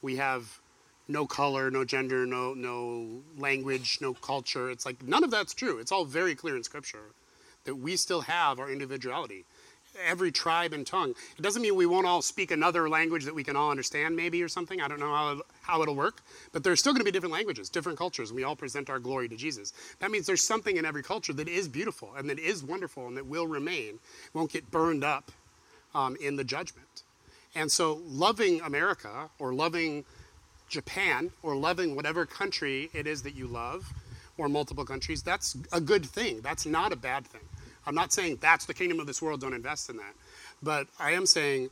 We 0.02 0.16
have 0.16 0.60
no 1.08 1.26
color, 1.26 1.70
no 1.70 1.84
gender, 1.84 2.26
no 2.26 2.54
no 2.54 3.22
language, 3.36 3.98
no 4.00 4.14
culture. 4.14 4.70
It's 4.70 4.86
like 4.86 5.02
none 5.02 5.24
of 5.24 5.30
that's 5.30 5.54
true. 5.54 5.78
It's 5.78 5.92
all 5.92 6.04
very 6.04 6.34
clear 6.34 6.56
in 6.56 6.62
Scripture 6.62 7.12
that 7.64 7.76
we 7.76 7.96
still 7.96 8.22
have 8.22 8.58
our 8.60 8.70
individuality. 8.70 9.44
Every 10.06 10.32
tribe 10.32 10.72
and 10.72 10.86
tongue. 10.86 11.14
It 11.38 11.42
doesn't 11.42 11.62
mean 11.62 11.76
we 11.76 11.86
won't 11.86 12.06
all 12.06 12.22
speak 12.22 12.50
another 12.50 12.88
language 12.88 13.24
that 13.24 13.34
we 13.34 13.44
can 13.44 13.56
all 13.56 13.70
understand, 13.70 14.16
maybe 14.16 14.42
or 14.42 14.48
something. 14.48 14.80
I 14.80 14.88
don't 14.88 15.00
know 15.00 15.12
how, 15.12 15.42
how 15.62 15.82
it'll 15.82 15.94
work, 15.94 16.22
but 16.52 16.64
there's 16.64 16.80
still 16.80 16.92
going 16.92 17.00
to 17.00 17.04
be 17.04 17.10
different 17.12 17.32
languages, 17.32 17.68
different 17.68 17.98
cultures, 17.98 18.30
and 18.30 18.36
we 18.36 18.44
all 18.44 18.56
present 18.56 18.90
our 18.90 18.98
glory 18.98 19.28
to 19.28 19.36
Jesus. 19.36 19.72
That 20.00 20.10
means 20.10 20.26
there's 20.26 20.46
something 20.46 20.76
in 20.76 20.84
every 20.84 21.02
culture 21.02 21.32
that 21.34 21.48
is 21.48 21.68
beautiful 21.68 22.12
and 22.16 22.28
that 22.28 22.38
is 22.38 22.64
wonderful 22.64 23.06
and 23.06 23.16
that 23.16 23.26
will 23.26 23.46
remain, 23.46 24.00
won't 24.32 24.50
get 24.50 24.70
burned 24.70 25.04
up 25.04 25.30
um, 25.94 26.16
in 26.20 26.36
the 26.36 26.44
judgment. 26.44 27.02
And 27.54 27.70
so, 27.70 28.00
loving 28.04 28.60
America 28.62 29.30
or 29.38 29.54
loving 29.54 30.04
Japan 30.68 31.30
or 31.42 31.54
loving 31.54 31.94
whatever 31.94 32.26
country 32.26 32.90
it 32.92 33.06
is 33.06 33.22
that 33.22 33.36
you 33.36 33.46
love 33.46 33.92
or 34.36 34.48
multiple 34.48 34.84
countries, 34.84 35.22
that's 35.22 35.56
a 35.72 35.80
good 35.80 36.04
thing. 36.04 36.40
That's 36.40 36.66
not 36.66 36.92
a 36.92 36.96
bad 36.96 37.26
thing. 37.26 37.42
I'm 37.86 37.94
not 37.94 38.12
saying 38.12 38.38
that's 38.40 38.66
the 38.66 38.74
kingdom 38.74 39.00
of 39.00 39.06
this 39.06 39.20
world, 39.20 39.40
don't 39.40 39.54
invest 39.54 39.90
in 39.90 39.96
that. 39.98 40.14
But 40.62 40.88
I 40.98 41.12
am 41.12 41.26
saying 41.26 41.70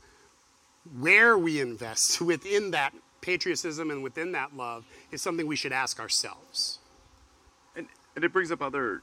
where 0.99 1.37
we 1.37 1.59
invest 1.59 2.21
within 2.21 2.71
that 2.71 2.93
patriotism 3.21 3.89
and 3.89 4.03
within 4.03 4.33
that 4.33 4.55
love 4.55 4.85
is 5.11 5.21
something 5.21 5.47
we 5.47 5.55
should 5.55 5.71
ask 5.71 5.99
ourselves. 5.99 6.79
and, 7.75 7.87
and 8.15 8.25
it 8.25 8.33
brings 8.33 8.51
up 8.51 8.61
other. 8.61 9.01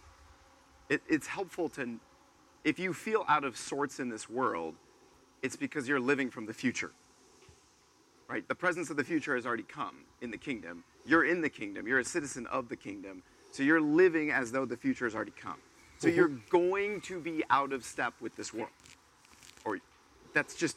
It, 0.88 1.03
it's 1.09 1.27
helpful 1.27 1.68
to, 1.70 1.99
if 2.64 2.79
you 2.79 2.92
feel 2.92 3.25
out 3.29 3.44
of 3.44 3.57
sorts 3.57 3.99
in 3.99 4.09
this 4.09 4.29
world, 4.29 4.75
it's 5.42 5.57
because 5.57 5.88
you're 5.88 6.01
living 6.01 6.31
from 6.31 6.46
the 6.46 6.53
future. 6.53 6.92
Right? 8.29 8.46
The 8.46 8.55
presence 8.55 8.90
of 8.90 8.96
the 8.96 9.05
future 9.05 9.35
has 9.35 9.46
already 9.46 9.64
come 9.64 9.96
in 10.20 10.31
the 10.31 10.37
kingdom. 10.37 10.85
You're 11.07 11.25
in 11.25 11.40
the 11.40 11.49
kingdom. 11.49 11.88
You're 11.88 11.99
a 11.99 12.05
citizen 12.05 12.46
of 12.46 12.68
the 12.68 12.77
kingdom. 12.77 13.23
So 13.51 13.62
you're 13.62 13.81
living 13.81 14.31
as 14.31 14.53
though 14.53 14.64
the 14.64 14.77
future 14.77 15.07
has 15.07 15.14
already 15.14 15.33
come. 15.33 15.57
So 16.01 16.09
mm-hmm. 16.09 16.17
you're 16.17 16.33
going 16.49 17.03
to 17.03 17.21
be 17.21 17.45
out 17.51 17.73
of 17.73 17.85
step 17.85 18.15
with 18.21 18.35
this 18.35 18.55
world. 18.55 18.71
Or 19.65 19.79
that's 20.33 20.55
just 20.55 20.77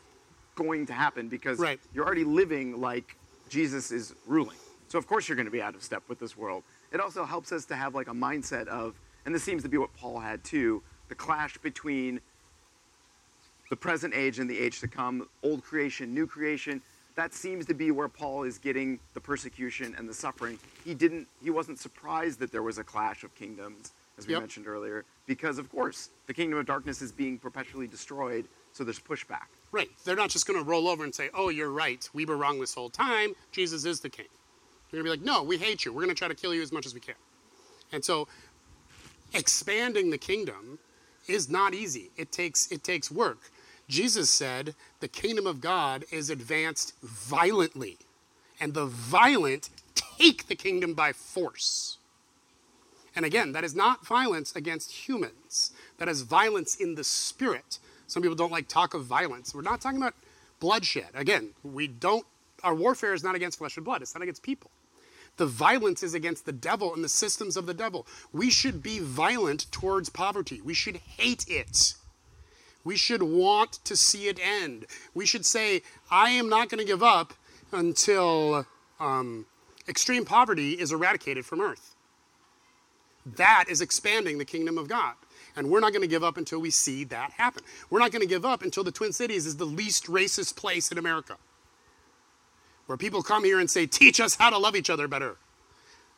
going 0.56 0.86
to 0.88 0.94
happen 0.94 1.30
because 1.30 1.60
Right. 1.60 1.80
you're 1.94 2.06
already 2.06 2.26
living 2.26 2.80
like 2.80 3.15
Jesus 3.50 3.92
is 3.92 4.13
ruling. 4.28 4.58
So 4.90 5.00
of 5.00 5.08
course 5.08 5.28
you're 5.28 5.38
going 5.38 5.46
to 5.48 5.52
be 5.52 5.62
out 5.62 5.76
of 5.76 5.82
step 5.82 6.04
with 6.10 6.19
this 6.19 6.38
world. 6.38 6.63
It 6.92 7.00
also 7.00 7.24
helps 7.24 7.54
us 7.54 7.63
to 7.65 7.76
have 7.76 7.96
like 7.96 8.10
a 8.10 8.13
mindset 8.13 8.67
of, 8.67 8.96
and 9.26 9.34
this 9.34 9.44
seems 9.44 9.63
to 9.63 9.69
be 9.69 9.78
what 9.78 9.96
Paul 9.96 10.19
had 10.19 10.44
too, 10.44 10.84
the 11.08 11.15
clash 11.15 11.58
between 11.58 12.19
the 13.69 13.78
present 13.78 14.13
age 14.13 14.40
and 14.40 14.50
the 14.50 14.60
age 14.60 14.82
to 14.82 14.90
come, 14.90 15.28
old 15.42 15.63
creation, 15.63 16.13
new 16.13 16.28
creation. 16.28 16.82
That 17.16 17.34
seems 17.34 17.66
to 17.68 17.74
be 17.74 17.92
where 17.92 18.08
Paul 18.08 18.44
is 18.44 18.58
getting 18.58 19.00
the 19.14 19.20
persecution 19.22 19.94
and 19.98 20.10
the 20.10 20.14
suffering. 20.14 20.58
He 20.84 20.94
didn't 20.94 21.28
he 21.44 21.50
wasn't 21.52 21.80
surprised 21.80 22.40
that 22.40 22.52
there 22.52 22.64
was 22.64 22.78
a 22.80 22.84
clash 22.84 23.24
of 23.24 23.34
kingdoms, 23.36 23.92
as 24.18 24.26
we 24.28 24.34
Yep. 24.34 24.42
mentioned 24.42 24.68
earlier, 24.68 25.06
because 25.28 25.58
of 25.60 25.70
course, 25.72 26.10
the 26.28 26.34
kingdom 26.34 26.58
of 26.60 26.66
darkness 26.66 27.02
is 27.02 27.12
being 27.12 27.38
perpetually 27.38 27.88
destroyed, 27.88 28.46
so 28.72 28.84
there's 28.84 29.00
pushback. 29.00 29.48
Right. 29.72 29.90
They're 30.06 30.16
not 30.16 30.30
just 30.30 30.46
going 30.48 30.60
to 30.60 30.66
roll 30.68 30.88
over 30.88 31.04
and 31.04 31.14
say, 31.14 31.30
oh, 31.34 31.50
you're 31.50 31.72
right. 31.72 32.08
We 32.14 32.26
were 32.26 32.38
wrong 32.38 32.60
this 32.60 32.74
whole 32.76 32.92
time. 32.92 33.34
Jesus 33.52 33.86
is 33.86 34.00
the 34.02 34.10
king. 34.10 34.28
They're 34.92 35.02
going 35.02 35.12
to 35.12 35.18
be 35.18 35.26
like, 35.26 35.36
no, 35.36 35.42
we 35.42 35.58
hate 35.58 35.84
you. 35.84 35.92
We're 35.92 36.04
going 36.04 36.14
to 36.14 36.20
try 36.20 36.28
to 36.28 36.36
kill 36.36 36.54
you 36.54 36.62
as 36.62 36.72
much 36.72 36.86
as 36.86 36.94
we 36.94 37.00
can. 37.00 37.16
And 37.92 38.06
so 38.06 38.28
expanding 39.34 40.10
the 40.10 40.18
kingdom 40.18 40.80
is 41.28 41.50
not 41.50 41.74
easy. 41.74 42.12
It 42.18 42.32
takes 42.32 42.72
it 42.72 42.84
takes 42.84 43.10
work. 43.10 43.40
Jesus 43.88 44.29
said, 44.29 44.75
"The 45.00 45.08
kingdom 45.08 45.46
of 45.46 45.62
God 45.62 46.06
is 46.12 46.29
advanced 46.29 46.94
violently, 47.02 47.98
and 48.60 48.73
the 48.73 48.86
violent 48.86 49.69
take 49.96 50.48
the 50.48 50.56
kingdom 50.56 50.94
by 50.94 51.13
force." 51.13 51.98
And 53.15 53.25
again, 53.25 53.52
that 53.52 53.63
is 53.63 53.75
not 53.75 54.06
violence 54.06 54.56
against 54.56 55.08
humans. 55.08 55.71
That 55.98 56.10
is 56.10 56.21
violence 56.21 56.75
in 56.75 56.96
the 56.96 57.04
spirit. 57.04 57.79
Some 58.08 58.23
people 58.23 58.36
don't 58.36 58.52
like 58.52 58.67
talk 58.67 58.94
of 58.94 59.06
violence. 59.06 59.54
We're 59.54 59.62
not 59.62 59.81
talking 59.81 60.02
about 60.02 60.15
bloodshed. 60.60 61.10
Again, 61.13 61.54
we 61.63 61.88
don't 61.88 62.25
our 62.63 62.73
warfare 62.73 63.13
is 63.13 63.23
not 63.23 63.36
against 63.36 63.58
flesh 63.58 63.75
and 63.75 63.86
blood. 63.86 64.02
It's 64.02 64.15
not 64.15 64.23
against 64.23 64.42
people. 64.42 64.71
The 65.36 65.46
violence 65.46 66.04
is 66.04 66.13
against 66.13 66.46
the 66.46 66.52
devil 66.54 66.94
and 66.94 67.04
the 67.04 67.10
systems 67.10 67.58
of 67.58 67.65
the 67.65 67.73
devil. 67.73 68.08
We 68.31 68.50
should 68.50 68.81
be 68.81 69.00
violent 69.00 69.71
towards 69.71 70.10
poverty. 70.10 70.62
We 70.62 70.73
should 70.73 70.98
hate 70.98 71.46
it. 71.50 71.96
We 72.84 72.98
should 72.98 73.23
want 73.23 73.73
to 73.86 73.96
see 73.96 74.27
it 74.27 74.40
end. 74.42 74.86
We 75.13 75.25
should 75.25 75.46
say, 75.46 75.84
I 76.12 76.29
am 76.31 76.50
not 76.50 76.69
going 76.69 76.79
to 76.79 76.86
give 76.86 77.04
up 77.04 77.34
until 77.71 78.65
um, 79.00 79.46
extreme 79.88 80.25
poverty 80.25 80.73
is 80.73 80.92
eradicated 80.92 81.46
from 81.46 81.62
earth. 81.62 81.96
That 83.25 83.65
is 83.69 83.79
expanding 83.81 84.38
the 84.38 84.46
kingdom 84.46 84.77
of 84.77 84.90
God. 84.90 85.15
And 85.56 85.69
we're 85.69 85.79
not 85.79 85.92
going 85.92 86.02
to 86.02 86.08
give 86.08 86.23
up 86.23 86.38
until 86.38 86.60
we 86.60 86.71
see 86.71 87.04
that 87.06 87.31
happen. 87.31 87.63
We're 87.90 88.00
not 88.00 88.12
going 88.12 88.21
to 88.21 88.27
give 88.27 88.44
up 88.44 88.63
until 88.63 88.84
the 88.84 88.92
Twin 88.92 89.13
Cities 89.13 89.46
is 89.46 89.58
the 89.58 89.65
least 89.65 90.08
racist 90.08 90.56
place 90.56 90.92
in 90.92 90.98
America 90.98 91.38
where 92.86 92.98
people 92.98 93.23
come 93.23 93.44
here 93.44 93.60
and 93.60 93.69
say, 93.69 93.86
teach 93.86 94.19
us 94.19 94.36
how 94.36 94.50
to 94.50 94.58
love 94.58 94.75
each 94.75 94.90
other 94.90 95.08
better. 95.08 95.38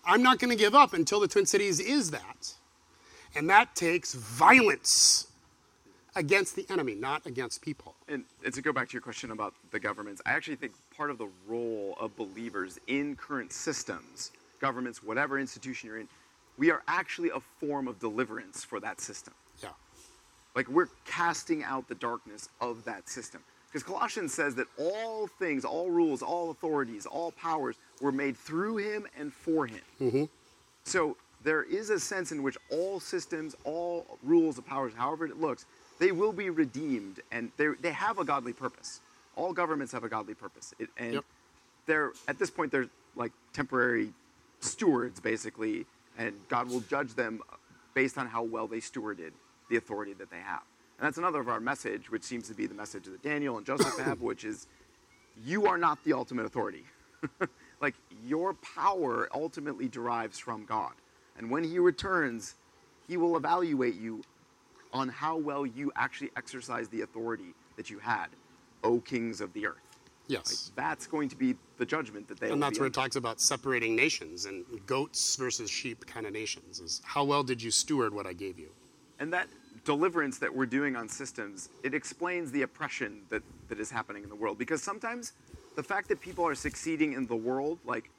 I'm 0.06 0.24
not 0.24 0.40
going 0.40 0.52
to 0.52 0.56
give 0.56 0.76
up 0.76 0.94
until 0.94 1.20
the 1.20 1.28
Twin 1.28 1.46
Cities 1.46 1.80
is 1.80 2.12
that. 2.12 2.54
And 3.36 3.50
that 3.50 3.76
takes 3.76 4.14
violence 4.14 5.28
against 6.16 6.56
the 6.56 6.66
enemy, 6.70 6.96
not 6.96 7.26
against 7.26 7.62
people. 7.62 7.96
And, 8.08 8.24
and 8.44 8.54
to 8.54 8.62
go 8.62 8.72
back 8.72 8.88
to 8.90 8.94
your 8.94 9.02
question 9.02 9.32
about 9.32 9.54
the 9.72 9.80
governments, 9.80 10.22
I 10.26 10.32
actually 10.32 10.56
think 10.56 10.74
part 10.96 11.12
of 11.12 11.18
the 11.18 11.30
role 11.48 11.98
of 12.00 12.16
believers 12.16 12.80
in 12.88 13.16
current 13.16 13.52
systems, 13.52 14.32
governments, 14.62 15.04
whatever 15.04 15.40
institution 15.40 15.88
you're 15.90 16.00
in, 16.00 16.08
we 16.58 16.72
are 16.72 16.84
actually 16.88 17.30
a 17.30 17.40
form 17.60 17.88
of 17.88 18.00
deliverance 18.00 18.64
for 18.64 18.80
that 18.80 19.02
system. 19.02 19.34
Yeah. 19.62 19.70
Like 20.56 20.70
we're 20.70 20.88
casting 21.06 21.64
out 21.64 21.88
the 21.90 21.96
darkness 21.96 22.50
of 22.62 22.86
that 22.86 23.10
system. 23.10 23.42
Because 23.68 23.84
Colossians 23.84 24.34
says 24.34 24.56
that 24.56 24.68
all 24.80 25.28
things, 25.28 25.66
all 25.66 25.90
rules, 25.90 26.22
all 26.22 26.50
authorities, 26.50 27.06
all 27.06 27.34
powers 27.34 27.76
were 28.00 28.14
made 28.14 28.38
through 28.38 28.78
him 28.78 29.06
and 29.20 29.34
for 29.34 29.68
him. 29.68 29.82
Mm-hmm. 30.00 30.24
So 30.86 31.18
there 31.44 31.64
is 31.64 31.90
a 31.90 32.00
sense 32.00 32.32
in 32.32 32.42
which 32.42 32.58
all 32.72 33.02
systems, 33.02 33.54
all 33.66 34.18
rules, 34.24 34.56
the 34.56 34.62
powers, 34.62 34.94
however 34.96 35.26
it 35.26 35.42
looks, 35.42 35.66
they 36.00 36.12
will 36.12 36.34
be 36.34 36.50
redeemed 36.50 37.22
and 37.32 37.52
they 37.58 37.68
they 37.82 37.92
have 37.92 38.20
a 38.20 38.26
godly 38.26 38.54
purpose. 38.54 39.02
All 39.36 39.54
governments 39.54 39.92
have 39.94 40.04
a 40.04 40.10
godly 40.10 40.34
purpose. 40.34 40.74
It, 40.80 40.90
and 40.98 41.14
Yep. 41.16 41.26
they're 41.86 42.12
at 42.28 42.40
this 42.40 42.50
point 42.50 42.72
they're 42.72 42.90
like 43.16 43.32
temporary 43.54 44.14
stewards 44.60 45.20
basically, 45.20 45.86
and 46.18 46.34
God 46.50 46.70
will 46.70 46.82
judge 46.82 47.14
them 47.14 47.42
based 47.94 48.18
on 48.18 48.28
how 48.28 48.44
well 48.44 48.68
they 48.68 48.80
stewarded 48.80 49.32
the 49.70 49.78
authority 49.78 50.14
that 50.14 50.30
they 50.30 50.40
have. 50.40 50.62
And 50.98 51.06
that's 51.06 51.18
another 51.18 51.40
of 51.40 51.50
our 51.50 51.60
message, 51.60 52.10
which 52.10 52.24
seems 52.24 52.48
to 52.48 52.54
be 52.54 52.68
the 52.68 52.74
message 52.74 53.06
that 53.06 53.22
Daniel 53.24 53.58
and 53.58 53.66
Joseph 53.66 53.98
have, 54.00 54.22
which 54.30 54.44
is 54.44 54.68
you 55.46 55.68
are 55.68 55.78
not 55.78 56.04
the 56.04 56.14
ultimate 56.14 56.46
authority. 56.46 56.84
like 57.82 57.96
your 58.26 58.54
power 58.54 59.28
ultimately 59.34 59.88
derives 59.88 60.40
from 60.40 60.66
God. 60.66 60.94
And 61.38 61.50
when 61.50 61.64
he 61.64 61.80
returns, 61.80 62.56
he 63.08 63.18
will 63.18 63.36
evaluate 63.36 63.96
you 63.96 64.24
on 64.96 65.10
how 65.10 65.36
well 65.36 65.66
you 65.66 65.92
actually 65.98 66.32
exercise 66.38 66.88
the 66.88 67.02
authority 67.02 67.54
that 67.76 67.90
you 67.90 68.00
had, 68.00 68.28
O 68.84 69.02
kings 69.02 69.42
of 69.42 69.52
the 69.54 69.68
earth. 69.68 69.76
Yes. 70.28 70.72
That's 70.76 71.06
going 71.06 71.30
to 71.30 71.36
be 71.36 71.56
the 71.78 71.86
judgment 71.86 72.28
that 72.30 72.40
they 72.40 72.50
and 72.50 72.64
that's 72.64 72.80
where 72.80 72.88
it 72.88 72.94
talks 72.94 73.16
about 73.16 73.40
separating 73.40 73.96
nations 73.96 74.46
and 74.46 74.66
goats 74.88 75.36
versus 75.36 75.70
sheep 75.70 76.06
kind 76.08 76.26
of 76.26 76.34
nations 76.34 76.80
is 76.80 77.02
how 77.04 77.24
well 77.26 77.44
did 77.44 77.62
you 77.62 77.70
steward 77.70 78.14
what 78.14 78.26
I 78.26 78.34
gave 78.34 78.58
you? 78.58 78.70
And 79.20 79.32
that 79.34 79.48
deliverance 79.84 80.40
that 80.40 80.54
we're 80.54 80.66
doing 80.66 80.96
on 80.96 81.08
systems, 81.08 81.70
it 81.84 81.94
explains 81.94 82.52
the 82.52 82.64
oppression 82.64 83.22
that, 83.30 83.44
that 83.68 83.80
is 83.80 83.92
happening 83.92 84.24
in 84.24 84.30
the 84.30 84.36
world. 84.36 84.58
Because 84.58 84.82
sometimes 84.82 85.34
the 85.76 85.84
fact 85.84 86.08
that 86.08 86.22
people 86.22 86.48
are 86.48 86.56
succeeding 86.56 87.14
in 87.14 87.28
the 87.28 87.36
world, 87.36 87.78
like, 87.86 88.10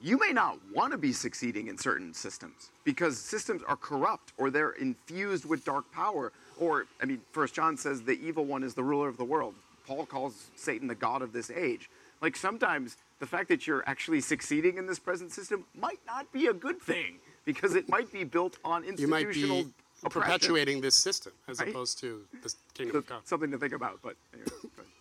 you 0.00 0.18
may 0.18 0.32
not 0.32 0.58
want 0.74 0.92
to 0.92 0.98
be 0.98 1.12
succeeding 1.12 1.68
in 1.68 1.78
certain 1.78 2.12
systems 2.12 2.70
because 2.84 3.18
systems 3.18 3.62
are 3.66 3.76
corrupt 3.76 4.32
or 4.36 4.50
they're 4.50 4.72
infused 4.72 5.44
with 5.44 5.64
dark 5.64 5.90
power. 5.92 6.32
Or, 6.58 6.86
I 7.02 7.06
mean, 7.06 7.20
First 7.32 7.54
John 7.54 7.76
says 7.76 8.02
the 8.02 8.12
evil 8.12 8.44
one 8.44 8.62
is 8.62 8.74
the 8.74 8.82
ruler 8.84 9.08
of 9.08 9.16
the 9.16 9.24
world. 9.24 9.54
Paul 9.86 10.04
calls 10.06 10.50
Satan 10.56 10.88
the 10.88 10.94
god 10.94 11.22
of 11.22 11.32
this 11.32 11.50
age. 11.50 11.88
Like 12.20 12.36
sometimes 12.36 12.96
the 13.20 13.26
fact 13.26 13.48
that 13.48 13.66
you're 13.66 13.84
actually 13.86 14.20
succeeding 14.20 14.76
in 14.78 14.86
this 14.86 14.98
present 14.98 15.32
system 15.32 15.64
might 15.78 16.00
not 16.06 16.30
be 16.32 16.46
a 16.46 16.52
good 16.52 16.80
thing 16.80 17.16
because 17.44 17.74
it 17.74 17.88
might 17.88 18.10
be 18.12 18.24
built 18.24 18.56
on 18.64 18.84
You 18.84 19.06
might 19.08 19.22
institutional 19.26 19.64
be 19.64 19.70
oppression. 20.04 20.10
perpetuating 20.38 20.80
this 20.80 20.96
system 21.02 21.32
as 21.48 21.58
Right? 21.60 21.68
opposed 21.68 21.98
to 22.00 22.22
the 22.42 22.52
kingdom 22.74 22.92
So, 22.94 22.98
of 22.98 23.06
God. 23.06 23.20
something 23.26 23.50
to 23.50 23.58
think 23.58 23.72
about. 23.72 24.00
But 24.02 24.16
anyway, 24.34 24.48
go 24.48 24.68
ahead. 24.76 24.92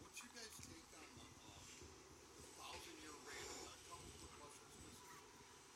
What's 0.00 0.20
your 0.22 0.30
guys' 0.32 0.52
take 0.64 0.88
on 0.96 1.04
the, 1.18 1.26
uh, 1.44 1.52
the 2.38 2.48
thousand 2.60 2.96
year 3.02 3.12
reign 3.26 3.48
of 3.50 3.58
that? 3.68 3.78
Couple 3.90 4.08
of 4.14 4.30
questions. 4.38 4.84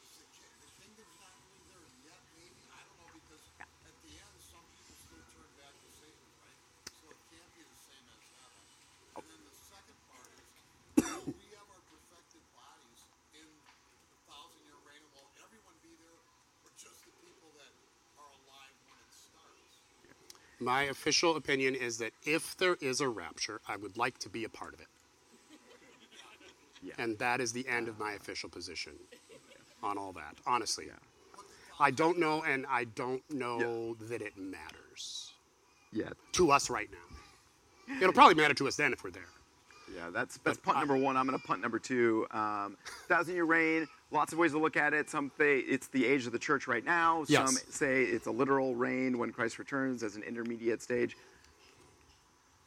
Is 0.05 0.15
the, 0.21 0.27
ki- 0.37 0.57
the 0.63 0.71
kingdom's 0.81 1.17
not 1.21 1.35
really 1.43 1.65
there 1.75 1.87
yet, 2.07 2.21
maybe? 2.39 2.61
I 2.73 2.81
don't 2.87 2.97
know 3.03 3.11
because 3.19 3.45
at 3.61 3.97
the 4.07 4.13
end, 4.17 4.35
some 4.49 4.65
people 4.73 4.95
still 4.97 5.25
turn 5.35 5.49
back 5.61 5.75
to 5.75 5.89
Satan, 5.99 6.29
right? 6.41 6.61
So 7.03 7.05
it 7.13 7.19
can't 7.35 7.51
be 7.53 7.63
the 7.67 7.79
same 7.85 8.05
as 8.15 8.23
heaven. 8.39 8.63
And 9.19 9.25
then 9.29 9.41
the 9.45 9.57
second 9.69 9.99
part 10.09 10.31
is, 10.39 10.47
will 11.05 11.35
we 11.37 11.47
have 11.59 11.69
our 11.69 11.83
perfected 11.93 12.43
bodies 12.57 13.01
in 13.37 13.45
the 13.45 14.19
thousand 14.31 14.63
year 14.65 14.79
reign? 14.89 15.03
And 15.05 15.13
will 15.13 15.29
everyone 15.45 15.77
be 15.85 15.93
there, 16.01 16.17
or 16.65 16.71
just 16.81 17.03
the 17.05 17.13
people 17.21 17.51
that 17.61 17.73
are 18.19 18.31
alive 18.47 18.75
when 18.89 18.99
it 18.99 19.11
starts? 19.13 19.75
My 20.69 20.83
official 20.83 21.35
opinion 21.37 21.75
is 21.75 21.97
that 21.97 22.13
if 22.27 22.55
there 22.59 22.77
is 22.83 23.01
a 23.01 23.09
rapture, 23.09 23.63
I 23.67 23.79
would 23.79 23.97
like 23.97 24.19
to 24.19 24.29
be 24.29 24.45
a 24.45 24.51
part 24.51 24.75
of 24.75 24.81
it. 24.81 24.87
Yeah. 26.83 26.93
And 26.99 27.19
that 27.21 27.41
is 27.41 27.55
the 27.55 27.67
end 27.67 27.89
of 27.89 27.99
my 27.99 28.13
official 28.13 28.51
position 28.51 28.93
on 29.83 29.97
all 29.97 30.13
that, 30.13 30.37
honestly. 30.47 30.91
I 31.81 31.91
don't 31.91 32.19
know, 32.19 32.43
and 32.43 32.67
I 32.69 32.85
don't 32.85 33.23
know 33.31 33.95
that 34.11 34.21
it 34.21 34.37
matters 34.37 35.33
Yeah, 35.91 36.11
to 36.33 36.51
us 36.51 36.69
right 36.69 36.91
now. 36.93 37.97
It'll 38.03 38.13
probably 38.13 38.35
matter 38.35 38.53
to 38.53 38.69
us 38.69 38.77
then 38.77 38.93
if 38.93 39.03
we're 39.03 39.11
there. 39.11 39.38
Yeah. 39.95 40.11
That's 40.13 40.39
that's 40.39 40.59
But 40.59 40.65
punt 40.65 40.77
I- 40.77 40.81
number 40.81 40.97
one. 40.97 41.17
I'm 41.17 41.27
going 41.27 41.39
to 41.39 41.47
punt 41.47 41.61
number 41.63 41.79
two. 41.79 42.27
Um, 42.31 42.77
thousand 43.09 43.35
year 43.35 43.45
reign. 43.45 43.87
Lots 44.11 44.33
of 44.33 44.39
ways 44.39 44.53
to 44.53 44.59
look 44.59 44.77
at 44.77 44.95
it. 44.95 45.11
Some 45.11 45.31
say 45.37 45.59
it's 45.59 45.89
the 45.89 46.07
age 46.07 46.27
of 46.27 46.33
the 46.33 46.39
church 46.39 46.67
right 46.67 46.85
now. 46.85 47.25
Yes. 47.29 47.47
Some 47.47 47.57
say 47.71 48.05
it's 48.05 48.27
a 48.27 48.31
literal 48.31 48.75
reign 48.75 49.19
when 49.19 49.33
Christ 49.33 49.59
returns 49.59 50.03
as 50.03 50.17
an 50.17 50.23
intermediate 50.23 50.81
stage. 50.83 51.17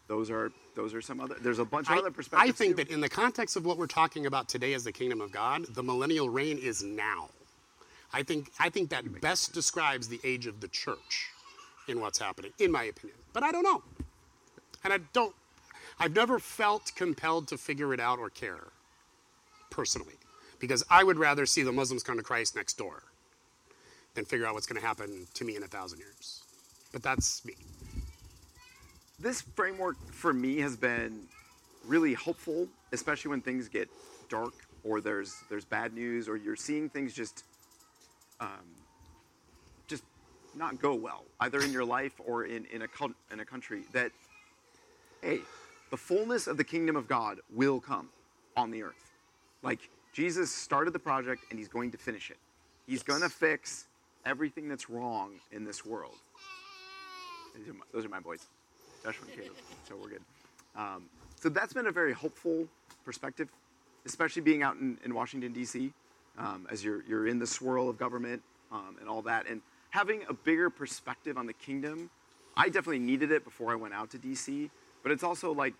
Those 0.08 0.30
are 0.30 0.52
those 0.76 0.94
are 0.94 1.02
some 1.02 1.20
other. 1.20 1.36
There's 1.42 1.60
a 1.60 1.66
bunch 1.66 1.88
of 1.90 1.96
I, 1.96 2.00
other 2.00 2.12
perspectives. 2.12 2.50
I 2.50 2.52
think 2.54 2.78
too. 2.78 2.84
that 2.84 2.92
in 2.94 3.02
the 3.02 3.10
context 3.10 3.56
of 3.56 3.66
what 3.66 3.78
we're 3.78 3.88
talking 3.88 4.26
about 4.26 4.50
today 4.50 4.74
as 4.74 4.84
the 4.84 4.92
kingdom 4.92 5.22
of 5.22 5.32
God, 5.32 5.66
the 5.74 5.84
millennial 5.84 6.30
reign 6.30 6.58
is 6.58 6.84
now. 6.84 7.30
I 8.14 8.24
think 8.24 8.52
I 8.60 8.70
think 8.70 8.90
that 8.90 9.22
best 9.22 9.54
describes 9.54 10.10
the 10.10 10.20
age 10.24 10.48
of 10.48 10.60
the 10.60 10.68
church 10.68 11.30
in 11.88 12.02
what's 12.02 12.20
happening, 12.20 12.52
in 12.60 12.72
my 12.72 12.84
opinion. 12.84 13.18
But 13.34 13.44
I 13.44 13.52
don't 13.52 13.64
know. 13.64 13.84
And 14.84 14.92
I 14.92 14.98
don't 15.14 15.34
I've 16.02 16.16
never 16.16 16.40
felt 16.40 16.92
compelled 16.96 17.48
to 17.50 17.58
figure 17.58 17.94
it 17.94 18.00
out 18.00 18.20
or 18.20 18.30
care 18.30 18.68
personally. 19.70 20.16
Because 20.60 20.84
I 20.90 21.04
would 21.04 21.18
rather 21.18 21.46
see 21.46 21.64
the 21.64 21.72
Muslims 21.72 22.04
come 22.04 22.18
to 22.18 22.24
Christ 22.24 22.56
next 22.56 22.78
door 22.78 23.04
than 24.16 24.26
figure 24.26 24.46
out 24.48 24.56
what's 24.56 24.68
going 24.68 24.82
to 24.82 24.86
happen 24.86 25.28
to 25.36 25.46
me 25.46 25.56
in 25.56 25.64
a 25.64 25.68
thousand 25.68 26.00
years. 26.00 26.44
But 26.92 27.04
that's 27.04 27.46
me. 27.46 27.56
this 29.20 29.42
framework 29.42 29.98
for 30.12 30.34
me 30.34 30.58
has 30.60 30.76
been 30.76 31.22
really 31.86 32.14
helpful, 32.14 32.68
especially 32.92 33.30
when 33.30 33.42
things 33.42 33.68
get 33.70 33.90
dark 34.30 34.54
or 34.84 35.02
there's 35.02 35.36
there's 35.50 35.66
bad 35.66 35.94
news 35.94 36.28
or 36.28 36.38
you're 36.38 36.56
seeing 36.56 36.90
things 36.90 37.14
just 37.14 37.44
um, 38.40 38.50
just 39.88 40.04
not 40.56 40.82
go 40.82 40.96
well, 40.96 41.24
either 41.40 41.62
in 41.62 41.72
your 41.72 41.86
life 41.86 42.14
or 42.26 42.46
in 42.46 42.66
in 42.66 42.82
a 42.82 42.88
in 43.32 43.40
a 43.40 43.46
country. 43.46 43.84
That 43.94 44.12
hey, 45.22 45.42
the 45.92 45.98
fullness 45.98 46.48
of 46.48 46.58
the 46.58 46.64
kingdom 46.64 46.96
of 46.96 47.08
God 47.08 47.40
will 47.54 47.80
come 47.80 48.10
on 48.58 48.72
the 48.72 48.82
earth. 48.82 49.12
Like 49.62 49.90
Jesus 50.14 50.52
started 50.52 50.92
the 50.92 51.00
project 51.00 51.44
and 51.50 51.60
he's 51.60 51.68
going 51.68 51.92
to 51.92 51.98
finish 51.98 52.32
it. 52.32 52.38
He's 52.88 53.04
going 53.04 53.22
to 53.22 53.30
fix 53.30 53.86
everything 54.26 54.68
that's 54.68 54.90
wrong 54.90 55.34
in 55.52 55.64
this 55.64 55.86
world. 55.86 56.16
Those 57.56 57.68
are 57.68 57.74
my, 57.74 57.86
those 57.94 58.06
are 58.06 58.10
my 58.10 58.20
boys, 58.20 58.48
Joshua 59.04 59.26
and 59.28 59.36
Caleb. 59.36 59.58
So 59.88 59.96
we're 60.02 60.10
good. 60.10 60.22
Um, 60.76 61.04
so 61.36 61.50
that's 61.50 61.74
been 61.74 61.88
a 61.88 61.92
very 61.92 62.14
hopeful 62.14 62.66
perspective, 63.04 63.50
especially 64.06 64.42
being 64.42 64.64
out 64.64 64.78
in, 64.78 64.98
in 65.04 65.14
Washington 65.14 65.52
D.C. 65.52 65.92
Um, 66.38 66.66
as 66.72 66.82
you're 66.82 67.04
you're 67.04 67.28
in 67.28 67.40
the 67.40 67.48
swirl 67.48 67.90
of 67.90 67.98
government 67.98 68.42
um, 68.72 68.96
and 69.02 69.10
all 69.10 69.22
that. 69.24 69.48
And 69.50 69.62
having 69.92 70.24
a 70.30 70.34
bigger 70.34 70.70
perspective 70.70 71.38
on 71.38 71.46
the 71.46 71.54
kingdom. 71.54 72.10
I 72.58 72.68
definitely 72.68 73.00
needed 73.00 73.32
it 73.32 73.44
before 73.44 73.72
I 73.72 73.76
went 73.76 73.94
out 73.94 74.10
to 74.12 74.18
DC, 74.18 74.70
but 75.04 75.12
it's 75.12 75.24
also 75.24 75.54
like 75.54 75.74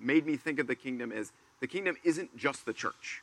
made 0.00 0.26
me 0.26 0.36
think 0.36 0.58
of 0.58 0.66
the 0.66 0.74
kingdom 0.74 1.12
as 1.12 1.32
the 1.60 1.66
kingdom 1.66 1.96
isn't 2.04 2.36
just 2.36 2.66
the 2.66 2.72
church. 2.72 3.22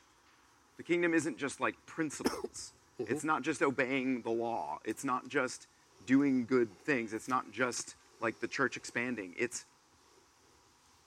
The 0.76 0.82
kingdom 0.82 1.14
isn't 1.14 1.38
just 1.38 1.60
like 1.60 1.74
principles. 1.86 2.72
Mm-hmm. 3.00 3.12
It's 3.12 3.24
not 3.24 3.42
just 3.42 3.62
obeying 3.62 4.22
the 4.22 4.30
law. 4.30 4.78
It's 4.84 5.04
not 5.04 5.28
just 5.28 5.66
doing 6.06 6.44
good 6.44 6.68
things. 6.84 7.12
It's 7.14 7.28
not 7.28 7.50
just 7.50 7.94
like 8.20 8.40
the 8.40 8.48
church 8.48 8.76
expanding. 8.76 9.34
It's 9.38 9.64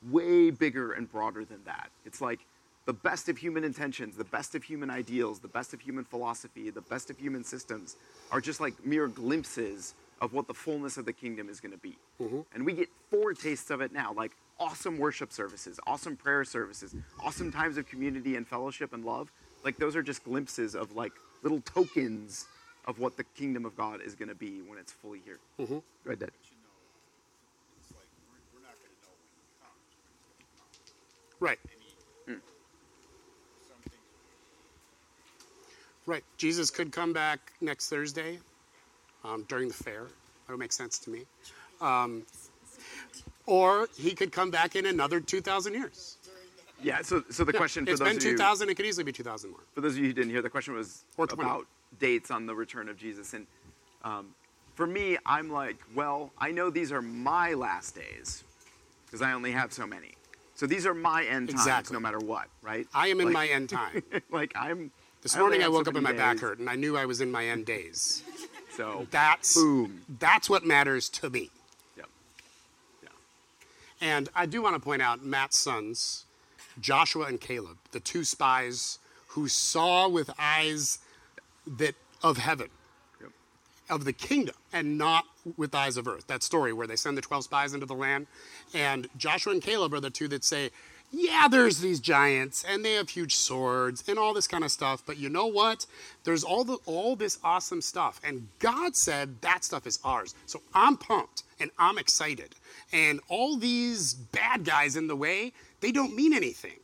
way 0.09 0.49
bigger 0.51 0.93
and 0.93 1.11
broader 1.11 1.45
than 1.45 1.63
that. 1.65 1.89
It's 2.05 2.21
like 2.21 2.39
the 2.85 2.93
best 2.93 3.29
of 3.29 3.37
human 3.37 3.63
intentions, 3.63 4.15
the 4.15 4.23
best 4.23 4.55
of 4.55 4.63
human 4.63 4.89
ideals, 4.89 5.39
the 5.39 5.47
best 5.47 5.73
of 5.73 5.81
human 5.81 6.05
philosophy, 6.05 6.69
the 6.69 6.81
best 6.81 7.09
of 7.09 7.17
human 7.17 7.43
systems 7.43 7.95
are 8.31 8.41
just 8.41 8.59
like 8.59 8.85
mere 8.85 9.07
glimpses 9.07 9.95
of 10.21 10.33
what 10.33 10.47
the 10.47 10.53
fullness 10.53 10.97
of 10.97 11.05
the 11.05 11.13
kingdom 11.13 11.49
is 11.49 11.59
going 11.59 11.71
to 11.71 11.77
be. 11.77 11.97
Mm-hmm. 12.21 12.41
And 12.53 12.65
we 12.65 12.73
get 12.73 12.89
foretastes 13.09 13.69
of 13.69 13.81
it 13.81 13.91
now, 13.91 14.13
like 14.13 14.31
awesome 14.59 14.97
worship 14.97 15.31
services, 15.31 15.79
awesome 15.85 16.15
prayer 16.15 16.43
services, 16.43 16.95
awesome 17.23 17.51
times 17.51 17.77
of 17.77 17.87
community 17.87 18.35
and 18.35 18.47
fellowship 18.47 18.93
and 18.93 19.03
love. 19.03 19.31
Like 19.63 19.77
those 19.77 19.95
are 19.95 20.03
just 20.03 20.23
glimpses 20.23 20.75
of 20.75 20.95
like 20.95 21.11
little 21.43 21.61
tokens 21.61 22.45
of 22.85 22.99
what 22.99 23.17
the 23.17 23.23
kingdom 23.35 23.65
of 23.65 23.75
God 23.75 24.01
is 24.01 24.15
going 24.15 24.29
to 24.29 24.35
be 24.35 24.61
when 24.61 24.79
it's 24.79 24.91
fully 24.91 25.19
here. 25.25 25.39
Mm-hmm. 25.59 25.73
Go 25.73 25.83
ahead, 26.05 26.19
Dad. 26.19 26.31
you 26.49 26.57
know, 26.61 26.69
it's 27.81 27.91
like 27.91 28.07
we're, 28.29 28.59
we're 28.59 28.65
not 28.65 28.79
going 28.79 28.93
to 28.93 29.01
know 29.01 29.09
when 29.19 29.27
he 29.27 29.33
comes. 29.59 29.81
When 30.27 30.35
he's 30.39 30.53
going 30.53 30.69
to 30.71 30.79
come. 30.87 30.95
Right. 31.39 31.59
Any, 32.27 32.37
hmm. 32.37 32.41
Right. 36.05 36.23
Jesus 36.37 36.69
could 36.69 36.91
come 36.91 37.11
back 37.11 37.51
next 37.59 37.89
Thursday 37.89 38.37
um, 39.25 39.43
during 39.47 39.67
the 39.67 39.73
fair. 39.73 40.03
That 40.47 40.53
would 40.53 40.59
make 40.59 40.71
sense 40.71 40.99
to 40.99 41.09
me. 41.09 41.23
Um, 41.81 42.23
or 43.45 43.87
he 43.97 44.11
could 44.13 44.31
come 44.31 44.51
back 44.51 44.75
in 44.75 44.85
another 44.85 45.19
2,000 45.19 45.73
years. 45.73 46.17
Yeah, 46.81 47.01
so, 47.01 47.23
so 47.29 47.43
the 47.43 47.53
question 47.53 47.85
for 47.85 47.91
those 47.91 48.01
of 48.01 48.07
you... 48.07 48.13
It's 48.15 48.23
been 48.25 48.33
2,000. 48.37 48.69
It 48.69 48.75
could 48.75 48.85
easily 48.85 49.03
be 49.03 49.11
2,000 49.11 49.49
more. 49.51 49.59
for 49.73 49.81
those 49.81 49.93
of 49.93 49.99
you 49.99 50.07
who 50.07 50.13
didn't 50.13 50.29
hear, 50.31 50.41
the 50.41 50.49
question 50.49 50.73
was 50.73 51.03
Or 51.17 51.25
20. 51.25 51.41
about 51.41 51.65
dates 51.99 52.31
on 52.31 52.45
the 52.45 52.53
return 52.55 52.89
of 52.89 52.97
Jesus. 52.97 53.33
And 53.33 53.47
um, 54.03 54.27
for 54.75 54.85
me, 54.85 55.17
I'm 55.25 55.49
like, 55.49 55.77
well, 55.95 56.31
I 56.37 56.51
know 56.51 56.69
these 56.69 56.91
are 56.91 57.01
my 57.01 57.53
last 57.53 57.95
days 57.95 58.43
because 59.05 59.21
I 59.21 59.33
only 59.33 59.51
have 59.51 59.73
so 59.73 59.87
many. 59.87 60.13
So 60.55 60.65
these 60.67 60.85
are 60.85 60.93
my 60.93 61.23
end 61.25 61.49
times, 61.49 61.61
Exactly. 61.61 61.93
no 61.93 61.99
matter 61.99 62.19
what, 62.19 62.47
right? 62.61 62.87
I 62.93 63.07
am 63.07 63.19
in 63.19 63.27
Like- 63.27 63.33
my 63.33 63.47
end 63.47 63.69
time. 63.81 64.03
like 64.31 64.53
I'm. 64.55 64.91
This 65.21 65.35
I 65.35 65.39
morning 65.39 65.61
I 65.61 65.63
have 65.63 65.71
so 65.71 65.77
woke 65.79 65.87
up 65.87 65.95
and 65.95 66.03
my 66.03 66.11
many 66.11 66.17
back 66.19 66.39
hurt, 66.39 66.59
and 66.59 66.69
I 66.69 66.75
knew 66.75 66.95
I 66.95 67.05
was 67.05 67.19
in 67.19 67.31
my 67.31 67.45
end 67.47 67.65
days. 67.65 68.21
So 68.75 69.07
That's 69.11 69.55
boom. 69.55 70.01
that's 70.19 70.49
what 70.49 70.65
matters 70.65 71.07
to 71.09 71.29
me. 71.29 71.49
Yep. 71.97 72.07
Yeah. 73.03 73.09
And 74.01 74.29
I 74.35 74.45
do 74.45 74.61
want 74.61 74.75
to 74.75 74.79
point 74.81 75.01
out 75.01 75.23
Matt's 75.23 75.57
sons, 75.57 76.25
Joshua 76.79 77.25
and 77.27 77.39
Caleb, 77.39 77.77
the 77.91 77.99
two 77.99 78.23
spies 78.23 78.99
who 79.29 79.47
saw 79.47 80.07
with 80.09 80.29
eyes 80.39 80.99
that 81.65 81.95
of 82.23 82.37
heaven, 82.37 82.69
Yep. 83.21 83.31
of 83.89 84.05
the 84.05 84.13
kingdom, 84.13 84.55
and 84.73 84.97
not 84.97 85.25
with 85.57 85.73
eyes 85.75 85.95
of 85.97 86.07
earth. 86.07 86.27
That 86.27 86.43
story 86.43 86.73
where 86.73 86.87
they 86.87 86.95
send 86.95 87.17
the 87.17 87.21
12 87.21 87.43
spies 87.45 87.73
into 87.73 87.85
the 87.85 87.93
land. 87.95 88.27
And 88.73 89.07
Joshua 89.17 89.53
and 89.53 89.61
Caleb 89.61 89.93
are 89.93 89.99
the 89.99 90.09
two 90.09 90.27
that 90.29 90.43
say, 90.43 90.71
yeah, 91.11 91.47
there's 91.47 91.79
these 91.79 91.99
giants 91.99 92.65
and 92.67 92.83
they 92.83 92.93
have 92.93 93.09
huge 93.09 93.35
swords 93.35 94.03
and 94.07 94.19
all 94.19 94.33
this 94.33 94.47
kind 94.47 94.63
of 94.63 94.71
stuff, 94.71 95.03
but 95.05 95.17
you 95.17 95.29
know 95.29 95.45
what? 95.47 95.85
There's 96.23 96.43
all 96.43 96.63
the 96.63 96.77
all 96.85 97.15
this 97.15 97.39
awesome 97.43 97.81
stuff 97.81 98.19
and 98.23 98.47
God 98.59 98.95
said 98.95 99.41
that 99.41 99.63
stuff 99.63 99.87
is 99.87 99.99
ours. 100.03 100.35
So 100.45 100.61
I'm 100.73 100.97
pumped 100.97 101.43
and 101.59 101.71
I'm 101.79 101.97
excited. 101.97 102.55
And 102.91 103.19
all 103.29 103.57
these 103.57 104.13
bad 104.13 104.65
guys 104.65 104.95
in 104.95 105.07
the 105.07 105.15
way, 105.15 105.53
they 105.79 105.91
don't 105.91 106.15
mean 106.15 106.33
anything 106.33 106.79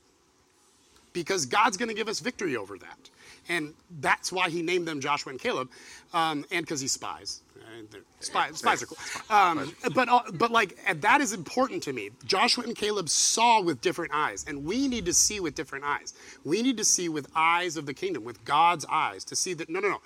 because 1.14 1.46
God's 1.46 1.78
going 1.78 1.90
to 1.90 1.96
give 1.96 2.08
us 2.08 2.20
victory 2.20 2.56
over 2.56 2.78
that. 2.78 3.10
And 3.52 3.74
that's 4.00 4.32
why 4.32 4.50
he 4.50 4.62
named 4.62 4.88
them 4.88 5.02
Joshua 5.02 5.32
and 5.32 5.40
Caleb, 5.40 5.70
um, 6.14 6.46
and 6.52 6.66
because 6.66 6.80
he's 6.80 6.94
spies. 6.94 7.42
And 7.78 7.88
Spies, 8.20 8.58
spies 8.58 8.84
are 8.84 8.86
cool. 8.86 8.98
Um, 9.30 9.76
but, 9.94 10.08
uh, 10.08 10.22
but 10.34 10.52
like, 10.52 10.78
that 11.02 11.20
is 11.22 11.34
important 11.34 11.84
to 11.84 11.94
me. 11.94 12.12
Joshua 12.26 12.64
and 12.64 12.76
Caleb 12.76 13.10
saw 13.10 13.62
with 13.62 13.82
different 13.82 14.14
eyes, 14.14 14.46
and 14.48 14.64
we 14.64 14.88
need 14.88 15.06
to 15.06 15.14
see 15.14 15.40
with 15.40 15.56
different 15.56 15.84
eyes. 15.84 16.14
We 16.46 16.62
need 16.62 16.78
to 16.78 16.86
see 16.86 17.10
with 17.10 17.28
eyes 17.36 17.78
of 17.78 17.86
the 17.86 17.94
kingdom, 17.94 18.24
with 18.24 18.44
God's 18.46 18.86
eyes, 18.90 19.24
to 19.26 19.36
see 19.36 19.54
that, 19.56 19.70
no, 19.70 19.80
no, 19.80 19.90
no. 19.90 20.02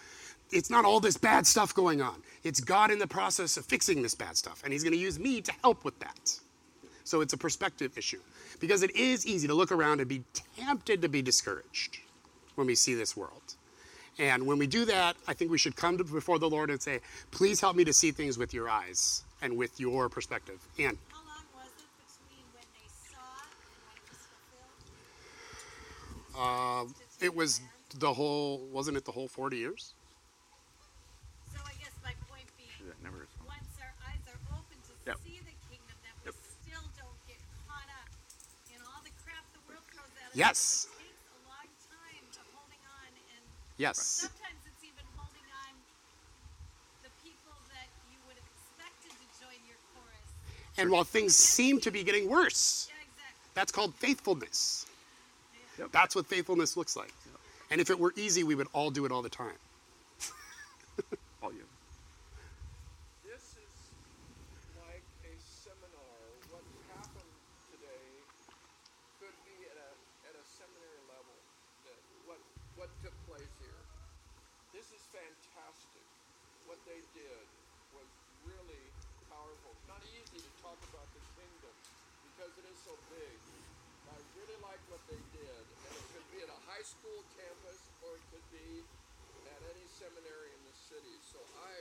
It's 0.51 0.69
not 0.69 0.85
all 0.85 0.99
this 0.99 1.17
bad 1.17 1.45
stuff 1.45 1.73
going 1.73 2.01
on. 2.01 2.21
It's 2.43 2.59
God 2.59 2.89
in 2.91 2.99
the 2.99 3.07
process 3.07 3.57
of 3.57 3.65
fixing 3.65 4.01
this 4.01 4.15
bad 4.15 4.37
stuff, 4.37 4.61
and 4.63 4.73
he's 4.73 4.83
going 4.83 4.93
to 4.93 4.99
use 4.99 5.19
me 5.19 5.41
to 5.41 5.51
help 5.61 5.83
with 5.83 5.99
that. 5.99 6.39
So 7.03 7.21
it's 7.21 7.33
a 7.33 7.37
perspective 7.37 7.97
issue. 7.97 8.21
Because 8.59 8.83
it 8.83 8.95
is 8.95 9.25
easy 9.25 9.47
to 9.47 9.53
look 9.53 9.71
around 9.71 9.99
and 9.99 10.09
be 10.09 10.23
tempted 10.55 11.01
to 11.01 11.09
be 11.09 11.21
discouraged 11.21 11.99
when 12.55 12.67
we 12.67 12.75
see 12.75 12.93
this 12.95 13.15
world. 13.15 13.55
And 14.17 14.47
when 14.47 14.57
we 14.57 14.67
do 14.67 14.85
that, 14.85 15.17
I 15.27 15.33
think 15.33 15.51
we 15.51 15.57
should 15.57 15.75
come 15.75 15.97
to 15.97 16.03
before 16.03 16.39
the 16.39 16.49
Lord 16.49 16.69
and 16.69 16.81
say, 16.81 17.01
please 17.31 17.59
help 17.59 17.75
me 17.75 17.83
to 17.83 17.93
see 17.93 18.11
things 18.11 18.37
with 18.37 18.53
your 18.53 18.69
eyes 18.69 19.23
and 19.41 19.57
with 19.57 19.79
your 19.79 20.07
perspective. 20.07 20.65
And 20.79 20.97
How 21.11 21.19
long 21.27 21.43
was 21.53 21.67
it 21.75 21.91
between 21.99 22.45
when 22.55 22.63
they 22.71 22.87
saw 23.11 23.19
and 23.19 23.83
when 23.83 23.95
it 23.99 24.07
was 24.07 24.23
fulfilled? 26.31 26.89
Uh, 27.19 27.25
it 27.25 27.35
was 27.35 27.59
the 27.99 28.13
whole, 28.13 28.67
wasn't 28.71 28.95
it 28.95 29.03
the 29.03 29.11
whole 29.11 29.27
40 29.27 29.57
years? 29.57 29.93
So 31.51 31.59
I 31.59 31.75
guess 31.83 31.91
my 32.01 32.15
point 32.31 32.47
being, 32.55 32.71
That 32.87 33.03
never 33.03 33.23
is 33.23 33.29
once 33.43 33.67
our 33.83 33.91
eyes 34.07 34.23
are 34.31 34.39
open 34.55 34.79
to 34.87 34.93
Yep. 35.11 35.19
see 35.27 35.43
the 35.43 35.55
kingdom, 35.67 35.95
that 36.07 36.15
we 36.23 36.31
Yep. 36.31 36.35
still 36.63 36.87
don't 36.95 37.19
get 37.27 37.39
caught 37.67 37.89
up 37.99 38.09
in 38.71 38.79
all 38.87 39.03
the 39.03 39.11
crap 39.27 39.43
the 39.51 39.59
world 39.67 39.83
throws 39.91 40.11
at 40.23 40.31
us. 40.31 40.35
Yes. 40.39 40.87
It 40.87 41.03
takes 41.03 41.23
a 41.35 41.39
long 41.47 41.67
time 41.91 42.25
of 42.31 42.47
holding 42.55 42.83
on, 43.03 43.11
and 43.35 43.43
Yes. 43.77 43.99
sometimes 43.99 44.61
it's 44.65 44.83
even 44.83 45.03
holding 45.17 45.47
on 45.67 45.73
the 47.03 47.11
people 47.23 47.51
that 47.75 47.87
you 48.11 48.17
would 48.25 48.35
have 48.39 48.49
expected 48.55 49.11
to 49.11 49.25
join 49.43 49.59
your 49.67 49.75
chorus. 49.93 50.27
And 50.77 50.89
while 50.91 51.03
things 51.03 51.35
seem 51.35 51.81
to 51.81 51.91
be 51.91 52.03
getting 52.03 52.29
worse, 52.29 52.87
Yeah, 52.89 52.95
exactly. 53.03 53.51
that's 53.53 53.71
called 53.71 53.93
faithfulness. 53.95 54.85
That's 55.91 56.15
what 56.15 56.25
faithfulness 56.25 56.77
looks 56.77 56.95
like. 56.95 57.11
And 57.69 57.81
if 57.81 57.89
it 57.89 57.99
were 57.99 58.13
easy, 58.15 58.43
we 58.43 58.55
would 58.55 58.67
all 58.71 58.91
do 58.91 59.05
it 59.05 59.11
all 59.11 59.21
the 59.21 59.29
time. 59.29 59.59
All 61.43 61.51
you. 61.51 61.65
This 63.27 63.59
is 63.59 63.75
like 64.79 65.03
a 65.27 65.33
seminar. 65.43 66.15
What 66.47 66.63
happened 66.95 67.33
today 67.75 68.07
could 69.19 69.35
be 69.43 69.57
at 69.67 69.75
a, 69.75 69.89
at 70.31 70.35
a 70.39 70.43
seminary 70.47 71.01
level. 71.11 71.35
That 71.83 71.97
what, 72.23 72.39
what 72.79 72.89
took 73.03 73.13
place 73.27 73.51
here. 73.59 73.81
This 74.71 74.87
is 74.95 75.03
fantastic. 75.11 76.05
What 76.71 76.74
they 76.85 77.01
did 77.17 77.45
was 77.93 78.09
really 78.45 78.85
powerful. 79.29 79.73
It's 79.73 79.89
not 79.89 80.01
easy 80.13 80.39
to 80.41 80.51
talk 80.61 80.77
about 80.93 81.07
the 81.17 81.21
kingdom 81.37 81.75
because 82.33 82.53
it 82.61 82.65
is 82.69 82.77
so 82.85 82.93
big. 83.09 83.35
I 84.09 84.17
really 84.37 84.59
like 84.61 84.81
what 84.93 85.01
they 85.09 85.19
did. 85.33 85.63
And 85.85 85.91
it 85.97 86.05
could 86.13 86.27
be 86.29 86.39
at 86.45 86.49
a 86.49 86.59
high 86.69 86.85
school 86.85 87.25
campus 87.35 87.81
or 88.05 88.15
it 88.15 88.25
could 88.29 88.47
be 88.53 88.85
at 89.49 89.61
any 89.73 89.85
seminary 89.89 90.53
in 90.53 90.61
the 90.65 90.75
city. 90.77 91.15
So 91.25 91.41
I, 91.57 91.73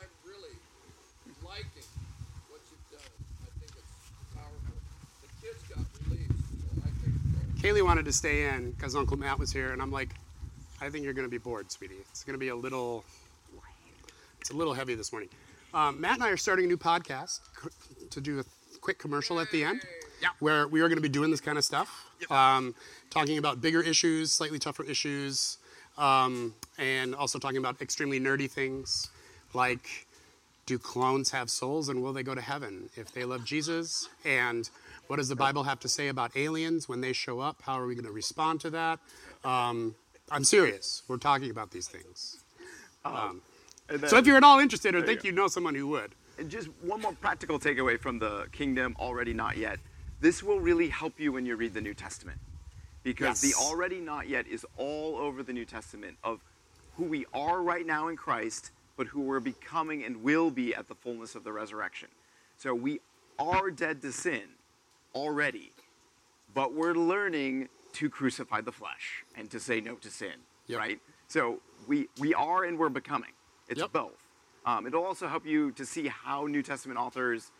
I'm 0.00 0.12
really 0.24 0.56
liking 1.44 1.90
what 2.48 2.60
you've 2.72 2.88
done. 2.92 3.12
I 3.44 3.50
think 3.60 3.72
it's 3.76 3.96
powerful. 4.32 4.78
The 5.20 5.30
kids 5.44 5.60
got 5.68 5.84
released, 6.06 6.48
so 6.64 6.68
I 6.80 6.90
think 7.04 7.14
Kaylee 7.60 7.84
wanted 7.84 8.04
to 8.04 8.12
stay 8.12 8.48
in 8.48 8.72
because 8.72 8.94
Uncle 8.94 9.16
Matt 9.16 9.38
was 9.38 9.52
here, 9.52 9.72
and 9.72 9.82
I'm 9.82 9.90
like, 9.92 10.10
I 10.80 10.88
think 10.90 11.04
you're 11.04 11.14
going 11.14 11.26
to 11.26 11.30
be 11.30 11.38
bored, 11.38 11.72
sweetie. 11.72 12.00
It's 12.10 12.22
going 12.22 12.34
to 12.34 12.40
be 12.40 12.48
a 12.48 12.56
little, 12.56 13.04
it's 14.46 14.54
a 14.54 14.56
little 14.56 14.74
heavy 14.74 14.94
this 14.94 15.10
morning. 15.10 15.28
Um, 15.74 16.00
Matt 16.00 16.14
and 16.14 16.22
I 16.22 16.28
are 16.28 16.36
starting 16.36 16.66
a 16.66 16.68
new 16.68 16.76
podcast 16.76 17.40
to 18.10 18.20
do 18.20 18.38
a 18.38 18.44
quick 18.80 18.96
commercial 18.96 19.40
at 19.40 19.50
the 19.50 19.64
end, 19.64 19.80
Yeah. 20.22 20.28
where 20.38 20.68
we 20.68 20.80
are 20.82 20.88
going 20.88 20.98
to 20.98 21.02
be 21.02 21.08
doing 21.08 21.32
this 21.32 21.40
kind 21.40 21.58
of 21.58 21.64
stuff, 21.64 22.04
um, 22.30 22.72
talking 23.10 23.38
about 23.38 23.60
bigger 23.60 23.82
issues, 23.82 24.30
slightly 24.30 24.60
tougher 24.60 24.84
issues, 24.84 25.58
um, 25.98 26.54
and 26.78 27.12
also 27.12 27.40
talking 27.40 27.56
about 27.58 27.82
extremely 27.82 28.20
nerdy 28.20 28.48
things 28.48 29.08
like 29.52 30.06
do 30.64 30.78
clones 30.78 31.32
have 31.32 31.50
souls 31.50 31.88
and 31.88 32.00
will 32.00 32.12
they 32.12 32.22
go 32.22 32.36
to 32.36 32.40
heaven 32.40 32.88
if 32.94 33.10
they 33.10 33.24
love 33.24 33.44
Jesus? 33.44 34.08
And 34.24 34.70
what 35.08 35.16
does 35.16 35.28
the 35.28 35.34
Bible 35.36 35.64
have 35.64 35.80
to 35.80 35.88
say 35.88 36.06
about 36.06 36.36
aliens 36.36 36.88
when 36.88 37.00
they 37.00 37.12
show 37.12 37.40
up? 37.40 37.62
How 37.62 37.80
are 37.80 37.86
we 37.86 37.96
going 37.96 38.04
to 38.06 38.12
respond 38.12 38.60
to 38.60 38.70
that? 38.70 39.00
Um, 39.44 39.96
I'm 40.30 40.44
serious. 40.44 41.02
We're 41.08 41.16
talking 41.16 41.50
about 41.50 41.72
these 41.72 41.88
things. 41.88 42.36
And 43.04 43.40
then- 43.88 44.08
So 44.08 44.16
if 44.18 44.26
you're 44.26 44.36
at 44.36 44.44
all 44.44 44.58
interested 44.58 44.94
or 44.94 45.02
think 45.02 45.24
you 45.24 45.32
know 45.32 45.48
someone 45.48 45.74
who 45.74 45.86
would, 45.88 46.14
And 46.38 46.50
just 46.50 46.68
one 46.82 47.00
more 47.00 47.14
practical 47.14 47.58
takeaway 47.58 47.98
from 47.98 48.18
the 48.18 48.46
kingdom 48.52 48.94
already 48.98 49.32
not 49.32 49.56
yet. 49.56 49.78
This 50.20 50.42
will 50.42 50.60
really 50.60 50.88
help 50.90 51.18
you 51.18 51.32
when 51.32 51.46
you 51.46 51.56
read 51.56 51.72
the 51.72 51.80
New 51.80 51.94
Testament. 51.94 52.38
Because 53.02 53.42
Yes. 53.42 53.54
the 53.54 53.58
already 53.58 54.00
not 54.00 54.28
yet 54.28 54.46
is 54.46 54.66
all 54.76 55.16
over 55.16 55.42
the 55.42 55.54
New 55.54 55.64
Testament 55.64 56.18
of 56.22 56.40
who 56.96 57.04
we 57.04 57.24
are 57.32 57.62
right 57.62 57.86
now 57.86 58.08
in 58.08 58.16
Christ 58.16 58.70
but 58.96 59.06
who 59.08 59.20
we're 59.20 59.40
becoming 59.40 60.02
and 60.04 60.22
will 60.22 60.50
be 60.50 60.74
at 60.74 60.88
the 60.88 60.94
fullness 60.94 61.34
of 61.34 61.44
the 61.44 61.52
resurrection. 61.52 62.08
So 62.56 62.74
we 62.74 63.00
are 63.38 63.70
dead 63.70 64.00
to 64.02 64.10
sin 64.12 64.42
already, 65.14 65.72
but 66.54 66.72
we're 66.72 66.94
learning 66.94 67.68
to 67.92 68.08
crucify 68.10 68.62
the 68.62 68.72
flesh 68.72 69.24
and 69.34 69.50
to 69.50 69.60
say 69.60 69.80
no 69.82 69.96
to 69.96 70.10
sin, 70.10 70.32
Yep. 70.66 70.78
right? 70.78 71.00
So 71.28 71.60
we, 71.86 72.08
we 72.18 72.32
are 72.34 72.64
and 72.64 72.78
we're 72.78 72.88
becoming. 72.88 73.32
It's 73.68 73.80
Yep. 73.80 73.92
both. 73.92 74.12
Um, 74.64 74.86
it'll 74.86 75.04
also 75.04 75.28
help 75.28 75.46
you 75.46 75.70
to 75.72 75.86
see 75.86 76.08
how 76.08 76.46
New 76.46 76.62
Testament 76.62 76.98
authors 76.98 77.50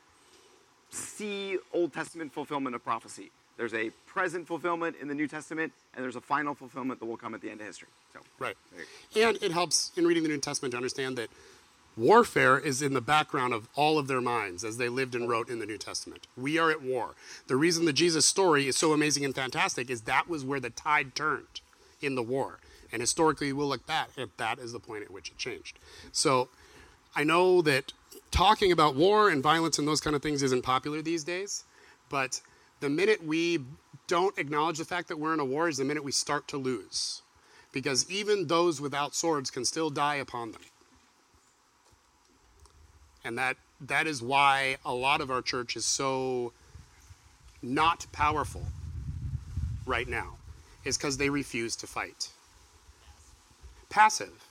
see 0.90 1.59
Old 1.72 1.92
Testament 1.92 2.32
fulfillment 2.32 2.74
of 2.74 2.82
prophecy. 2.84 3.30
There's 3.57 3.74
a 3.74 3.90
present 4.07 4.46
fulfillment 4.46 4.96
in 5.00 5.09
the 5.09 5.14
New 5.14 5.26
Testament, 5.28 5.72
and 5.94 6.04
there's 6.04 6.16
a 6.16 6.20
final 6.20 6.54
fulfillment 6.54 7.00
that 7.00 7.07
will 7.07 7.16
come 7.16 7.34
at 7.34 7.40
the 7.40 7.50
end 7.50 7.61
of 7.61 7.66
history. 7.66 7.88
So, 8.12 8.20
Right. 8.38 8.57
there 8.72 8.80
you 8.80 8.86
go. 9.14 9.28
And 9.28 9.42
it 9.42 9.52
helps 9.52 9.92
in 9.96 10.07
reading 10.07 10.22
the 10.22 10.28
New 10.28 10.38
Testament 10.38 10.72
to 10.72 10.76
understand 10.76 11.16
that 11.16 11.30
warfare 11.96 12.59
is 12.59 12.82
in 12.82 12.92
the 12.92 13.00
background 13.00 13.54
of 13.54 13.68
all 13.74 13.98
of 13.98 14.07
their 14.07 14.20
minds 14.20 14.62
as 14.64 14.76
they 14.76 14.88
lived 14.88 15.14
and 15.14 15.28
wrote 15.28 15.48
in 15.48 15.59
the 15.59 15.66
New 15.66 15.78
Testament. 15.78 16.26
We 16.36 16.59
are 16.59 16.70
at 16.70 16.82
war. 16.82 17.14
The 17.46 17.57
reason 17.57 17.86
the 17.86 17.92
Jesus 17.92 18.26
story 18.26 18.68
is 18.68 18.76
so 18.76 18.92
amazing 18.92 19.24
and 19.24 19.34
fantastic 19.34 19.88
is 19.88 20.02
that 20.02 20.28
was 20.28 20.44
where 20.44 20.61
the 20.61 20.70
tide 20.70 21.14
turned 21.14 21.61
in 22.02 22.14
the 22.14 22.22
war. 22.22 22.59
And 22.93 23.01
historically, 23.01 23.53
we'll 23.53 23.68
look 23.68 23.87
back 23.87 24.11
at 24.16 24.37
that 24.37 24.59
as 24.59 24.72
the 24.72 24.80
point 24.80 25.03
at 25.03 25.11
which 25.11 25.30
it 25.30 25.39
changed. 25.39 25.78
So 26.12 26.49
I 27.14 27.24
know 27.24 27.62
that 27.62 27.93
talking 28.30 28.72
about 28.72 28.95
war 28.95 29.30
and 29.30 29.43
violence 29.43 29.78
and 29.78 29.87
those 29.89 30.01
kind 30.01 30.14
of 30.14 30.22
things 30.22 30.43
isn't 30.43 30.62
popular 30.62 31.03
these 31.03 31.24
days, 31.24 31.64
but 32.09 32.41
the 32.80 32.89
minute 32.89 33.24
we 33.24 33.61
don't 34.07 34.39
acknowledge 34.39 34.78
the 34.78 34.84
fact 34.84 35.09
that 35.09 35.18
we're 35.18 35.34
in 35.34 35.41
a 35.41 35.45
war 35.45 35.68
is 35.68 35.78
the 35.78 35.84
minute 35.84 36.05
we 36.05 36.12
start 36.12 36.47
to 36.49 36.57
lose. 36.57 37.22
Because 37.72 38.09
even 38.11 38.47
those 38.47 38.80
without 38.80 39.14
swords 39.14 39.51
can 39.51 39.64
still 39.64 39.91
die 39.91 40.16
upon 40.16 40.53
them. 40.53 40.62
And 43.24 43.37
that 43.39 43.57
that 43.80 44.07
is 44.07 44.22
why 44.22 44.76
a 44.84 44.95
lot 44.95 45.20
of 45.20 45.30
our 45.30 45.43
church 45.43 45.76
is 45.76 45.84
so 45.84 46.53
not 47.62 48.07
powerful 48.12 48.62
right 49.84 50.09
now 50.09 50.37
is 50.84 50.97
because 50.97 51.16
they 51.16 51.28
refuse 51.28 51.76
to 51.76 51.87
fight. 51.87 52.30
Passive. 53.97 54.47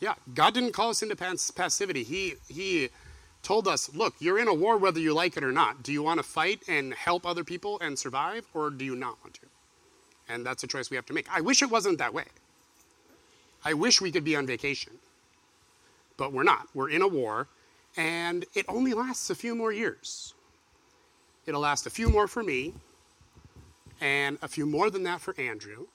Yeah, 0.00 0.14
God 0.34 0.54
didn't 0.54 0.72
call 0.72 0.90
us 0.90 1.02
into 1.02 1.14
pass- 1.14 1.52
passivity. 1.52 2.02
He 2.02 2.34
he 2.48 2.88
told 3.44 3.68
us, 3.68 3.94
look, 3.94 4.14
you're 4.18 4.40
in 4.40 4.48
a 4.48 4.52
war 4.52 4.76
whether 4.76 4.98
you 4.98 5.14
like 5.14 5.36
it 5.36 5.44
or 5.44 5.52
not. 5.52 5.84
Do 5.84 5.92
you 5.92 6.02
want 6.02 6.18
to 6.18 6.24
fight 6.24 6.64
and 6.66 6.92
help 6.94 7.24
other 7.24 7.44
people 7.44 7.78
and 7.78 7.96
survive, 7.96 8.44
or 8.54 8.70
do 8.70 8.84
you 8.84 8.96
not 8.96 9.16
want 9.22 9.34
to? 9.34 9.46
And 10.28 10.44
that's 10.44 10.64
a 10.64 10.66
choice 10.66 10.90
we 10.90 10.96
have 10.96 11.06
to 11.06 11.12
make. 11.12 11.32
I 11.32 11.40
wish 11.40 11.62
it 11.62 11.70
wasn't 11.70 11.98
that 11.98 12.12
way. 12.12 12.24
I 13.64 13.72
wish 13.72 14.00
we 14.00 14.10
could 14.10 14.24
be 14.24 14.34
on 14.34 14.48
vacation, 14.48 14.94
but 16.16 16.32
we're 16.32 16.42
not. 16.42 16.66
We're 16.74 16.90
in 16.90 17.02
a 17.02 17.08
war, 17.08 17.46
and 17.96 18.44
it 18.56 18.64
only 18.66 18.94
lasts 18.94 19.30
a 19.30 19.36
few 19.36 19.54
more 19.54 19.70
years. 19.70 20.34
It'll 21.46 21.60
last 21.60 21.86
a 21.86 21.90
few 21.90 22.08
more 22.08 22.26
for 22.26 22.42
me, 22.42 22.74
and 24.00 24.38
a 24.42 24.48
few 24.48 24.66
more 24.66 24.90
than 24.90 25.04
that 25.04 25.20
for 25.20 25.38
Andrew, 25.38 25.86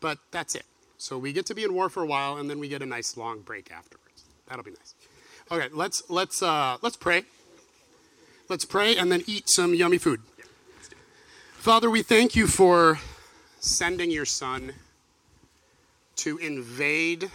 but 0.00 0.18
that's 0.32 0.56
it. 0.56 0.66
So 1.00 1.16
we 1.16 1.32
get 1.32 1.46
to 1.46 1.54
be 1.54 1.64
in 1.64 1.72
war 1.72 1.88
for 1.88 2.02
a 2.02 2.06
while, 2.06 2.36
and 2.36 2.50
then 2.50 2.58
we 2.58 2.68
get 2.68 2.82
a 2.82 2.86
nice 2.86 3.16
long 3.16 3.40
break 3.40 3.72
afterwards. 3.72 4.24
That'll 4.46 4.62
be 4.62 4.72
nice. 4.72 4.94
Okay, 5.50 5.68
let's 5.72 6.02
let's 6.10 6.42
uh, 6.42 6.76
let's 6.82 6.96
pray. 6.96 7.24
Let's 8.50 8.66
pray 8.66 8.96
and 8.96 9.10
then 9.10 9.22
eat 9.26 9.48
some 9.48 9.74
yummy 9.74 9.96
food. 9.96 10.20
Father, 11.52 11.88
we 11.88 12.02
thank 12.02 12.36
you 12.36 12.46
for 12.46 12.98
sending 13.60 14.10
your 14.10 14.26
son 14.26 14.74
to 16.16 16.36
invade 16.36 17.30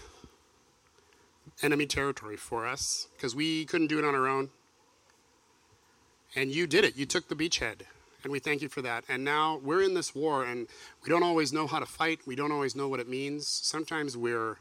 enemy 1.63 1.87
territory 1.87 2.37
for 2.37 2.67
us 2.67 3.07
because 3.15 3.33
we 3.33 3.65
couldn't 3.65 3.87
do 3.87 3.97
it 3.97 4.05
on 4.05 4.13
our 4.13 4.27
own. 4.27 4.49
And 6.35 6.51
you 6.51 6.67
did 6.67 6.83
it. 6.83 6.95
You 6.95 7.07
took 7.07 7.29
the 7.29 7.35
beachhead. 7.35 7.81
And 8.25 8.31
we 8.31 8.39
thank 8.39 8.63
you 8.63 8.69
for 8.69 8.81
that. 8.81 9.03
And 9.07 9.23
now 9.23 9.61
we're 9.63 9.83
in 9.83 9.93
this 9.93 10.15
war 10.15 10.45
and 10.45 10.65
we 11.03 11.09
don't 11.09 11.21
always 11.21 11.53
know 11.53 11.67
how 11.67 11.77
to 11.77 11.85
fight. 11.85 12.21
We 12.25 12.35
don't 12.35 12.51
always 12.51 12.75
know 12.75 12.87
what 12.87 12.99
it 12.99 13.07
means. 13.07 13.47
Sometimes 13.47 14.17
we're 14.17 14.57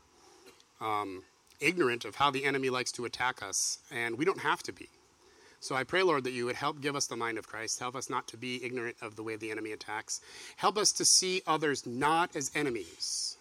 um, 0.83 1.23
ignorant 1.61 2.05
of 2.05 2.17
how 2.17 2.31
the 2.31 2.45
enemy 2.45 2.69
likes 2.69 2.93
to 2.93 3.07
attack 3.07 3.43
us, 3.43 3.79
and 3.91 4.19
we 4.19 4.27
don't 4.27 4.41
have 4.41 4.63
to 4.65 4.73
be. 4.75 4.91
So 5.61 5.75
I 5.75 5.83
pray, 5.83 6.03
Lord, 6.03 6.25
that 6.25 6.33
you 6.33 6.45
would 6.45 6.57
help 6.57 6.83
give 6.83 6.95
us 6.95 7.07
the 7.07 7.17
mind 7.17 7.39
of 7.39 7.49
Christ. 7.49 7.81
Help 7.81 7.97
us 7.97 8.11
not 8.11 8.29
to 8.29 8.37
be 8.37 8.63
ignorant 8.63 8.97
of 9.01 9.17
the 9.17 9.23
way 9.23 9.37
the 9.37 9.51
enemy 9.51 9.73
attacks. 9.73 10.21
Help 10.57 10.77
us 10.77 10.93
to 10.93 11.05
see 11.07 11.41
others 11.47 11.87
not 11.87 12.37
as 12.37 12.51
enemies, 12.55 13.39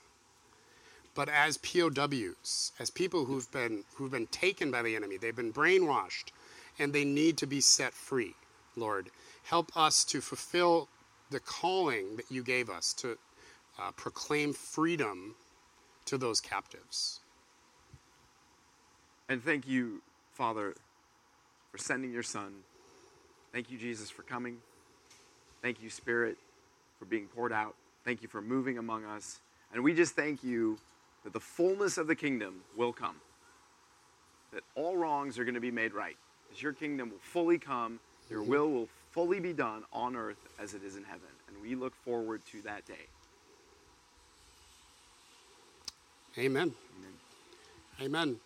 but 1.16 1.28
as 1.28 1.58
POWs, 1.58 2.72
as 2.80 2.90
people 2.90 3.26
who've 3.26 3.52
been 3.52 3.84
who've 3.96 4.10
been 4.10 4.28
taken 4.28 4.72
by 4.72 4.84
the 4.84 4.96
enemy. 4.96 5.18
They've 5.18 5.36
been 5.36 5.52
brainwashed, 5.52 6.32
and 6.80 6.94
they 6.94 7.04
need 7.04 7.36
to 7.40 7.46
be 7.46 7.60
set 7.60 7.92
free. 7.92 8.36
Lord, 8.78 9.10
help 9.44 9.76
us 9.76 10.04
to 10.06 10.22
fulfill 10.22 10.88
the 11.30 11.40
calling 11.40 12.16
that 12.16 12.30
you 12.30 12.44
gave 12.44 12.70
us 12.70 12.94
to 12.94 13.18
uh, 13.80 13.92
proclaim 13.92 14.54
freedom 14.54 15.36
to 16.06 16.18
those 16.18 16.40
captives. 16.40 17.20
And 19.30 19.44
thank 19.44 19.68
you, 19.68 20.02
Father, 20.34 20.76
for 21.72 21.78
sending 21.78 22.12
your 22.12 22.24
Son. 22.24 22.54
Thank 23.52 23.72
you, 23.72 23.78
Jesus, 23.78 24.10
for 24.10 24.24
coming. 24.24 24.58
Thank 25.62 25.82
you, 25.82 25.90
Spirit, 25.90 26.38
for 27.00 27.06
being 27.06 27.28
poured 27.28 27.54
out. 27.54 27.76
Thank 28.04 28.22
you 28.22 28.28
for 28.28 28.42
moving 28.42 28.78
among 28.78 29.06
us. 29.06 29.40
And 29.74 29.84
we 29.84 29.94
just 29.94 30.16
thank 30.16 30.44
you 30.44 30.78
that 31.24 31.34
the 31.34 31.40
fullness 31.40 31.98
of 31.98 32.08
the 32.08 32.16
kingdom 32.16 32.62
will 32.76 32.94
come, 32.94 33.16
that 34.52 34.62
all 34.76 34.98
wrongs 34.98 35.40
are 35.40 35.46
going 35.46 35.56
to 35.56 35.62
be 35.62 35.72
made 35.72 35.94
right, 35.94 36.18
that 36.50 36.62
your 36.62 36.74
kingdom 36.74 37.10
will 37.10 37.18
fully 37.20 37.58
come, 37.58 38.00
your 38.30 38.44
will 38.44 38.70
will 38.70 38.90
fully 39.14 39.40
be 39.40 39.54
done 39.54 39.84
on 39.94 40.16
earth 40.16 40.38
as 40.60 40.74
it 40.74 40.84
is 40.84 40.98
in 40.98 41.04
heaven. 41.04 41.22
And 41.48 41.62
we 41.62 41.76
look 41.76 41.96
forward 42.04 42.42
to 42.52 42.62
that 42.64 42.86
day. 42.86 43.06
Amen. 46.38 46.74
Amen. 48.02 48.40